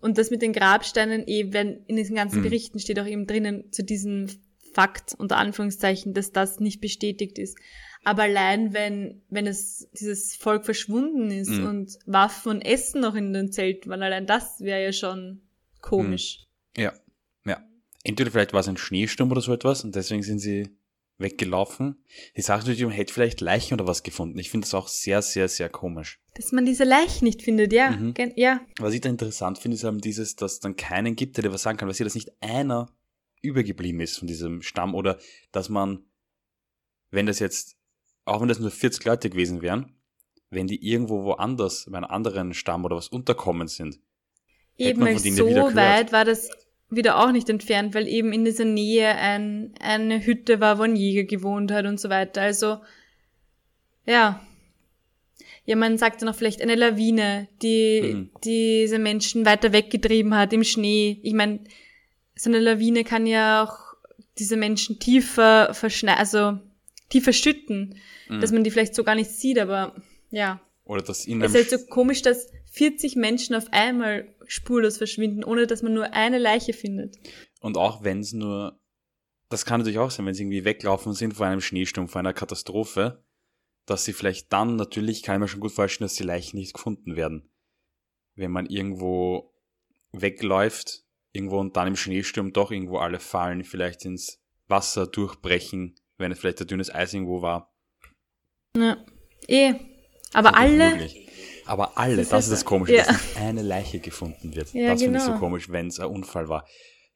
Und 0.00 0.16
das 0.16 0.30
mit 0.30 0.40
den 0.40 0.54
Grabsteinen 0.54 1.26
eben, 1.26 1.84
in 1.88 1.96
diesen 1.96 2.16
ganzen 2.16 2.36
hm. 2.36 2.44
Berichten 2.44 2.78
steht 2.78 2.98
auch 2.98 3.06
eben 3.06 3.26
drinnen 3.26 3.70
zu 3.70 3.84
diesem 3.84 4.28
Fakt, 4.72 5.14
unter 5.18 5.36
Anführungszeichen, 5.36 6.14
dass 6.14 6.32
das 6.32 6.58
nicht 6.58 6.80
bestätigt 6.80 7.38
ist. 7.38 7.58
Aber 8.04 8.24
allein 8.24 8.72
wenn, 8.72 9.22
wenn 9.30 9.46
es, 9.46 9.88
dieses 9.92 10.36
Volk 10.36 10.64
verschwunden 10.64 11.30
ist 11.30 11.50
hm. 11.50 11.66
und 11.66 11.98
Waffen 12.06 12.50
und 12.50 12.60
Essen 12.62 13.00
noch 13.00 13.14
in 13.14 13.32
den 13.32 13.52
Zelten 13.52 13.90
waren, 13.90 14.02
allein 14.02 14.26
das 14.26 14.60
wäre 14.60 14.82
ja 14.82 14.92
schon 14.92 15.42
komisch. 15.80 16.46
Hm. 16.76 16.84
Ja, 16.84 16.92
entweder 18.04 18.30
vielleicht 18.30 18.52
war 18.52 18.60
es 18.60 18.68
ein 18.68 18.76
Schneesturm 18.76 19.32
oder 19.32 19.40
so 19.40 19.52
etwas 19.52 19.82
und 19.82 19.96
deswegen 19.96 20.22
sind 20.22 20.38
sie 20.38 20.68
weggelaufen. 21.18 22.04
Die 22.36 22.42
Sache 22.42 22.60
natürlich, 22.60 22.82
man 22.82 22.92
hätte 22.92 23.12
vielleicht 23.12 23.40
Leichen 23.40 23.74
oder 23.74 23.86
was 23.86 24.02
gefunden. 24.02 24.38
Ich 24.38 24.50
finde 24.50 24.66
das 24.66 24.74
auch 24.74 24.88
sehr, 24.88 25.22
sehr, 25.22 25.48
sehr 25.48 25.68
komisch. 25.68 26.20
Dass 26.34 26.52
man 26.52 26.66
diese 26.66 26.84
Leichen 26.84 27.24
nicht 27.24 27.42
findet, 27.42 27.72
ja. 27.72 27.92
Mhm. 27.92 28.14
ja. 28.36 28.60
Was 28.78 28.94
ich 28.94 29.00
da 29.00 29.08
interessant 29.08 29.58
finde, 29.58 29.76
ist 29.76 29.84
eben 29.84 30.00
dieses, 30.00 30.36
dass 30.36 30.54
es 30.54 30.60
dann 30.60 30.76
keinen 30.76 31.16
gibt, 31.16 31.36
der 31.36 31.44
dir 31.44 31.52
was 31.52 31.62
sagen 31.62 31.78
kann, 31.78 31.88
weil 31.88 31.94
sie 31.94 32.04
das 32.04 32.14
nicht 32.14 32.30
einer 32.40 32.88
übergeblieben 33.42 34.00
ist 34.00 34.18
von 34.18 34.26
diesem 34.26 34.62
Stamm 34.62 34.94
oder 34.94 35.18
dass 35.52 35.68
man, 35.68 36.04
wenn 37.10 37.26
das 37.26 37.38
jetzt, 37.38 37.76
auch 38.24 38.40
wenn 38.40 38.48
das 38.48 38.58
nur 38.58 38.70
40 38.70 39.04
Leute 39.04 39.30
gewesen 39.30 39.62
wären, 39.62 39.92
wenn 40.50 40.66
die 40.66 40.86
irgendwo 40.86 41.24
woanders, 41.24 41.86
bei 41.90 41.98
einem 41.98 42.10
anderen 42.10 42.54
Stamm 42.54 42.84
oder 42.84 42.96
was 42.96 43.08
unterkommen 43.08 43.68
sind. 43.68 43.98
Eben, 44.76 45.18
so 45.18 45.46
weit 45.46 46.12
war 46.12 46.24
das 46.24 46.50
wieder 46.90 47.18
auch 47.18 47.32
nicht 47.32 47.48
entfernt, 47.48 47.94
weil 47.94 48.08
eben 48.08 48.32
in 48.32 48.44
dieser 48.44 48.64
Nähe 48.64 49.08
ein, 49.08 49.74
eine 49.80 50.24
Hütte 50.24 50.60
war, 50.60 50.78
wo 50.78 50.82
ein 50.82 50.96
Jäger 50.96 51.24
gewohnt 51.24 51.72
hat 51.72 51.86
und 51.86 52.00
so 52.00 52.08
weiter. 52.08 52.42
Also, 52.42 52.78
ja. 54.06 54.40
Ja, 55.66 55.76
man 55.76 55.96
sagt 55.96 56.20
dann 56.20 56.28
auch 56.28 56.34
vielleicht 56.34 56.60
eine 56.60 56.74
Lawine, 56.74 57.48
die 57.62 58.00
mhm. 58.02 58.30
diese 58.44 58.98
Menschen 58.98 59.46
weiter 59.46 59.72
weggetrieben 59.72 60.34
hat 60.34 60.52
im 60.52 60.62
Schnee. 60.62 61.18
Ich 61.22 61.32
meine, 61.32 61.60
so 62.34 62.50
eine 62.50 62.58
Lawine 62.58 63.04
kann 63.04 63.26
ja 63.26 63.64
auch 63.64 63.94
diese 64.38 64.56
Menschen 64.56 64.98
tiefer 64.98 65.72
verschneiden, 65.72 66.18
also 66.18 66.58
tiefer 67.14 67.32
schütten, 67.32 67.96
mhm. 68.28 68.40
dass 68.40 68.50
man 68.50 68.64
die 68.64 68.70
vielleicht 68.70 68.94
so 68.94 69.04
gar 69.04 69.14
nicht 69.14 69.30
sieht, 69.30 69.58
aber 69.58 69.94
ja. 70.30 70.60
Oder 70.84 71.02
das 71.02 71.26
in 71.26 71.40
Es 71.40 71.54
ist 71.54 71.70
halt 71.70 71.80
so 71.80 71.86
komisch, 71.86 72.22
dass 72.22 72.50
40 72.72 73.14
Menschen 73.14 73.54
auf 73.54 73.72
einmal 73.72 74.34
spurlos 74.46 74.98
verschwinden, 74.98 75.44
ohne 75.44 75.68
dass 75.68 75.82
man 75.82 75.94
nur 75.94 76.12
eine 76.12 76.38
Leiche 76.38 76.72
findet. 76.72 77.16
Und 77.60 77.76
auch 77.76 78.02
wenn 78.02 78.18
es 78.18 78.32
nur, 78.32 78.80
das 79.48 79.64
kann 79.64 79.80
natürlich 79.80 80.00
auch 80.00 80.10
sein, 80.10 80.26
wenn 80.26 80.34
sie 80.34 80.42
irgendwie 80.42 80.64
weglaufen 80.64 81.14
sind 81.14 81.34
vor 81.34 81.46
einem 81.46 81.60
Schneesturm, 81.60 82.08
vor 82.08 82.18
einer 82.18 82.34
Katastrophe, 82.34 83.22
dass 83.86 84.04
sie 84.04 84.12
vielleicht 84.12 84.52
dann, 84.52 84.74
natürlich 84.76 85.22
kann 85.22 85.36
ich 85.36 85.40
mir 85.40 85.48
schon 85.48 85.60
gut 85.60 85.72
vorstellen, 85.72 86.06
dass 86.06 86.16
die 86.16 86.24
Leichen 86.24 86.58
nicht 86.58 86.74
gefunden 86.74 87.14
werden. 87.14 87.48
Wenn 88.34 88.50
man 88.50 88.66
irgendwo 88.66 89.54
wegläuft, 90.10 91.04
irgendwo 91.32 91.60
und 91.60 91.76
dann 91.76 91.88
im 91.88 91.96
Schneesturm 91.96 92.52
doch 92.52 92.72
irgendwo 92.72 92.98
alle 92.98 93.20
fallen, 93.20 93.62
vielleicht 93.62 94.04
ins 94.04 94.40
Wasser 94.66 95.06
durchbrechen, 95.06 95.94
wenn 96.18 96.32
es 96.32 96.38
vielleicht 96.38 96.60
ein 96.60 96.66
dünnes 96.66 96.94
Eis 96.94 97.12
irgendwo 97.14 97.42
war. 97.42 97.74
Ja, 98.76 98.96
eh. 99.48 99.74
Aber 100.32 100.56
alle, 100.56 100.90
möglich. 100.90 101.28
Aber 101.66 101.96
alle, 101.96 102.16
das, 102.16 102.28
das 102.28 102.44
ist 102.44 102.52
das 102.52 102.64
Komische, 102.64 102.96
ja. 102.96 103.04
dass 103.04 103.12
nicht 103.22 103.36
eine 103.36 103.62
Leiche 103.62 104.00
gefunden 104.00 104.54
wird. 104.54 104.72
Ja, 104.74 104.88
das 104.92 105.02
finde 105.02 105.18
ich 105.18 105.24
so 105.24 105.30
genau. 105.30 105.40
komisch, 105.40 105.70
wenn 105.70 105.86
es 105.86 106.00
ein 106.00 106.06
Unfall 106.06 106.48
war. 106.48 106.66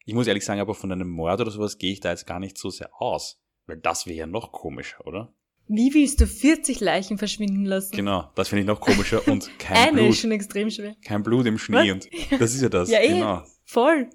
Ich 0.04 0.14
muss 0.14 0.26
ehrlich 0.26 0.44
sagen, 0.44 0.60
aber 0.60 0.74
von 0.74 0.90
einem 0.90 1.10
Mord 1.10 1.40
oder 1.40 1.50
sowas 1.50 1.76
gehe 1.76 1.92
ich 1.92 2.00
da 2.00 2.10
jetzt 2.10 2.26
gar 2.26 2.40
nicht 2.40 2.56
so 2.56 2.70
sehr 2.70 2.90
aus. 3.00 3.40
Weil 3.66 3.76
das 3.76 4.06
wäre 4.06 4.16
ja 4.16 4.26
noch 4.26 4.52
komischer, 4.52 5.06
oder? 5.06 5.34
Wie 5.66 5.92
willst 5.92 6.20
du 6.22 6.26
40 6.26 6.80
Leichen 6.80 7.18
verschwinden 7.18 7.66
lassen? 7.66 7.94
Genau, 7.94 8.30
das 8.34 8.48
finde 8.48 8.62
ich 8.62 8.66
noch 8.66 8.80
komischer 8.80 9.26
und 9.28 9.50
kein 9.58 9.76
Eine 9.76 9.92
Blut. 9.98 10.10
ist 10.10 10.20
schon 10.20 10.32
extrem 10.32 10.70
schwer. 10.70 10.96
Kein 11.04 11.22
Blut 11.22 11.44
im 11.44 11.58
Schnee 11.58 11.92
Was? 11.92 12.06
und 12.06 12.40
das 12.40 12.54
ist 12.54 12.62
ja 12.62 12.70
das. 12.70 12.88
ja, 12.88 13.00
eh, 13.00 13.08
genau. 13.08 13.42
Voll. 13.66 14.08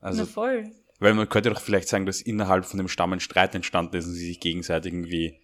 Also, 0.00 0.20
Na, 0.20 0.26
voll. 0.26 0.70
Weil 1.04 1.12
man 1.12 1.28
könnte 1.28 1.50
doch 1.50 1.60
vielleicht 1.60 1.88
sagen, 1.88 2.06
dass 2.06 2.22
innerhalb 2.22 2.64
von 2.64 2.78
dem 2.78 2.88
Stamm 2.88 3.12
ein 3.12 3.20
Streit 3.20 3.54
entstanden 3.54 3.94
ist 3.94 4.06
und 4.06 4.14
sie 4.14 4.24
sich 4.24 4.40
gegenseitig 4.40 4.90
irgendwie 4.90 5.38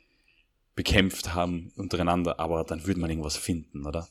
bekämpft 0.75 1.35
haben 1.35 1.71
untereinander, 1.77 2.41
aber 2.41 2.65
dann 2.65 2.87
würde 2.87 2.99
man 2.99 3.11
irgendwas 3.11 3.37
finden, 3.37 3.85
oder? 3.85 4.09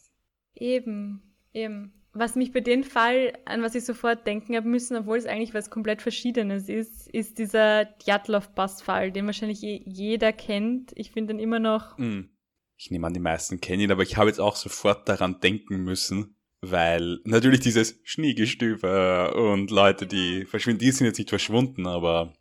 Eben, 0.53 1.23
eben. 1.51 1.91
Was 2.13 2.35
mich 2.35 2.51
bei 2.51 2.59
dem 2.59 2.83
Fall, 2.83 3.33
an 3.45 3.63
was 3.63 3.73
ich 3.73 3.83
sofort 3.83 4.27
denken 4.27 4.55
habe 4.55 4.67
müssen, 4.67 4.95
obwohl 4.95 5.17
es 5.17 5.25
eigentlich 5.25 5.55
was 5.55 5.71
komplett 5.71 6.03
Verschiedenes 6.03 6.69
ist, 6.69 7.07
ist 7.07 7.39
dieser 7.39 7.85
Djatlov-Pass-Fall, 7.85 9.12
den 9.12 9.25
wahrscheinlich 9.25 9.62
jeder 9.63 10.31
kennt. 10.31 10.91
Ich 10.93 11.09
finde 11.09 11.33
ihn 11.33 11.39
immer 11.39 11.57
noch. 11.57 11.97
Hm. 11.97 12.29
Ich 12.77 12.91
nehme 12.91 13.07
an, 13.07 13.13
die 13.13 13.19
meisten 13.19 13.59
kennen 13.59 13.81
ihn, 13.81 13.91
aber 13.91 14.03
ich 14.03 14.17
habe 14.17 14.29
jetzt 14.29 14.39
auch 14.39 14.55
sofort 14.55 15.09
daran 15.09 15.39
denken 15.39 15.77
müssen, 15.83 16.35
weil 16.62 17.19
natürlich 17.24 17.62
dieses 17.62 18.00
Schneegestöber 18.04 19.36
und 19.36 19.72
Leute, 19.72 20.06
die 20.08 20.45
verschwinden, 20.45 20.80
die 20.80 20.91
sind 20.91 21.08
jetzt 21.08 21.17
nicht 21.17 21.30
verschwunden, 21.30 21.88
aber 21.88 22.34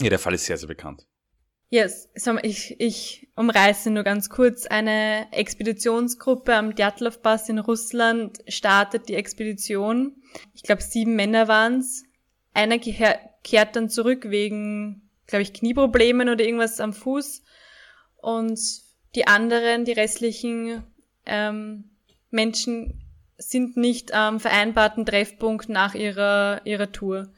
ja, 0.00 0.08
der 0.08 0.18
Fall 0.18 0.34
ist 0.34 0.46
sehr, 0.46 0.56
sehr 0.56 0.68
bekannt. 0.68 1.06
Yes, 1.70 2.08
ich, 2.42 2.76
ich 2.78 3.28
umreiße 3.34 3.90
nur 3.90 4.04
ganz 4.04 4.30
kurz. 4.30 4.66
Eine 4.66 5.26
Expeditionsgruppe 5.32 6.54
am 6.54 6.74
Djatlov-Pass 6.74 7.48
in 7.48 7.58
Russland 7.58 8.38
startet 8.46 9.08
die 9.08 9.14
Expedition. 9.14 10.22
Ich 10.54 10.62
glaube, 10.62 10.82
sieben 10.82 11.16
Männer 11.16 11.48
waren's. 11.48 12.04
Einer 12.52 12.78
kehrt 12.78 13.74
dann 13.74 13.90
zurück 13.90 14.30
wegen, 14.30 15.10
glaube 15.26 15.42
ich, 15.42 15.52
Knieproblemen 15.52 16.28
oder 16.28 16.44
irgendwas 16.44 16.78
am 16.78 16.92
Fuß. 16.92 17.42
Und 18.18 18.60
die 19.16 19.26
anderen, 19.26 19.84
die 19.84 19.92
restlichen 19.92 20.84
ähm, 21.26 21.90
Menschen 22.30 23.03
sind 23.38 23.76
nicht 23.76 24.12
am 24.12 24.40
vereinbarten 24.40 25.04
Treffpunkt 25.06 25.68
nach 25.68 25.94
ihrer, 25.94 26.60
ihrer 26.64 26.92
Tour. 26.92 27.32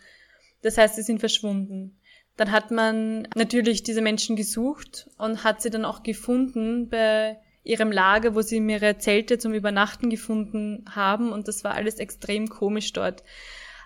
Das 0.62 0.78
heißt, 0.78 0.96
sie 0.96 1.02
sind 1.02 1.20
verschwunden. 1.20 1.98
Dann 2.36 2.52
hat 2.52 2.70
man 2.70 3.28
natürlich 3.34 3.82
diese 3.82 4.02
Menschen 4.02 4.36
gesucht 4.36 5.08
und 5.16 5.42
hat 5.42 5.62
sie 5.62 5.70
dann 5.70 5.84
auch 5.84 6.02
gefunden 6.02 6.88
bei 6.88 7.38
ihrem 7.64 7.90
Lager, 7.90 8.34
wo 8.34 8.42
sie 8.42 8.58
ihre 8.58 8.98
Zelte 8.98 9.38
zum 9.38 9.54
Übernachten 9.54 10.10
gefunden 10.10 10.84
haben 10.90 11.32
und 11.32 11.48
das 11.48 11.64
war 11.64 11.74
alles 11.74 11.96
extrem 11.96 12.48
komisch 12.48 12.92
dort. 12.92 13.22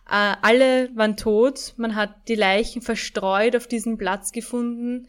Äh, 0.08 0.34
alle 0.42 0.94
waren 0.96 1.16
tot, 1.16 1.74
man 1.76 1.94
hat 1.94 2.28
die 2.28 2.34
Leichen 2.34 2.82
verstreut 2.82 3.54
auf 3.54 3.68
diesem 3.68 3.96
Platz 3.96 4.32
gefunden. 4.32 5.06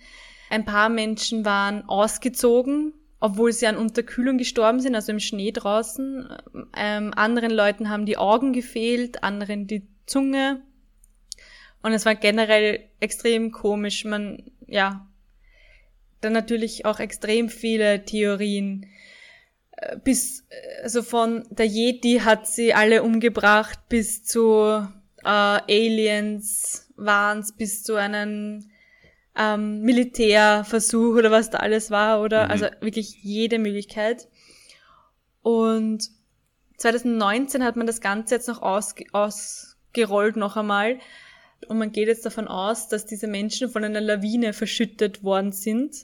Ein 0.49 0.66
paar 0.66 0.89
Menschen 0.89 1.43
waren 1.43 1.84
ausgezogen 1.89 2.93
obwohl 3.22 3.53
sie 3.53 3.67
an 3.67 3.78
Unterkühlung 3.78 4.38
gestorben 4.38 4.80
sind, 4.80 4.95
also 4.95 5.11
im 5.11 5.19
Schnee 5.19 5.51
draußen. 5.51 6.28
Ähm, 6.76 7.13
anderen 7.15 7.51
Leuten 7.51 7.89
haben 7.89 8.07
die 8.07 8.17
Augen 8.17 8.51
gefehlt, 8.51 9.24
anderen 9.24 9.67
die 9.67 9.88
Zunge. 10.07 10.61
Und 11.84 11.93
es 11.93 12.05
war 12.05 12.15
generell 12.15 12.82
extrem 12.99 13.51
komisch. 13.51 14.05
Man, 14.05 14.51
ja, 14.65 15.07
dann 16.19 16.34
natürlich 16.34 16.86
auch 16.86 16.99
extrem 16.99 17.49
viele 17.49 18.05
Theorien. 18.05 18.88
Äh, 19.78 19.97
bis, 20.03 20.47
also 20.82 21.03
von 21.03 21.43
der 21.51 21.67
Yeti 21.67 22.22
hat 22.26 22.47
sie 22.47 22.74
alle 22.74 23.03
umgebracht 23.03 23.88
bis 23.88 24.24
zu 24.24 24.88
äh, 25.24 25.28
Aliens 25.28 26.88
waren's 26.95 27.51
bis 27.51 27.84
zu 27.84 27.95
einem 27.95 28.70
ähm, 29.38 29.82
Militärversuch 29.82 31.17
oder 31.17 31.32
was 31.32 31.49
da 31.49 31.59
alles 31.59 31.91
war, 31.91 32.21
oder? 32.21 32.45
Mhm. 32.45 32.51
Also 32.51 32.65
wirklich 32.82 33.23
jede 33.23 33.59
Möglichkeit. 33.59 34.27
Und 35.41 36.09
2019 36.77 37.63
hat 37.63 37.75
man 37.75 37.88
das 37.88 38.01
Ganze 38.01 38.36
jetzt 38.36 38.47
noch 38.47 38.61
ausge 38.61 39.05
ausgerollt 39.11 40.36
noch 40.36 40.57
einmal. 40.57 40.99
Und 41.67 41.77
man 41.77 41.91
geht 41.91 42.07
jetzt 42.07 42.25
davon 42.25 42.47
aus, 42.47 42.88
dass 42.88 43.05
diese 43.05 43.27
Menschen 43.27 43.69
von 43.69 43.84
einer 43.84 44.01
Lawine 44.01 44.53
verschüttet 44.53 45.23
worden 45.23 45.51
sind. 45.51 45.95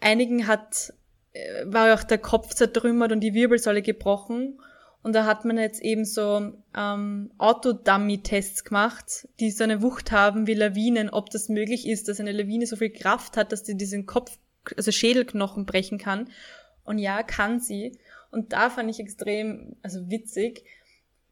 Einigen 0.00 0.46
hat, 0.46 0.92
äh, 1.32 1.64
war 1.64 1.94
auch 1.94 2.04
der 2.04 2.18
Kopf 2.18 2.54
zertrümmert 2.54 3.12
und 3.12 3.20
die 3.20 3.34
Wirbelsäule 3.34 3.82
gebrochen. 3.82 4.60
Und 5.04 5.12
da 5.12 5.26
hat 5.26 5.44
man 5.44 5.58
jetzt 5.58 5.82
eben 5.82 6.06
so 6.06 6.54
ähm, 6.74 7.30
Autodummy-Tests 7.36 8.64
gemacht, 8.64 9.28
die 9.38 9.50
so 9.50 9.62
eine 9.62 9.82
Wucht 9.82 10.12
haben 10.12 10.46
wie 10.46 10.54
Lawinen, 10.54 11.10
ob 11.10 11.28
das 11.28 11.50
möglich 11.50 11.86
ist, 11.86 12.08
dass 12.08 12.20
eine 12.20 12.32
Lawine 12.32 12.66
so 12.66 12.76
viel 12.76 12.88
Kraft 12.88 13.36
hat, 13.36 13.52
dass 13.52 13.66
sie 13.66 13.76
diesen 13.76 14.06
Kopf, 14.06 14.38
also 14.78 14.90
Schädelknochen 14.90 15.66
brechen 15.66 15.98
kann. 15.98 16.30
Und 16.84 16.98
ja, 16.98 17.22
kann 17.22 17.60
sie. 17.60 17.98
Und 18.30 18.54
da 18.54 18.70
fand 18.70 18.88
ich 18.88 18.98
extrem, 18.98 19.76
also 19.82 20.08
witzig, 20.08 20.64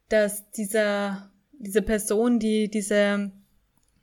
dass 0.07 0.47
dieser, 0.51 1.31
diese 1.53 1.81
Person, 1.81 2.37
die 2.37 2.69
diese 2.69 3.31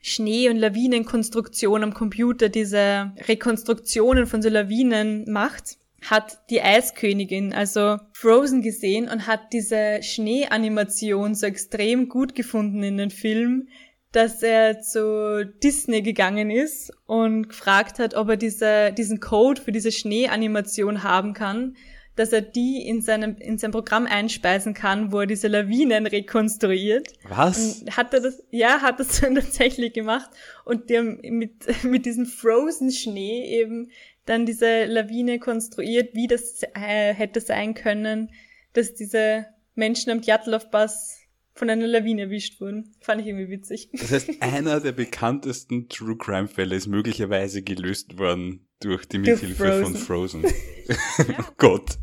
Schnee- 0.00 0.48
und 0.48 0.56
Lawinenkonstruktion 0.56 1.84
am 1.84 1.94
Computer, 1.94 2.48
diese 2.48 3.12
Rekonstruktionen 3.28 4.26
von 4.26 4.42
so 4.42 4.48
Lawinen 4.48 5.30
macht, 5.30 5.76
hat 6.08 6.38
die 6.50 6.62
Eiskönigin, 6.62 7.52
also 7.52 7.98
Frozen 8.12 8.62
gesehen 8.62 9.08
und 9.08 9.26
hat 9.26 9.52
diese 9.52 10.02
Schneeanimation 10.02 11.34
so 11.34 11.46
extrem 11.46 12.08
gut 12.08 12.34
gefunden 12.34 12.82
in 12.82 12.96
den 12.96 13.10
Film, 13.10 13.68
dass 14.12 14.42
er 14.42 14.80
zu 14.80 15.46
Disney 15.62 16.02
gegangen 16.02 16.50
ist 16.50 16.92
und 17.06 17.48
gefragt 17.48 17.98
hat, 17.98 18.14
ob 18.14 18.30
er 18.30 18.36
diese, 18.36 18.92
diesen 18.92 19.20
Code 19.20 19.60
für 19.60 19.72
diese 19.72 19.92
Schneeanimation 19.92 21.02
haben 21.04 21.32
kann, 21.32 21.76
dass 22.16 22.32
er 22.32 22.42
die 22.42 22.86
in 22.86 23.00
seinem, 23.00 23.36
in 23.38 23.56
sein 23.56 23.70
Programm 23.70 24.06
einspeisen 24.06 24.74
kann, 24.74 25.12
wo 25.12 25.20
er 25.20 25.26
diese 25.26 25.48
Lawinen 25.48 26.06
rekonstruiert. 26.06 27.08
Was? 27.28 27.82
Und 27.82 27.96
hat 27.96 28.12
er 28.12 28.20
das, 28.20 28.42
ja, 28.50 28.82
hat 28.82 28.98
das 28.98 29.20
dann 29.20 29.34
tatsächlich 29.36 29.92
gemacht 29.92 30.28
und 30.64 30.90
die 30.90 30.98
haben 30.98 31.20
mit, 31.22 31.84
mit 31.84 32.04
diesem 32.06 32.26
Frozen 32.26 32.90
Schnee 32.90 33.60
eben 33.60 33.90
dann 34.26 34.46
diese 34.46 34.84
Lawine 34.84 35.38
konstruiert, 35.38 36.14
wie 36.14 36.26
das 36.26 36.62
äh, 36.74 37.14
hätte 37.14 37.40
sein 37.40 37.74
können, 37.74 38.30
dass 38.72 38.94
diese 38.94 39.46
Menschen 39.74 40.10
am 40.10 40.20
Djatlov-Pass 40.20 41.20
von 41.54 41.68
einer 41.68 41.86
Lawine 41.86 42.22
erwischt 42.22 42.60
wurden. 42.60 42.94
Fand 43.00 43.20
ich 43.20 43.26
irgendwie 43.26 43.50
witzig. 43.50 43.90
Das 43.92 44.10
heißt, 44.12 44.30
einer 44.40 44.80
der 44.80 44.92
bekanntesten 44.92 45.88
True 45.88 46.16
Crime 46.16 46.48
Fälle 46.48 46.76
ist 46.76 46.86
möglicherweise 46.86 47.62
gelöst 47.62 48.18
worden 48.18 48.68
durch 48.80 49.06
die 49.06 49.18
Mithilfe 49.18 49.82
von 49.82 49.94
Frozen. 49.94 50.44
oh 51.38 51.52
Gott. 51.58 51.98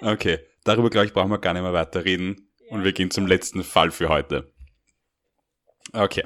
Okay, 0.00 0.38
darüber 0.64 0.90
glaube 0.90 1.06
ich 1.06 1.12
brauchen 1.12 1.30
wir 1.30 1.38
gar 1.38 1.54
nicht 1.54 1.62
mehr 1.62 1.72
weiter 1.72 2.04
reden. 2.04 2.48
Ja. 2.68 2.76
Und 2.76 2.84
wir 2.84 2.92
gehen 2.92 3.10
zum 3.10 3.26
letzten 3.26 3.64
Fall 3.64 3.90
für 3.90 4.08
heute. 4.08 4.52
Okay. 5.92 6.24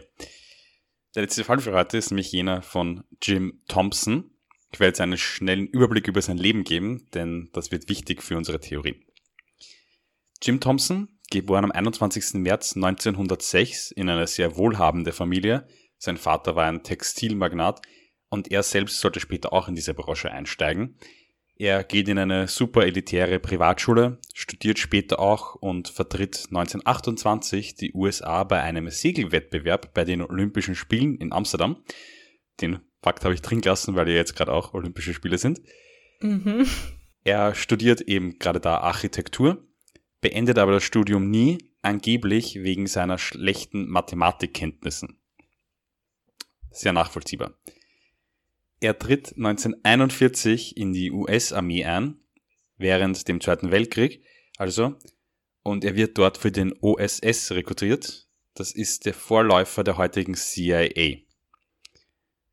Der 1.15 1.23
letzte 1.23 1.45
Fall 1.45 1.59
für 1.61 1.73
heute 1.73 1.99
ist 1.99 2.11
nämlich 2.11 2.33
jener 2.33 2.63
von 2.63 3.05
Jim 3.23 3.63
Thompson. 3.69 4.32
Ich 4.73 4.81
werde 4.81 4.89
jetzt 4.89 5.01
einen 5.01 5.19
schnellen 5.19 5.67
Überblick 5.67 6.09
über 6.09 6.23
sein 6.23 6.39
Leben 6.39 6.65
geben, 6.65 7.07
denn 7.13 7.51
das 7.53 7.71
wird 7.71 7.89
wichtig 7.89 8.23
für 8.23 8.39
unsere 8.39 8.59
Theorie. 8.59 9.05
Jim 10.41 10.61
Thompson, 10.61 11.09
geboren 11.31 11.65
am 11.65 11.73
21. 11.73 12.35
März 12.35 12.75
1906 12.77 13.91
in 13.93 14.09
einer 14.09 14.27
sehr 14.27 14.57
wohlhabende 14.57 15.13
Familie. 15.13 15.67
Sein 15.99 16.17
Vater 16.17 16.57
war 16.57 16.67
ein 16.67 16.83
Textilmagnat 16.83 17.83
und 18.29 18.51
er 18.51 18.63
selbst 18.63 19.01
sollte 19.01 19.21
später 19.21 19.53
auch 19.53 19.69
in 19.69 19.75
diese 19.75 19.95
Branche 19.95 20.31
einsteigen. 20.31 20.97
Er 21.57 21.85
geht 21.85 22.09
in 22.09 22.19
eine 22.19 22.49
super 22.49 22.87
elitäre 22.87 23.39
Privatschule, 23.39 24.19
studiert 24.35 24.79
später 24.79 25.21
auch 25.21 25.55
und 25.55 25.89
vertritt 25.89 26.47
1928 26.49 27.75
die 27.75 27.93
USA 27.93 28.43
bei 28.45 28.63
einem 28.63 28.89
Segelwettbewerb 28.89 29.93
bei 29.95 30.05
den 30.05 30.23
Olympischen 30.23 30.75
Spielen 30.75 31.19
in 31.19 31.33
Amsterdam. 31.33 31.85
Den 32.61 32.81
Fakt 33.03 33.25
habe 33.25 33.35
ich 33.35 33.43
drin 33.43 33.61
gelassen, 33.61 33.97
weil 33.97 34.09
ja 34.09 34.15
jetzt 34.15 34.37
gerade 34.37 34.53
auch 34.53 34.75
Olympische 34.75 35.13
Spiele 35.13 35.39
sind. 35.39 35.61
Mhm. 36.21 36.67
Er 37.25 37.55
studiert 37.55 38.01
eben 38.03 38.39
gerade 38.39 38.61
da 38.61 38.79
Architektur, 38.79 39.67
beendet 40.21 40.59
aber 40.59 40.73
das 40.73 40.85
Studium 40.85 41.31
nie, 41.31 41.59
angeblich 41.83 42.63
wegen 42.63 42.87
seiner 42.87 43.19
schlechten 43.19 43.89
Mathematikkenntnissen. 43.89 45.21
Sehr 46.71 46.93
nachvollziehbar. 46.93 47.59
Er 48.81 48.99
tritt 48.99 49.37
1941 49.37 50.77
in 50.77 50.93
die 50.93 51.11
US-Armee 51.13 51.85
ein, 51.85 52.21
während 52.77 53.29
dem 53.29 53.41
Zweiten 53.41 53.71
Weltkrieg, 53.71 54.25
also, 54.57 54.97
und 55.63 55.85
er 55.85 55.95
wird 55.95 56.19
dort 56.19 56.39
für 56.39 56.51
den 56.51 56.73
OSS 56.81 57.53
rekrutiert. 57.53 58.29
Das 58.55 58.73
ist 58.73 59.07
der 59.07 59.15
Vorläufer 59.15 59.85
der 59.85 59.97
heutigen 59.97 60.35
CIA. 60.35 61.23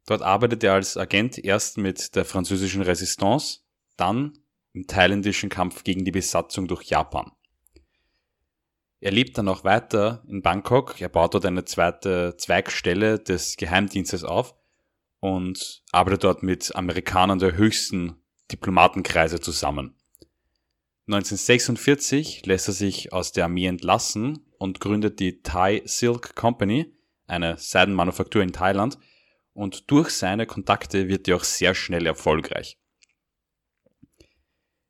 Dort 0.09 0.23
arbeitet 0.23 0.63
er 0.63 0.73
als 0.73 0.97
Agent 0.97 1.37
erst 1.37 1.77
mit 1.77 2.15
der 2.15 2.25
französischen 2.25 2.81
Resistance, 2.81 3.59
dann 3.95 4.39
im 4.73 4.87
thailändischen 4.87 5.49
Kampf 5.49 5.83
gegen 5.83 6.03
die 6.03 6.09
Besatzung 6.09 6.67
durch 6.67 6.85
Japan. 6.85 7.31
Er 9.01 9.11
lebt 9.11 9.37
dann 9.37 9.47
auch 9.47 9.63
weiter 9.63 10.23
in 10.27 10.41
Bangkok, 10.41 10.99
er 10.99 11.09
baut 11.09 11.35
dort 11.35 11.45
eine 11.45 11.63
zweite 11.63 12.35
Zweigstelle 12.37 13.19
des 13.19 13.55
Geheimdienstes 13.55 14.23
auf 14.23 14.55
und 15.19 15.83
arbeitet 15.91 16.23
dort 16.23 16.41
mit 16.41 16.75
Amerikanern 16.75 17.37
der 17.37 17.55
höchsten 17.55 18.15
Diplomatenkreise 18.51 19.39
zusammen. 19.39 19.95
1946 21.05 22.47
lässt 22.47 22.67
er 22.67 22.73
sich 22.73 23.13
aus 23.13 23.31
der 23.31 23.45
Armee 23.45 23.67
entlassen 23.67 24.43
und 24.57 24.79
gründet 24.79 25.19
die 25.19 25.43
Thai 25.43 25.83
Silk 25.85 26.33
Company, 26.33 26.95
eine 27.27 27.57
Seidenmanufaktur 27.57 28.41
in 28.41 28.53
Thailand, 28.53 28.97
und 29.59 29.91
durch 29.91 30.11
seine 30.11 30.45
Kontakte 30.45 31.09
wird 31.09 31.27
er 31.27 31.35
auch 31.35 31.43
sehr 31.43 31.75
schnell 31.75 32.05
erfolgreich. 32.05 32.77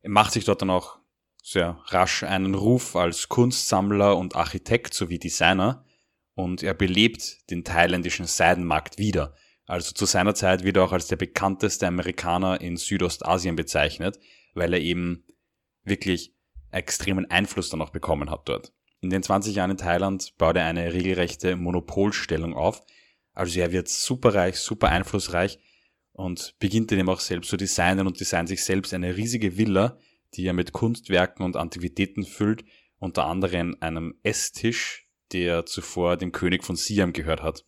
Er 0.02 0.12
macht 0.12 0.34
sich 0.34 0.46
dort 0.46 0.62
dann 0.62 0.70
auch 0.70 1.00
sehr 1.42 1.82
rasch 1.88 2.22
einen 2.22 2.54
Ruf 2.54 2.96
als 2.96 3.30
Kunstsammler 3.30 4.16
und 4.16 4.36
Architekt 4.36 4.94
sowie 4.94 5.18
Designer 5.18 5.84
und 6.36 6.62
er 6.62 6.76
belebt 6.76 7.50
den 7.50 7.64
thailändischen 7.64 8.28
Seidenmarkt 8.28 9.00
wieder. 9.00 9.34
Also 9.66 9.92
zu 9.92 10.06
seiner 10.06 10.36
Zeit 10.36 10.64
wird 10.64 10.78
er 10.78 10.84
auch 10.84 10.94
als 10.94 11.08
der 11.08 11.16
bekannteste 11.16 11.88
Amerikaner 11.88 12.62
in 12.62 12.78
Südostasien 12.78 13.56
bezeichnet, 13.56 14.20
weil 14.54 14.72
er 14.74 14.82
eben 14.82 15.26
wirklich 15.84 16.36
extremen 16.70 17.26
Einfluss 17.32 17.72
dann 17.72 17.82
auch 17.82 17.90
bekommen 17.90 18.30
hat 18.30 18.48
dort. 18.48 18.72
In 19.02 19.10
den 19.10 19.24
20 19.24 19.56
Jahren 19.56 19.72
in 19.72 19.78
Thailand 19.78 20.38
baut 20.38 20.58
er 20.58 20.66
eine 20.66 20.94
regelrechte 20.94 21.56
Monopolstellung 21.56 22.54
auf, 22.54 22.84
also 23.34 23.60
er 23.60 23.72
wird 23.72 23.88
super 23.88 24.34
reich, 24.34 24.58
super 24.58 24.90
einflussreich 24.90 25.60
und 26.12 26.56
beginnt 26.60 26.92
dann 26.92 27.00
eben 27.00 27.10
auch 27.10 27.22
selbst 27.22 27.50
zu 27.50 27.58
designen 27.58 28.06
und 28.06 28.20
designt 28.20 28.50
sich 28.50 28.64
selbst 28.64 28.94
eine 28.94 29.16
riesige 29.16 29.58
Villa, 29.58 29.98
die 30.34 30.46
er 30.46 30.54
mit 30.54 30.74
Kunstwerken 30.74 31.46
und 31.46 31.56
Antiquitäten 31.56 32.26
füllt, 32.26 32.66
unter 33.00 33.26
anderem 33.26 33.78
einem 33.80 34.20
Esstisch, 34.24 35.08
der 35.32 35.66
zuvor 35.66 36.18
dem 36.18 36.32
König 36.32 36.64
von 36.66 36.76
Siam 36.76 37.14
gehört 37.14 37.42
hat. 37.42 37.66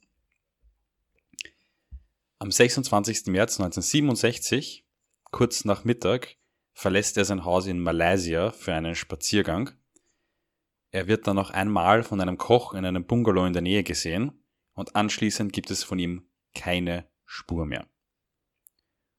Am 2.39 2.51
26. 2.51 3.27
März 3.27 3.59
1967, 3.59 4.85
kurz 5.31 5.63
nach 5.63 5.83
Mittag, 5.83 6.35
verlässt 6.73 7.17
er 7.17 7.25
sein 7.25 7.45
Haus 7.45 7.67
in 7.67 7.79
Malaysia 7.79 8.51
für 8.51 8.73
einen 8.73 8.95
Spaziergang. 8.95 9.71
Er 10.89 11.07
wird 11.07 11.27
dann 11.27 11.35
noch 11.35 11.51
einmal 11.51 12.03
von 12.03 12.19
einem 12.19 12.37
Koch 12.37 12.73
in 12.73 12.83
einem 12.83 13.05
Bungalow 13.05 13.45
in 13.45 13.53
der 13.53 13.61
Nähe 13.61 13.83
gesehen 13.83 14.40
und 14.73 14.95
anschließend 14.95 15.53
gibt 15.53 15.71
es 15.71 15.83
von 15.83 15.99
ihm 15.99 16.27
keine 16.53 17.07
Spur 17.25 17.65
mehr. 17.65 17.87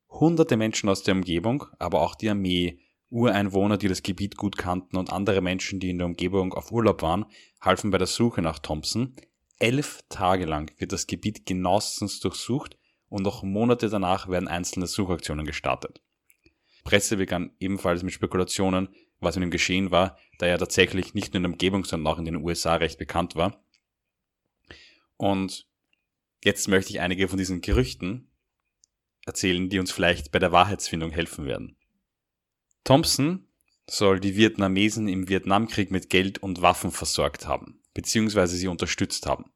Hunderte 0.08 0.56
Menschen 0.56 0.88
aus 0.88 1.02
der 1.02 1.14
Umgebung, 1.14 1.64
aber 1.78 2.02
auch 2.02 2.14
die 2.14 2.28
Armee, 2.28 2.80
Ureinwohner, 3.08 3.78
die 3.78 3.88
das 3.88 4.02
Gebiet 4.02 4.36
gut 4.36 4.56
kannten 4.56 4.96
und 4.96 5.12
andere 5.12 5.40
Menschen, 5.40 5.80
die 5.80 5.90
in 5.90 5.98
der 5.98 6.06
Umgebung 6.06 6.54
auf 6.54 6.72
Urlaub 6.72 7.02
waren, 7.02 7.26
halfen 7.60 7.90
bei 7.90 7.98
der 7.98 8.06
Suche 8.06 8.42
nach 8.42 8.58
Thompson. 8.58 9.14
Elf 9.58 10.00
Tage 10.08 10.44
lang 10.44 10.72
wird 10.78 10.92
das 10.92 11.06
Gebiet 11.06 11.46
genauestens 11.46 12.20
durchsucht 12.20 12.78
und 13.08 13.22
noch 13.22 13.42
Monate 13.42 13.88
danach 13.90 14.28
werden 14.28 14.48
einzelne 14.48 14.86
Suchaktionen 14.86 15.44
gestartet. 15.44 16.02
Presse 16.84 17.16
begann 17.16 17.52
ebenfalls 17.60 18.02
mit 18.02 18.12
Spekulationen, 18.12 18.88
was 19.20 19.36
mit 19.36 19.44
ihm 19.44 19.50
geschehen 19.50 19.90
war, 19.90 20.16
da 20.38 20.46
er 20.46 20.58
tatsächlich 20.58 21.14
nicht 21.14 21.32
nur 21.32 21.38
in 21.38 21.42
der 21.44 21.52
Umgebung, 21.52 21.84
sondern 21.84 22.12
auch 22.12 22.18
in 22.18 22.24
den 22.24 22.36
USA 22.36 22.76
recht 22.76 22.98
bekannt 22.98 23.36
war. 23.36 23.62
Und 25.22 25.68
jetzt 26.42 26.66
möchte 26.66 26.90
ich 26.90 26.98
einige 26.98 27.28
von 27.28 27.38
diesen 27.38 27.60
Gerüchten 27.60 28.32
erzählen, 29.24 29.68
die 29.68 29.78
uns 29.78 29.92
vielleicht 29.92 30.32
bei 30.32 30.40
der 30.40 30.50
Wahrheitsfindung 30.50 31.12
helfen 31.12 31.44
werden. 31.44 31.76
Thompson 32.82 33.46
soll 33.88 34.18
die 34.18 34.36
Vietnamesen 34.36 35.06
im 35.06 35.28
Vietnamkrieg 35.28 35.92
mit 35.92 36.10
Geld 36.10 36.38
und 36.38 36.60
Waffen 36.60 36.90
versorgt 36.90 37.46
haben, 37.46 37.80
beziehungsweise 37.94 38.56
sie 38.56 38.66
unterstützt 38.66 39.26
haben. 39.26 39.52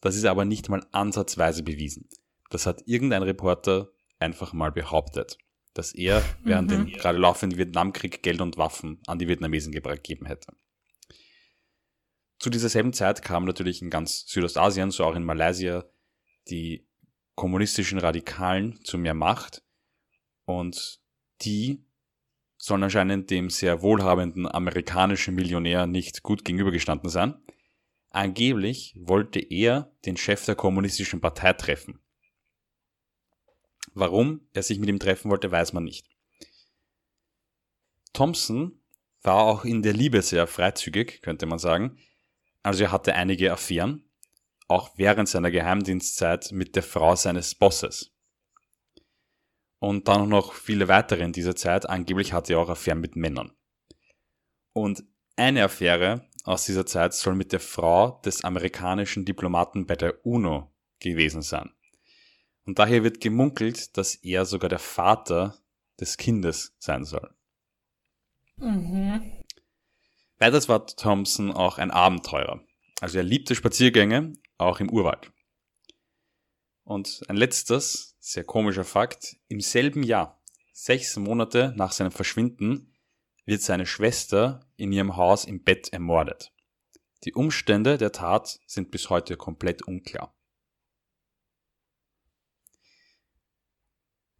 Das 0.00 0.16
ist 0.16 0.24
aber 0.24 0.46
nicht 0.46 0.70
mal 0.70 0.86
ansatzweise 0.90 1.62
bewiesen. 1.64 2.08
Das 2.48 2.64
hat 2.64 2.82
irgendein 2.86 3.22
Reporter 3.22 3.92
einfach 4.20 4.54
mal 4.54 4.72
behauptet, 4.72 5.36
dass 5.74 5.92
er 5.92 6.24
während 6.44 6.70
mhm. 6.70 6.86
dem 6.86 6.86
gerade 6.94 7.18
laufenden 7.18 7.58
Vietnamkrieg 7.58 8.22
Geld 8.22 8.40
und 8.40 8.56
Waffen 8.56 9.02
an 9.06 9.18
die 9.18 9.28
Vietnamesen 9.28 9.70
gegeben 9.70 10.24
hätte. 10.24 10.54
Zu 12.40 12.48
dieser 12.48 12.70
selben 12.70 12.94
Zeit 12.94 13.22
kamen 13.22 13.46
natürlich 13.46 13.82
in 13.82 13.90
ganz 13.90 14.24
Südostasien, 14.26 14.90
so 14.90 15.04
auch 15.04 15.14
in 15.14 15.24
Malaysia, 15.24 15.84
die 16.48 16.88
kommunistischen 17.34 17.98
Radikalen 17.98 18.82
zu 18.82 18.96
mehr 18.96 19.12
Macht 19.12 19.62
und 20.46 21.00
die 21.42 21.84
sollen 22.56 22.82
anscheinend 22.82 23.30
dem 23.30 23.50
sehr 23.50 23.82
wohlhabenden 23.82 24.46
amerikanischen 24.46 25.34
Millionär 25.34 25.86
nicht 25.86 26.22
gut 26.22 26.44
gegenübergestanden 26.44 27.10
sein. 27.10 27.34
Angeblich 28.08 28.94
wollte 28.98 29.38
er 29.38 29.94
den 30.06 30.16
Chef 30.16 30.44
der 30.46 30.54
kommunistischen 30.54 31.20
Partei 31.20 31.52
treffen. 31.52 32.00
Warum 33.92 34.48
er 34.54 34.62
sich 34.62 34.78
mit 34.78 34.88
ihm 34.88 34.98
treffen 34.98 35.30
wollte, 35.30 35.50
weiß 35.50 35.74
man 35.74 35.84
nicht. 35.84 36.08
Thompson 38.14 38.80
war 39.22 39.42
auch 39.42 39.66
in 39.66 39.82
der 39.82 39.92
Liebe 39.92 40.22
sehr 40.22 40.46
freizügig, 40.46 41.20
könnte 41.20 41.44
man 41.44 41.58
sagen. 41.58 41.98
Also 42.62 42.84
er 42.84 42.92
hatte 42.92 43.14
einige 43.14 43.52
Affären, 43.52 44.04
auch 44.68 44.90
während 44.96 45.28
seiner 45.28 45.50
Geheimdienstzeit 45.50 46.52
mit 46.52 46.76
der 46.76 46.82
Frau 46.82 47.16
seines 47.16 47.54
Bosses. 47.54 48.12
Und 49.78 50.08
dann 50.08 50.28
noch 50.28 50.52
viele 50.52 50.88
weitere 50.88 51.24
in 51.24 51.32
dieser 51.32 51.56
Zeit. 51.56 51.88
Angeblich 51.88 52.32
hatte 52.32 52.52
er 52.52 52.60
auch 52.60 52.68
Affären 52.68 53.00
mit 53.00 53.16
Männern. 53.16 53.52
Und 54.72 55.04
eine 55.36 55.64
Affäre 55.64 56.28
aus 56.44 56.64
dieser 56.64 56.86
Zeit 56.86 57.14
soll 57.14 57.34
mit 57.34 57.52
der 57.52 57.60
Frau 57.60 58.20
des 58.24 58.44
amerikanischen 58.44 59.24
Diplomaten 59.24 59.86
bei 59.86 59.96
der 59.96 60.24
UNO 60.24 60.70
gewesen 61.00 61.42
sein. 61.42 61.70
Und 62.66 62.78
daher 62.78 63.02
wird 63.02 63.20
gemunkelt, 63.20 63.96
dass 63.96 64.16
er 64.16 64.44
sogar 64.44 64.68
der 64.68 64.78
Vater 64.78 65.56
des 65.98 66.16
Kindes 66.18 66.76
sein 66.78 67.04
soll. 67.04 67.34
Mhm. 68.56 69.39
Weiters 70.40 70.70
war 70.70 70.86
Thompson 70.86 71.52
auch 71.52 71.76
ein 71.76 71.90
Abenteurer. 71.90 72.64
Also 73.00 73.18
er 73.18 73.24
liebte 73.24 73.54
Spaziergänge, 73.54 74.32
auch 74.56 74.80
im 74.80 74.90
Urwald. 74.90 75.30
Und 76.82 77.20
ein 77.28 77.36
letztes, 77.36 78.16
sehr 78.20 78.44
komischer 78.44 78.84
Fakt, 78.84 79.36
im 79.48 79.60
selben 79.60 80.02
Jahr, 80.02 80.42
sechs 80.72 81.14
Monate 81.16 81.74
nach 81.76 81.92
seinem 81.92 82.10
Verschwinden, 82.10 82.96
wird 83.44 83.60
seine 83.60 83.84
Schwester 83.84 84.66
in 84.76 84.92
ihrem 84.92 85.16
Haus 85.16 85.44
im 85.44 85.62
Bett 85.62 85.92
ermordet. 85.92 86.52
Die 87.24 87.34
Umstände 87.34 87.98
der 87.98 88.12
Tat 88.12 88.60
sind 88.66 88.90
bis 88.90 89.10
heute 89.10 89.36
komplett 89.36 89.82
unklar. 89.82 90.34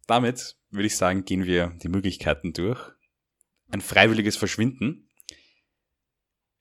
Damit 0.07 0.57
würde 0.71 0.87
ich 0.87 0.97
sagen, 0.97 1.25
gehen 1.25 1.45
wir 1.45 1.77
die 1.83 1.89
Möglichkeiten 1.89 2.53
durch. 2.53 2.91
Ein 3.69 3.81
freiwilliges 3.81 4.35
Verschwinden. 4.35 5.10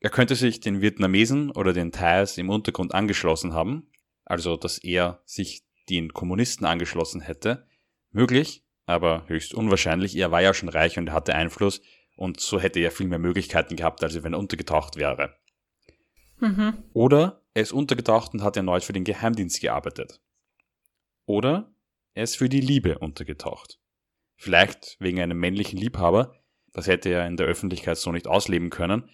Er 0.00 0.10
könnte 0.10 0.34
sich 0.34 0.60
den 0.60 0.80
Vietnamesen 0.80 1.50
oder 1.50 1.72
den 1.72 1.92
Thais 1.92 2.38
im 2.38 2.48
Untergrund 2.48 2.94
angeschlossen 2.94 3.52
haben, 3.52 3.90
also 4.24 4.56
dass 4.56 4.78
er 4.78 5.22
sich 5.26 5.62
den 5.90 6.12
Kommunisten 6.12 6.66
angeschlossen 6.66 7.20
hätte. 7.20 7.66
Möglich, 8.10 8.64
aber 8.86 9.24
höchst 9.28 9.54
unwahrscheinlich. 9.54 10.16
Er 10.16 10.30
war 10.30 10.40
ja 10.40 10.54
schon 10.54 10.70
reich 10.70 10.98
und 10.98 11.12
hatte 11.12 11.34
Einfluss 11.34 11.82
und 12.16 12.40
so 12.40 12.58
hätte 12.58 12.80
er 12.80 12.90
viel 12.90 13.08
mehr 13.08 13.18
Möglichkeiten 13.18 13.76
gehabt, 13.76 14.02
als 14.02 14.22
wenn 14.22 14.32
er 14.32 14.38
untergetaucht 14.38 14.96
wäre. 14.96 15.36
Mhm. 16.38 16.84
Oder 16.92 17.42
er 17.54 17.62
ist 17.62 17.72
untergetaucht 17.72 18.32
und 18.32 18.42
hat 18.42 18.56
erneut 18.56 18.84
für 18.84 18.92
den 18.92 19.04
Geheimdienst 19.04 19.60
gearbeitet. 19.60 20.20
Oder 21.26 21.72
er 22.14 22.24
ist 22.24 22.36
für 22.36 22.48
die 22.48 22.60
Liebe 22.60 22.98
untergetaucht. 22.98 23.78
Vielleicht 24.36 24.96
wegen 25.00 25.20
einem 25.20 25.38
männlichen 25.38 25.78
Liebhaber, 25.78 26.34
das 26.72 26.86
hätte 26.86 27.10
er 27.10 27.26
in 27.26 27.36
der 27.36 27.46
Öffentlichkeit 27.46 27.98
so 27.98 28.10
nicht 28.10 28.26
ausleben 28.26 28.70
können. 28.70 29.10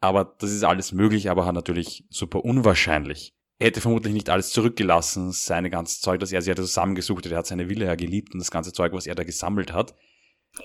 Aber 0.00 0.36
das 0.38 0.52
ist 0.52 0.64
alles 0.64 0.92
möglich, 0.92 1.30
aber 1.30 1.50
natürlich 1.52 2.04
super 2.08 2.44
unwahrscheinlich. 2.44 3.32
Er 3.60 3.68
hätte 3.68 3.80
vermutlich 3.80 4.14
nicht 4.14 4.30
alles 4.30 4.50
zurückgelassen, 4.50 5.32
seine 5.32 5.70
ganze 5.70 6.00
Zeug, 6.00 6.20
das 6.20 6.30
er 6.30 6.40
sich 6.40 6.50
hatte 6.50 6.62
zusammengesucht 6.62 7.24
hat. 7.24 7.32
Er 7.32 7.38
hat 7.38 7.46
seine 7.46 7.68
Villa 7.68 7.86
ja 7.86 7.94
geliebt 7.96 8.32
und 8.32 8.38
das 8.38 8.52
ganze 8.52 8.72
Zeug, 8.72 8.92
was 8.92 9.06
er 9.06 9.16
da 9.16 9.24
gesammelt 9.24 9.72
hat. 9.72 9.96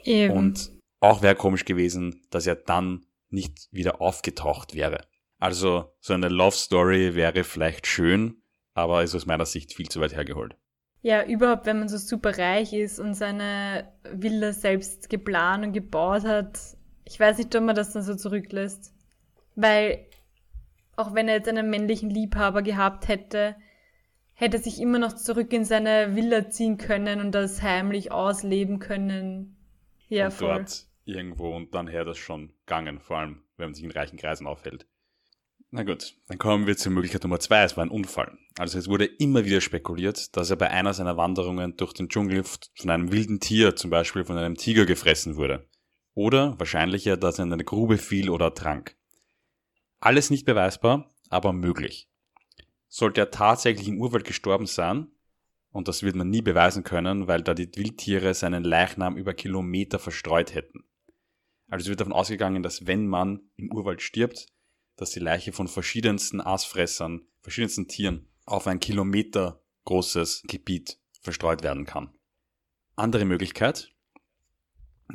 Eben. 0.03 0.34
Und 0.34 0.71
auch 0.99 1.21
wäre 1.21 1.36
komisch 1.36 1.65
gewesen, 1.65 2.21
dass 2.29 2.45
er 2.45 2.55
dann 2.55 3.05
nicht 3.29 3.67
wieder 3.71 3.99
aufgetaucht 3.99 4.75
wäre. 4.75 5.07
Also 5.39 5.91
so 5.99 6.13
eine 6.13 6.29
Love 6.29 6.55
Story 6.55 7.15
wäre 7.15 7.43
vielleicht 7.43 7.88
schön, 7.88 8.43
aber 8.75 9.03
ist 9.03 9.15
aus 9.15 9.25
meiner 9.25 9.45
Sicht 9.45 9.73
viel 9.73 9.89
zu 9.89 9.99
weit 9.99 10.15
hergeholt. 10.15 10.55
Ja, 11.01 11.25
überhaupt, 11.25 11.65
wenn 11.65 11.79
man 11.79 11.89
so 11.89 11.97
super 11.97 12.38
reich 12.38 12.71
ist 12.71 12.99
und 12.99 13.15
seine 13.15 13.91
Villa 14.09 14.53
selbst 14.53 15.09
geplant 15.09 15.65
und 15.65 15.73
gebaut 15.73 16.23
hat. 16.23 16.57
Ich 17.03 17.19
weiß 17.19 17.39
nicht, 17.39 17.53
ob 17.55 17.63
man 17.63 17.75
das 17.75 17.91
dann 17.91 18.03
so 18.03 18.15
zurücklässt. 18.15 18.92
Weil, 19.55 20.05
auch 20.95 21.13
wenn 21.13 21.27
er 21.27 21.35
jetzt 21.35 21.49
einen 21.49 21.69
männlichen 21.69 22.09
Liebhaber 22.09 22.61
gehabt 22.61 23.07
hätte, 23.07 23.55
hätte 24.33 24.57
er 24.57 24.63
sich 24.63 24.81
immer 24.81 24.99
noch 24.99 25.13
zurück 25.13 25.53
in 25.53 25.65
seine 25.65 26.15
Villa 26.15 26.49
ziehen 26.49 26.77
können 26.77 27.19
und 27.19 27.31
das 27.31 27.61
heimlich 27.61 28.11
ausleben 28.11 28.79
können. 28.79 29.57
Ja, 30.09 30.25
und 30.25 30.33
voll. 30.33 30.55
dort 30.55 30.87
irgendwo 31.05 31.55
und 31.55 31.73
dann 31.73 31.87
her 31.87 32.05
das 32.05 32.17
schon 32.17 32.53
gangen, 32.65 32.99
vor 32.99 33.17
allem, 33.17 33.43
wenn 33.57 33.67
man 33.67 33.73
sich 33.73 33.83
in 33.83 33.91
reichen 33.91 34.17
Kreisen 34.17 34.47
aufhält. 34.47 34.87
Na 35.75 35.83
gut, 35.83 36.13
dann 36.27 36.37
kommen 36.37 36.67
wir 36.67 36.77
zur 36.77 36.91
Möglichkeit 36.91 37.23
Nummer 37.23 37.39
zwei. 37.39 37.63
Es 37.63 37.75
war 37.75 37.83
ein 37.83 37.89
Unfall. 37.89 38.37
Also 38.59 38.77
es 38.77 38.87
wurde 38.87 39.05
immer 39.05 39.43
wieder 39.43 39.59
spekuliert, 39.59 40.37
dass 40.37 40.51
er 40.51 40.55
bei 40.55 40.69
einer 40.69 40.93
seiner 40.93 41.17
Wanderungen 41.17 41.75
durch 41.77 41.93
den 41.93 42.09
Dschungel 42.09 42.43
von 42.43 42.89
einem 42.91 43.11
wilden 43.11 43.39
Tier, 43.39 43.75
zum 43.75 43.89
Beispiel 43.89 44.23
von 44.23 44.37
einem 44.37 44.55
Tiger, 44.55 44.85
gefressen 44.85 45.35
wurde. 45.35 45.67
Oder 46.13 46.59
wahrscheinlicher, 46.59 47.17
dass 47.17 47.39
er 47.39 47.45
in 47.45 47.53
eine 47.53 47.63
Grube 47.63 47.97
fiel 47.97 48.29
oder 48.29 48.53
trank. 48.53 48.95
Alles 50.03 50.29
nicht 50.29 50.43
beweisbar, 50.43 51.15
aber 51.29 51.53
möglich. 51.53 52.09
Sollte 52.89 53.21
er 53.21 53.31
tatsächlich 53.31 53.87
im 53.87 54.01
Urwald 54.01 54.25
gestorben 54.25 54.65
sein, 54.65 55.07
und 55.69 55.87
das 55.87 56.03
wird 56.03 56.17
man 56.17 56.29
nie 56.29 56.41
beweisen 56.41 56.83
können, 56.83 57.27
weil 57.29 57.41
da 57.41 57.53
die 57.53 57.73
Wildtiere 57.77 58.33
seinen 58.33 58.65
Leichnam 58.65 59.15
über 59.15 59.33
Kilometer 59.33 59.99
verstreut 59.99 60.53
hätten. 60.53 60.83
Also 61.69 61.83
es 61.83 61.87
wird 61.87 62.01
davon 62.01 62.11
ausgegangen, 62.11 62.63
dass 62.63 62.85
wenn 62.85 63.07
man 63.07 63.49
im 63.55 63.71
Urwald 63.71 64.01
stirbt, 64.01 64.47
dass 64.97 65.11
die 65.11 65.21
Leiche 65.21 65.53
von 65.53 65.69
verschiedensten 65.69 66.41
Aasfressern, 66.41 67.21
verschiedensten 67.39 67.87
Tieren 67.87 68.27
auf 68.43 68.67
ein 68.67 68.81
Kilometer 68.81 69.63
großes 69.85 70.43
Gebiet 70.47 70.99
verstreut 71.21 71.63
werden 71.63 71.85
kann. 71.85 72.13
Andere 72.97 73.23
Möglichkeit. 73.23 73.95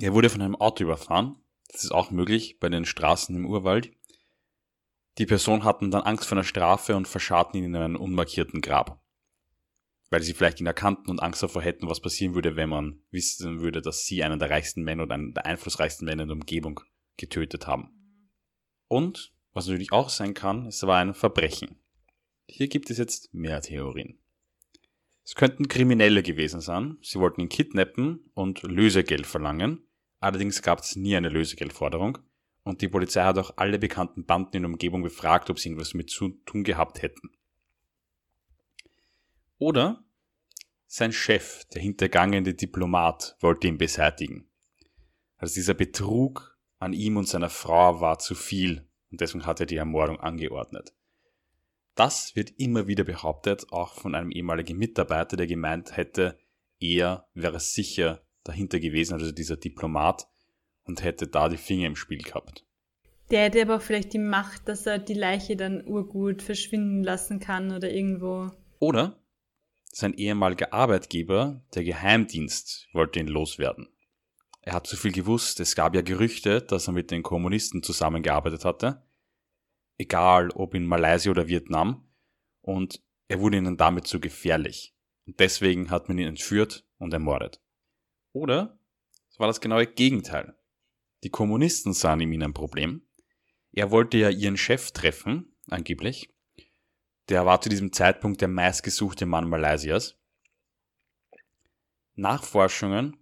Er 0.01 0.15
wurde 0.15 0.31
von 0.31 0.41
einem 0.41 0.57
Auto 0.57 0.83
überfahren. 0.83 1.37
Das 1.71 1.85
ist 1.85 1.93
auch 1.93 2.11
möglich 2.11 2.59
bei 2.59 2.71
den 2.71 2.87
Straßen 2.87 3.37
im 3.37 3.45
Urwald. 3.45 3.93
Die 5.19 5.27
Person 5.27 5.65
hatten 5.65 5.91
dann 5.91 6.03
Angst 6.03 6.27
vor 6.27 6.39
einer 6.39 6.45
Strafe 6.45 6.95
und 6.95 7.09
verscharrten 7.09 7.59
ihn 7.59 7.65
in 7.65 7.77
einen 7.77 7.97
unmarkierten 7.97 8.61
Grab. 8.61 9.03
Weil 10.11 10.23
sie 10.23 10.33
vielleicht 10.33 10.61
ihn 10.61 10.67
erkannten 10.67 11.11
und 11.11 11.21
Angst 11.21 11.43
davor 11.43 11.61
hätten, 11.61 11.89
was 11.89 12.01
passieren 12.01 12.35
würde, 12.35 12.55
wenn 12.55 12.69
man 12.69 13.03
wissen 13.11 13.61
würde, 13.61 13.83
dass 13.83 14.07
sie 14.07 14.23
einen 14.23 14.39
der 14.39 14.49
reichsten 14.49 14.83
Männer 14.83 15.03
oder 15.03 15.15
einen 15.15 15.35
der 15.35 15.45
einflussreichsten 15.45 16.07
Männer 16.07 16.23
in 16.23 16.29
der 16.29 16.37
Umgebung 16.37 16.81
getötet 17.17 17.67
haben. 17.67 17.91
Und 18.87 19.35
was 19.53 19.67
natürlich 19.67 19.93
auch 19.93 20.09
sein 20.09 20.35
kann, 20.35 20.67
es 20.67 20.87
war 20.87 20.99
ein 20.99 21.15
Verbrechen. 21.15 21.81
Hier 22.47 22.69
gibt 22.69 22.89
es 22.89 22.97
jetzt 22.97 23.35
mehr 23.35 23.61
Theorien. 23.61 24.19
Es 25.25 25.35
könnten 25.35 25.69
Kriminelle 25.69 26.23
gewesen 26.23 26.61
sein. 26.61 26.97
Sie 27.03 27.19
wollten 27.19 27.43
ihn 27.43 27.51
kidnappen 27.51 28.31
und 28.33 28.63
Lösegeld 28.63 29.27
verlangen. 29.27 29.87
Allerdings 30.21 30.63
gab 30.63 30.79
es 30.79 30.97
nie 30.97 31.17
eine 31.17 31.29
Lösegeldforderung. 31.29 32.19
Und 32.69 32.83
die 32.83 32.89
Polizei 32.89 33.23
hat 33.25 33.39
auch 33.39 33.55
alle 33.57 33.79
bekannten 33.79 34.27
Banden 34.27 34.59
in 34.59 34.63
der 34.65 34.71
Umgebung 34.71 35.03
befragt, 35.03 35.49
ob 35.49 35.59
sie 35.59 35.71
irgendwas 35.71 35.95
mit 35.95 36.11
zu 36.11 36.29
tun 36.45 36.65
gehabt 36.65 37.01
hätten. 37.01 37.31
Oder 39.57 40.05
sein 40.87 41.13
Chef, 41.13 41.65
der 41.73 41.81
hintergangene 41.81 42.53
Diplomat, 42.53 43.39
wollte 43.41 43.69
ihn 43.69 43.79
beseitigen. 43.79 44.51
Also 45.39 45.55
dieser 45.55 45.73
Betrug 45.73 46.59
an 46.79 46.93
ihm 46.93 47.17
und 47.17 47.27
seiner 47.27 47.49
Frau 47.49 48.03
war 48.03 48.19
zu 48.19 48.35
viel 48.35 48.87
und 49.11 49.23
deswegen 49.23 49.47
hat 49.47 49.61
er 49.61 49.67
die 49.67 49.77
Ermordung 49.77 50.21
angeordnet. 50.21 50.93
Das 51.95 52.37
wird 52.37 52.51
immer 52.59 52.87
wieder 52.87 53.05
behauptet, 53.05 53.73
auch 53.73 53.95
von 53.95 54.15
einem 54.15 54.31
ehemaligen 54.31 54.77
Mitarbeiter, 54.77 55.39
der 55.39 55.47
gemeint 55.47 55.97
hätte, 55.97 56.39
er 56.81 57.27
wäre 57.33 57.61
sicher, 57.61 58.23
dahinter 58.45 58.79
gewesen, 58.79 59.15
also 59.15 59.33
dieser 59.33 59.57
Diplomat, 59.57 60.29
und 60.89 61.05
hätte 61.05 61.29
da 61.29 61.49
die 61.49 61.57
Finger 61.57 61.87
im 61.87 61.97
Spiel 61.97 62.23
gehabt. 62.23 62.65
Der 63.31 63.45
hätte 63.45 63.63
aber 63.63 63.77
auch 63.77 63.83
vielleicht 63.83 64.15
die 64.15 64.19
Macht, 64.19 64.69
dass 64.69 64.87
er 64.87 64.99
die 64.99 65.15
Leiche 65.15 65.57
dann 65.57 65.87
urgut 65.87 66.43
verschwinden 66.43 67.05
lassen 67.05 67.41
kann 67.41 67.73
oder 67.73 67.91
irgendwo. 67.91 68.51
Oder 68.79 69.23
sein 69.91 70.15
ehemaliger 70.15 70.73
Arbeitgeber, 70.73 71.63
der 71.75 71.85
Geheimdienst, 71.85 72.89
wollte 72.93 73.21
ihn 73.21 73.29
loswerden. 73.29 73.89
Er 74.63 74.75
hat 74.75 74.87
zu 74.87 74.97
viel 74.97 75.13
gewusst, 75.13 75.61
es 75.61 75.75
gab 75.75 75.95
ja 75.95 76.03
Gerüchte, 76.03 76.61
dass 76.61 76.89
er 76.89 76.93
mit 76.93 77.11
den 77.11 77.23
Kommunisten 77.23 77.83
zusammengearbeitet 77.83 78.65
hatte, 78.65 79.03
egal 79.97 80.51
ob 80.51 80.75
in 80.75 80.87
Malaysia 80.87 81.31
oder 81.31 81.49
Vietnam, 81.49 82.07
und 82.61 83.03
er 83.29 83.41
wurde 83.41 83.57
ihnen 83.57 83.77
damit 83.77 84.07
zu 84.07 84.21
gefährlich. 84.21 84.95
Und 85.27 85.41
deswegen 85.41 85.91
hat 85.91 86.09
man 86.09 86.19
ihn 86.19 86.29
entführt 86.29 86.87
und 86.99 87.13
ermordet. 87.13 87.61
Oder 88.33 88.79
es 89.31 89.39
war 89.39 89.47
das 89.47 89.61
genaue 89.61 89.87
Gegenteil. 89.87 90.58
Die 91.25 91.31
Kommunisten 91.31 91.93
sahen 91.93 92.21
in 92.21 92.33
ihm 92.33 92.43
ein 92.43 92.55
Problem. 92.55 93.03
Er 93.73 93.91
wollte 93.91 94.19
ja 94.19 94.31
ihren 94.31 94.57
Chef 94.57 94.93
treffen, 94.93 95.57
angeblich. 95.69 96.31
Der 97.29 97.45
war 97.45 97.61
zu 97.61 97.69
diesem 97.69 97.93
Zeitpunkt 97.93 98.41
der 98.41 98.49
meistgesuchte 98.49 99.27
Mann 99.27 99.49
Malaysias. 99.49 100.17
Nachforschungen 102.15 103.17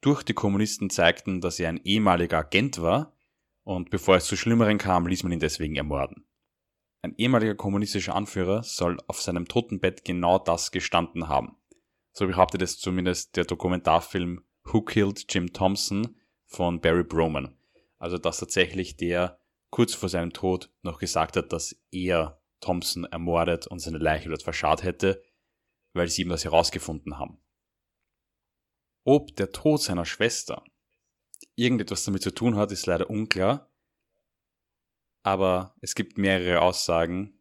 durch 0.00 0.22
die 0.22 0.34
Kommunisten 0.34 0.90
zeigten, 0.90 1.40
dass 1.40 1.58
er 1.58 1.70
ein 1.70 1.80
ehemaliger 1.84 2.38
Agent 2.38 2.82
war 2.82 3.16
und 3.62 3.90
bevor 3.90 4.16
es 4.16 4.26
zu 4.26 4.36
Schlimmeren 4.36 4.76
kam, 4.78 5.06
ließ 5.06 5.22
man 5.22 5.32
ihn 5.32 5.40
deswegen 5.40 5.76
ermorden. 5.76 6.26
Ein 7.00 7.14
ehemaliger 7.16 7.54
kommunistischer 7.54 8.14
Anführer 8.14 8.62
soll 8.62 8.98
auf 9.06 9.20
seinem 9.20 9.46
Totenbett 9.46 10.04
genau 10.04 10.38
das 10.38 10.72
gestanden 10.72 11.28
haben. 11.28 11.56
So 12.12 12.26
behauptet 12.26 12.62
es 12.62 12.78
zumindest 12.78 13.36
der 13.36 13.44
Dokumentarfilm 13.44 14.44
Who 14.64 14.82
Killed 14.82 15.24
Jim 15.28 15.52
Thompson 15.52 16.16
von 16.54 16.80
Barry 16.80 17.04
Broman. 17.04 17.56
Also 17.98 18.18
dass 18.18 18.38
tatsächlich 18.38 18.96
der 18.96 19.40
kurz 19.70 19.94
vor 19.94 20.08
seinem 20.08 20.32
Tod 20.32 20.70
noch 20.82 20.98
gesagt 20.98 21.36
hat, 21.36 21.52
dass 21.52 21.76
er 21.90 22.40
Thompson 22.60 23.04
ermordet 23.04 23.66
und 23.66 23.80
seine 23.80 23.98
Leiche 23.98 24.28
dort 24.28 24.42
verscharrt 24.42 24.82
hätte, 24.82 25.22
weil 25.94 26.08
sie 26.08 26.22
ihm 26.22 26.28
das 26.28 26.44
herausgefunden 26.44 27.18
haben. 27.18 27.38
Ob 29.04 29.34
der 29.36 29.52
Tod 29.52 29.82
seiner 29.82 30.06
Schwester 30.06 30.64
irgendetwas 31.56 32.04
damit 32.04 32.22
zu 32.22 32.30
tun 32.30 32.56
hat, 32.56 32.72
ist 32.72 32.86
leider 32.86 33.10
unklar, 33.10 33.70
aber 35.24 35.74
es 35.80 35.94
gibt 35.94 36.18
mehrere 36.18 36.62
Aussagen, 36.62 37.40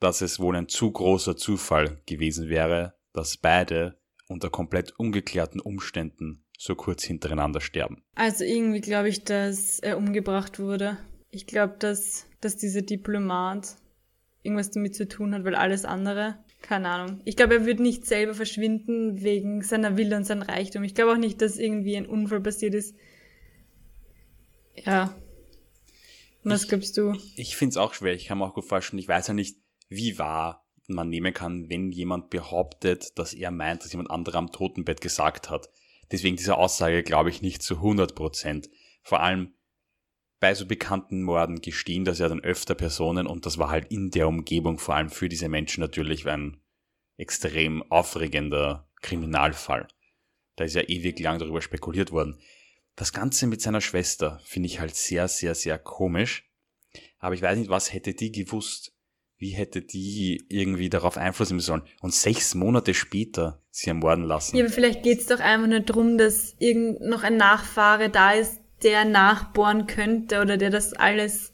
dass 0.00 0.20
es 0.20 0.40
wohl 0.40 0.56
ein 0.56 0.68
zu 0.68 0.90
großer 0.90 1.36
Zufall 1.36 2.02
gewesen 2.06 2.48
wäre, 2.48 2.98
dass 3.12 3.36
beide 3.36 4.00
unter 4.28 4.50
komplett 4.50 4.92
ungeklärten 4.98 5.60
Umständen 5.60 6.46
so 6.60 6.74
kurz 6.74 7.02
hintereinander 7.04 7.62
sterben. 7.62 8.02
Also 8.14 8.44
irgendwie 8.44 8.82
glaube 8.82 9.08
ich, 9.08 9.24
dass 9.24 9.78
er 9.78 9.96
umgebracht 9.96 10.58
wurde. 10.58 10.98
Ich 11.30 11.46
glaube, 11.46 11.76
dass, 11.78 12.26
dass 12.42 12.58
dieser 12.58 12.82
Diplomat 12.82 13.76
irgendwas 14.42 14.70
damit 14.70 14.94
zu 14.94 15.08
tun 15.08 15.34
hat, 15.34 15.44
weil 15.44 15.54
alles 15.54 15.86
andere, 15.86 16.38
keine 16.60 16.90
Ahnung. 16.90 17.22
Ich 17.24 17.36
glaube, 17.36 17.54
er 17.54 17.66
wird 17.66 17.80
nicht 17.80 18.04
selber 18.04 18.34
verschwinden 18.34 19.22
wegen 19.22 19.62
seiner 19.62 19.96
Wille 19.96 20.16
und 20.16 20.24
seinem 20.24 20.42
Reichtum. 20.42 20.84
Ich 20.84 20.94
glaube 20.94 21.12
auch 21.12 21.16
nicht, 21.16 21.40
dass 21.40 21.56
irgendwie 21.56 21.96
ein 21.96 22.06
Unfall 22.06 22.42
passiert 22.42 22.74
ist. 22.74 22.94
Ja, 24.84 25.14
was 26.42 26.68
gibst 26.68 26.96
du? 26.98 27.14
Ich 27.36 27.56
finde 27.56 27.70
es 27.70 27.76
auch 27.78 27.94
schwer. 27.94 28.14
Ich 28.14 28.26
kann 28.26 28.38
mir 28.38 28.44
auch 28.44 28.54
gut 28.54 28.64
vorstellen, 28.64 29.00
ich 29.00 29.08
weiß 29.08 29.28
ja 29.28 29.34
nicht, 29.34 29.56
wie 29.88 30.18
wahr 30.18 30.66
man 30.88 31.08
nehmen 31.08 31.32
kann, 31.32 31.70
wenn 31.70 31.90
jemand 31.90 32.30
behauptet, 32.30 33.18
dass 33.18 33.32
er 33.32 33.50
meint, 33.50 33.84
dass 33.84 33.92
jemand 33.92 34.10
anderer 34.10 34.38
am 34.38 34.52
Totenbett 34.52 35.00
gesagt 35.00 35.48
hat. 35.48 35.70
Deswegen 36.10 36.36
diese 36.36 36.56
Aussage 36.56 37.02
glaube 37.02 37.30
ich 37.30 37.42
nicht 37.42 37.62
zu 37.62 37.76
100 37.76 38.14
Prozent. 38.14 38.68
Vor 39.02 39.20
allem 39.20 39.54
bei 40.40 40.54
so 40.54 40.66
bekannten 40.66 41.22
Morden 41.22 41.60
gestehen 41.60 42.04
das 42.04 42.18
ja 42.18 42.28
dann 42.28 42.40
öfter 42.40 42.74
Personen 42.74 43.26
und 43.26 43.44
das 43.46 43.58
war 43.58 43.70
halt 43.70 43.92
in 43.92 44.10
der 44.10 44.26
Umgebung 44.26 44.78
vor 44.78 44.96
allem 44.96 45.10
für 45.10 45.28
diese 45.28 45.48
Menschen 45.48 45.80
natürlich 45.80 46.26
ein 46.26 46.60
extrem 47.16 47.82
aufregender 47.90 48.88
Kriminalfall. 49.02 49.86
Da 50.56 50.64
ist 50.64 50.74
ja 50.74 50.82
ewig 50.82 51.18
lang 51.20 51.38
darüber 51.38 51.60
spekuliert 51.60 52.10
worden. 52.10 52.40
Das 52.96 53.12
Ganze 53.12 53.46
mit 53.46 53.60
seiner 53.60 53.80
Schwester 53.80 54.40
finde 54.44 54.66
ich 54.66 54.80
halt 54.80 54.94
sehr, 54.94 55.28
sehr, 55.28 55.54
sehr 55.54 55.78
komisch. 55.78 56.50
Aber 57.18 57.34
ich 57.34 57.42
weiß 57.42 57.58
nicht, 57.58 57.70
was 57.70 57.92
hätte 57.92 58.14
die 58.14 58.32
gewusst? 58.32 58.94
Wie 59.40 59.52
hätte 59.52 59.80
die 59.80 60.44
irgendwie 60.50 60.90
darauf 60.90 61.16
Einfluss 61.16 61.48
nehmen 61.48 61.60
sollen? 61.60 61.82
Und 62.02 62.12
sechs 62.12 62.54
Monate 62.54 62.92
später 62.92 63.62
sie 63.70 63.88
ermorden 63.88 64.24
lassen. 64.24 64.54
Ja, 64.54 64.64
aber 64.64 64.72
vielleicht 64.72 65.02
geht's 65.02 65.26
doch 65.26 65.40
einfach 65.40 65.66
nur 65.66 65.80
darum, 65.80 66.18
dass 66.18 66.54
irgend 66.58 67.00
noch 67.00 67.22
ein 67.22 67.38
Nachfahre 67.38 68.10
da 68.10 68.32
ist, 68.32 68.60
der 68.82 69.06
nachbohren 69.06 69.86
könnte 69.86 70.42
oder 70.42 70.58
der 70.58 70.68
das 70.68 70.92
alles 70.92 71.52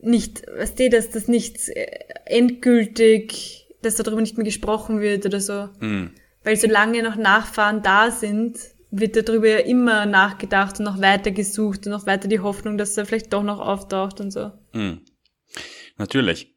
nicht, 0.00 0.44
was 0.56 0.76
die, 0.76 0.88
dass 0.88 1.10
das 1.10 1.26
nicht 1.26 1.68
äh, 1.70 1.98
endgültig, 2.26 3.66
dass 3.82 3.96
darüber 3.96 4.20
nicht 4.20 4.36
mehr 4.36 4.44
gesprochen 4.44 5.00
wird 5.00 5.26
oder 5.26 5.40
so. 5.40 5.70
Mhm. 5.80 6.12
Weil 6.44 6.56
solange 6.56 7.02
noch 7.02 7.16
Nachfahren 7.16 7.82
da 7.82 8.12
sind, 8.12 8.56
wird 8.92 9.16
darüber 9.16 9.48
ja 9.48 9.58
immer 9.58 10.06
nachgedacht 10.06 10.78
und 10.78 10.84
noch 10.84 11.00
weiter 11.00 11.32
gesucht 11.32 11.86
und 11.86 11.92
noch 11.92 12.06
weiter 12.06 12.28
die 12.28 12.38
Hoffnung, 12.38 12.78
dass 12.78 12.96
er 12.96 13.04
vielleicht 13.04 13.32
doch 13.32 13.42
noch 13.42 13.58
auftaucht 13.58 14.20
und 14.20 14.30
so. 14.30 14.52
Mhm. 14.72 15.00
Natürlich. 15.96 16.53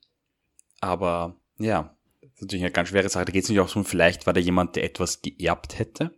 Aber 0.79 1.39
ja, 1.57 1.95
das 2.21 2.31
ist 2.33 2.41
natürlich 2.41 2.63
eine 2.63 2.71
ganz 2.71 2.89
schwere 2.89 3.09
Sache. 3.09 3.25
Da 3.25 3.31
geht 3.31 3.43
es 3.43 3.49
nicht 3.49 3.59
auch 3.59 3.69
so, 3.69 3.83
vielleicht 3.83 4.25
war 4.25 4.33
da 4.33 4.39
jemand, 4.39 4.75
der 4.75 4.83
etwas 4.83 5.21
geerbt 5.21 5.79
hätte. 5.79 6.11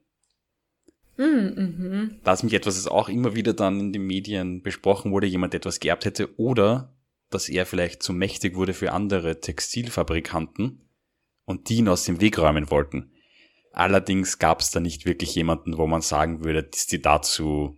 Mhm, 1.17 1.53
mhm. 1.55 2.19
Da 2.23 2.33
ist 2.33 2.43
mich 2.43 2.53
etwas, 2.53 2.75
das 2.75 2.87
auch 2.87 3.09
immer 3.09 3.35
wieder 3.35 3.53
dann 3.53 3.79
in 3.79 3.93
den 3.93 4.03
Medien 4.03 4.61
besprochen 4.61 5.11
wurde, 5.11 5.27
jemand 5.27 5.53
der 5.53 5.59
etwas 5.59 5.79
geerbt 5.79 6.05
hätte 6.05 6.39
oder 6.39 6.95
dass 7.29 7.49
er 7.49 7.65
vielleicht 7.65 8.01
zu 8.01 8.13
mächtig 8.13 8.55
wurde 8.55 8.73
für 8.73 8.91
andere 8.91 9.39
Textilfabrikanten 9.39 10.89
und 11.45 11.69
die 11.69 11.77
ihn 11.77 11.89
aus 11.89 12.05
dem 12.05 12.21
Weg 12.21 12.37
räumen 12.37 12.71
wollten. 12.71 13.11
Allerdings 13.71 14.39
gab 14.39 14.61
es 14.61 14.71
da 14.71 14.79
nicht 14.79 15.05
wirklich 15.05 15.35
jemanden, 15.35 15.77
wo 15.77 15.87
man 15.87 16.01
sagen 16.01 16.43
würde, 16.43 16.63
dass 16.63 16.87
die 16.87 17.01
dazu, 17.01 17.77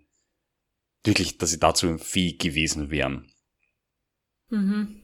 wirklich, 1.04 1.38
dass 1.38 1.52
sie 1.52 1.60
dazu 1.60 1.98
fähig 1.98 2.40
gewesen 2.40 2.92
wären. 2.92 3.32
Mhm. 4.50 5.01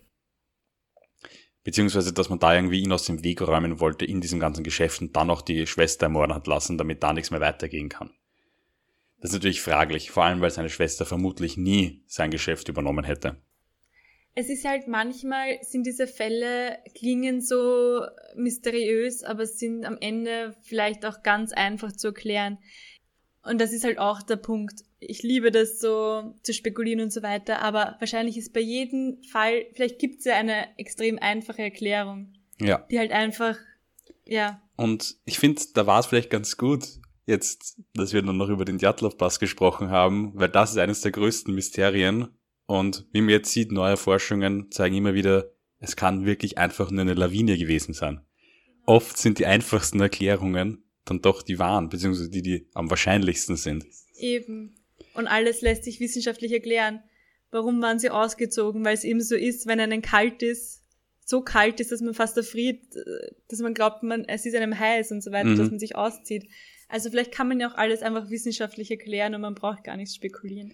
Beziehungsweise, 1.67 2.13
dass 2.13 2.29
man 2.29 2.39
da 2.39 2.55
irgendwie 2.55 2.81
ihn 2.81 2.93
aus 2.93 3.03
dem 3.03 3.25
Weg 3.25 3.41
räumen 3.41 3.81
wollte 3.81 4.05
in 4.05 4.21
diesem 4.21 4.39
ganzen 4.39 4.63
Geschäft 4.63 5.01
und 5.01 5.13
dann 5.17 5.27
noch 5.27 5.41
die 5.41 5.67
Schwester 5.67 6.05
ermorden 6.05 6.33
hat 6.33 6.47
lassen, 6.47 6.77
damit 6.77 7.03
da 7.03 7.11
nichts 7.11 7.29
mehr 7.29 7.41
weitergehen 7.41 7.89
kann. 7.89 8.09
Das 9.19 9.31
ist 9.31 9.33
natürlich 9.33 9.59
fraglich, 9.59 10.09
vor 10.09 10.23
allem 10.23 10.39
weil 10.39 10.49
seine 10.49 10.69
Schwester 10.69 11.05
vermutlich 11.05 11.57
nie 11.57 12.05
sein 12.07 12.31
Geschäft 12.31 12.69
übernommen 12.69 13.03
hätte 13.03 13.35
es 14.39 14.49
ist 14.49 14.65
halt 14.65 14.87
manchmal 14.87 15.57
sind 15.63 15.87
diese 15.87 16.05
Fälle 16.05 16.77
klingen 16.93 17.41
so 17.41 18.05
mysteriös, 18.35 19.23
aber 19.23 19.47
sind 19.47 19.83
am 19.83 19.97
Ende 19.99 20.55
vielleicht 20.61 21.07
auch 21.07 21.23
ganz 21.23 21.53
einfach 21.53 21.91
zu 21.91 22.09
erklären. 22.09 22.59
Und 23.47 23.59
das 23.59 23.73
ist 23.73 23.83
halt 23.83 23.97
auch 23.97 24.21
der 24.21 24.35
Punkt. 24.35 24.81
Ich 24.99 25.23
liebe 25.23 25.51
das 25.51 25.79
so 25.79 26.35
zu 26.43 26.53
spekulieren 26.53 27.01
und 27.01 27.13
so 27.13 27.23
weiter, 27.23 27.61
aber 27.61 27.95
wahrscheinlich 27.99 28.37
ist 28.37 28.53
bei 28.53 28.59
jedem 28.59 29.21
Fall, 29.23 29.65
vielleicht 29.73 29.99
gibt 29.99 30.19
es 30.19 30.25
ja 30.25 30.35
eine 30.35 30.77
extrem 30.77 31.19
einfache 31.19 31.61
Erklärung. 31.61 32.33
Ja. 32.59 32.85
Die 32.91 32.99
halt 32.99 33.11
einfach, 33.11 33.57
ja. 34.25 34.61
Und 34.75 35.17
ich 35.25 35.39
finde, 35.39 35.61
da 35.73 35.85
war 35.85 35.99
es 35.99 36.07
vielleicht 36.07 36.29
ganz 36.29 36.57
gut, 36.57 36.83
jetzt, 37.25 37.79
dass 37.93 38.13
wir 38.13 38.21
nur 38.21 38.33
noch 38.33 38.49
über 38.49 38.65
den 38.65 38.79
Djatlov-Pass 38.79 39.39
gesprochen 39.39 39.89
haben, 39.89 40.31
weil 40.35 40.49
das 40.49 40.71
ist 40.71 40.77
eines 40.77 41.01
der 41.01 41.11
größten 41.11 41.53
Mysterien 41.53 42.29
und 42.65 43.05
wie 43.11 43.21
man 43.21 43.29
jetzt 43.29 43.51
sieht, 43.51 43.71
neue 43.71 43.97
Forschungen 43.97 44.71
zeigen 44.71 44.95
immer 44.95 45.13
wieder, 45.13 45.51
es 45.79 45.95
kann 45.95 46.25
wirklich 46.25 46.57
einfach 46.57 46.89
nur 46.89 47.01
eine 47.01 47.13
Lawine 47.13 47.57
gewesen 47.57 47.93
sein. 47.93 48.21
Oft 48.85 49.17
sind 49.17 49.39
die 49.39 49.45
einfachsten 49.45 49.99
Erklärungen 49.99 50.83
dann 51.09 51.21
doch 51.21 51.41
die 51.41 51.59
wahren, 51.59 51.89
beziehungsweise 51.89 52.29
die, 52.29 52.41
die 52.41 52.67
am 52.73 52.89
wahrscheinlichsten 52.89 53.55
sind. 53.55 53.85
Eben. 54.17 54.75
Und 55.13 55.27
alles 55.27 55.61
lässt 55.61 55.83
sich 55.83 55.99
wissenschaftlich 55.99 56.51
erklären. 56.51 57.01
Warum 57.51 57.81
waren 57.81 57.99
sie 57.99 58.09
ausgezogen? 58.09 58.83
Weil 58.85 58.93
es 58.93 59.03
eben 59.03 59.21
so 59.21 59.35
ist, 59.35 59.67
wenn 59.67 59.79
einen 59.79 60.01
kalt 60.01 60.43
ist, 60.43 60.83
so 61.25 61.41
kalt 61.41 61.79
ist, 61.79 61.91
dass 61.91 62.01
man 62.01 62.13
fast 62.13 62.37
erfriert, 62.37 62.81
dass 63.49 63.59
man 63.59 63.73
glaubt, 63.73 64.03
man, 64.03 64.25
es 64.25 64.45
ist 64.45 64.55
einem 64.55 64.77
heiß 64.77 65.11
und 65.11 65.21
so 65.21 65.31
weiter, 65.31 65.49
mhm. 65.49 65.57
dass 65.57 65.69
man 65.69 65.79
sich 65.79 65.95
auszieht. 65.95 66.47
Also 66.87 67.09
vielleicht 67.09 67.33
kann 67.33 67.49
man 67.49 67.59
ja 67.59 67.69
auch 67.69 67.75
alles 67.75 68.01
einfach 68.01 68.29
wissenschaftlich 68.29 68.91
erklären 68.91 69.35
und 69.35 69.41
man 69.41 69.55
braucht 69.55 69.83
gar 69.83 69.97
nichts 69.97 70.15
spekulieren. 70.15 70.73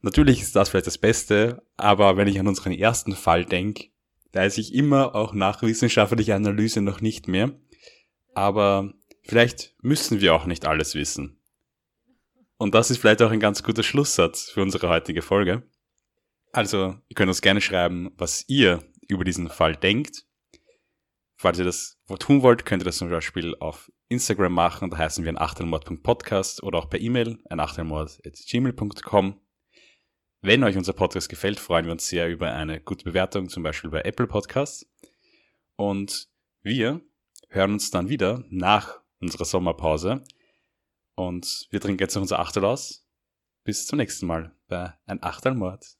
Natürlich 0.00 0.42
ist 0.42 0.56
das 0.56 0.68
vielleicht 0.68 0.88
das 0.88 0.98
Beste, 0.98 1.62
aber 1.76 2.16
wenn 2.16 2.26
ich 2.26 2.40
an 2.40 2.48
unseren 2.48 2.72
ersten 2.72 3.12
Fall 3.12 3.44
denke, 3.44 3.90
weiß 4.32 4.58
ich 4.58 4.74
immer 4.74 5.14
auch 5.14 5.32
nach 5.32 5.62
wissenschaftlicher 5.62 6.34
Analyse 6.34 6.80
noch 6.80 7.00
nicht 7.00 7.28
mehr. 7.28 7.52
Aber 8.34 8.94
vielleicht 9.22 9.74
müssen 9.82 10.20
wir 10.20 10.34
auch 10.34 10.46
nicht 10.46 10.66
alles 10.66 10.94
wissen. 10.94 11.38
Und 12.58 12.74
das 12.74 12.90
ist 12.90 12.98
vielleicht 12.98 13.22
auch 13.22 13.30
ein 13.30 13.40
ganz 13.40 13.62
guter 13.62 13.82
Schlusssatz 13.82 14.50
für 14.50 14.62
unsere 14.62 14.88
heutige 14.88 15.22
Folge. 15.22 15.62
Also, 16.52 16.96
ihr 17.08 17.14
könnt 17.14 17.28
uns 17.28 17.40
gerne 17.40 17.60
schreiben, 17.60 18.12
was 18.16 18.44
ihr 18.48 18.84
über 19.08 19.24
diesen 19.24 19.48
Fall 19.48 19.74
denkt. 19.74 20.26
Falls 21.34 21.58
ihr 21.58 21.64
das 21.64 21.98
tun 22.20 22.42
wollt, 22.42 22.64
könnt 22.64 22.82
ihr 22.82 22.84
das 22.84 22.98
zum 22.98 23.10
Beispiel 23.10 23.56
auf 23.58 23.90
Instagram 24.08 24.52
machen, 24.52 24.90
da 24.90 24.98
heißen 24.98 25.24
wir 25.24 25.32
ein 25.32 25.40
achtelmord.podcast 25.40 26.62
oder 26.62 26.78
auch 26.78 26.88
per 26.88 27.00
E-Mail 27.00 27.38
ein 27.48 27.58
achtelmord.gmail.com. 27.58 29.40
Wenn 30.42 30.64
euch 30.64 30.76
unser 30.76 30.92
Podcast 30.92 31.28
gefällt, 31.28 31.58
freuen 31.58 31.86
wir 31.86 31.92
uns 31.92 32.06
sehr 32.06 32.28
über 32.28 32.52
eine 32.52 32.80
gute 32.80 33.04
Bewertung, 33.04 33.48
zum 33.48 33.62
Beispiel 33.62 33.90
bei 33.90 34.02
Apple 34.02 34.26
Podcasts. 34.26 34.86
Und 35.76 36.28
wir 36.62 37.00
hören 37.48 37.72
uns 37.72 37.90
dann 37.90 38.08
wieder 38.08 38.44
nach 38.50 39.01
unserer 39.22 39.44
Sommerpause. 39.44 40.22
Und 41.14 41.66
wir 41.70 41.80
trinken 41.80 42.02
jetzt 42.02 42.14
noch 42.14 42.22
unser 42.22 42.40
Achtel 42.40 42.64
aus. 42.64 43.06
Bis 43.64 43.86
zum 43.86 43.98
nächsten 43.98 44.26
Mal 44.26 44.56
bei 44.66 44.94
Ein 45.06 45.22
Achtelmord. 45.22 45.96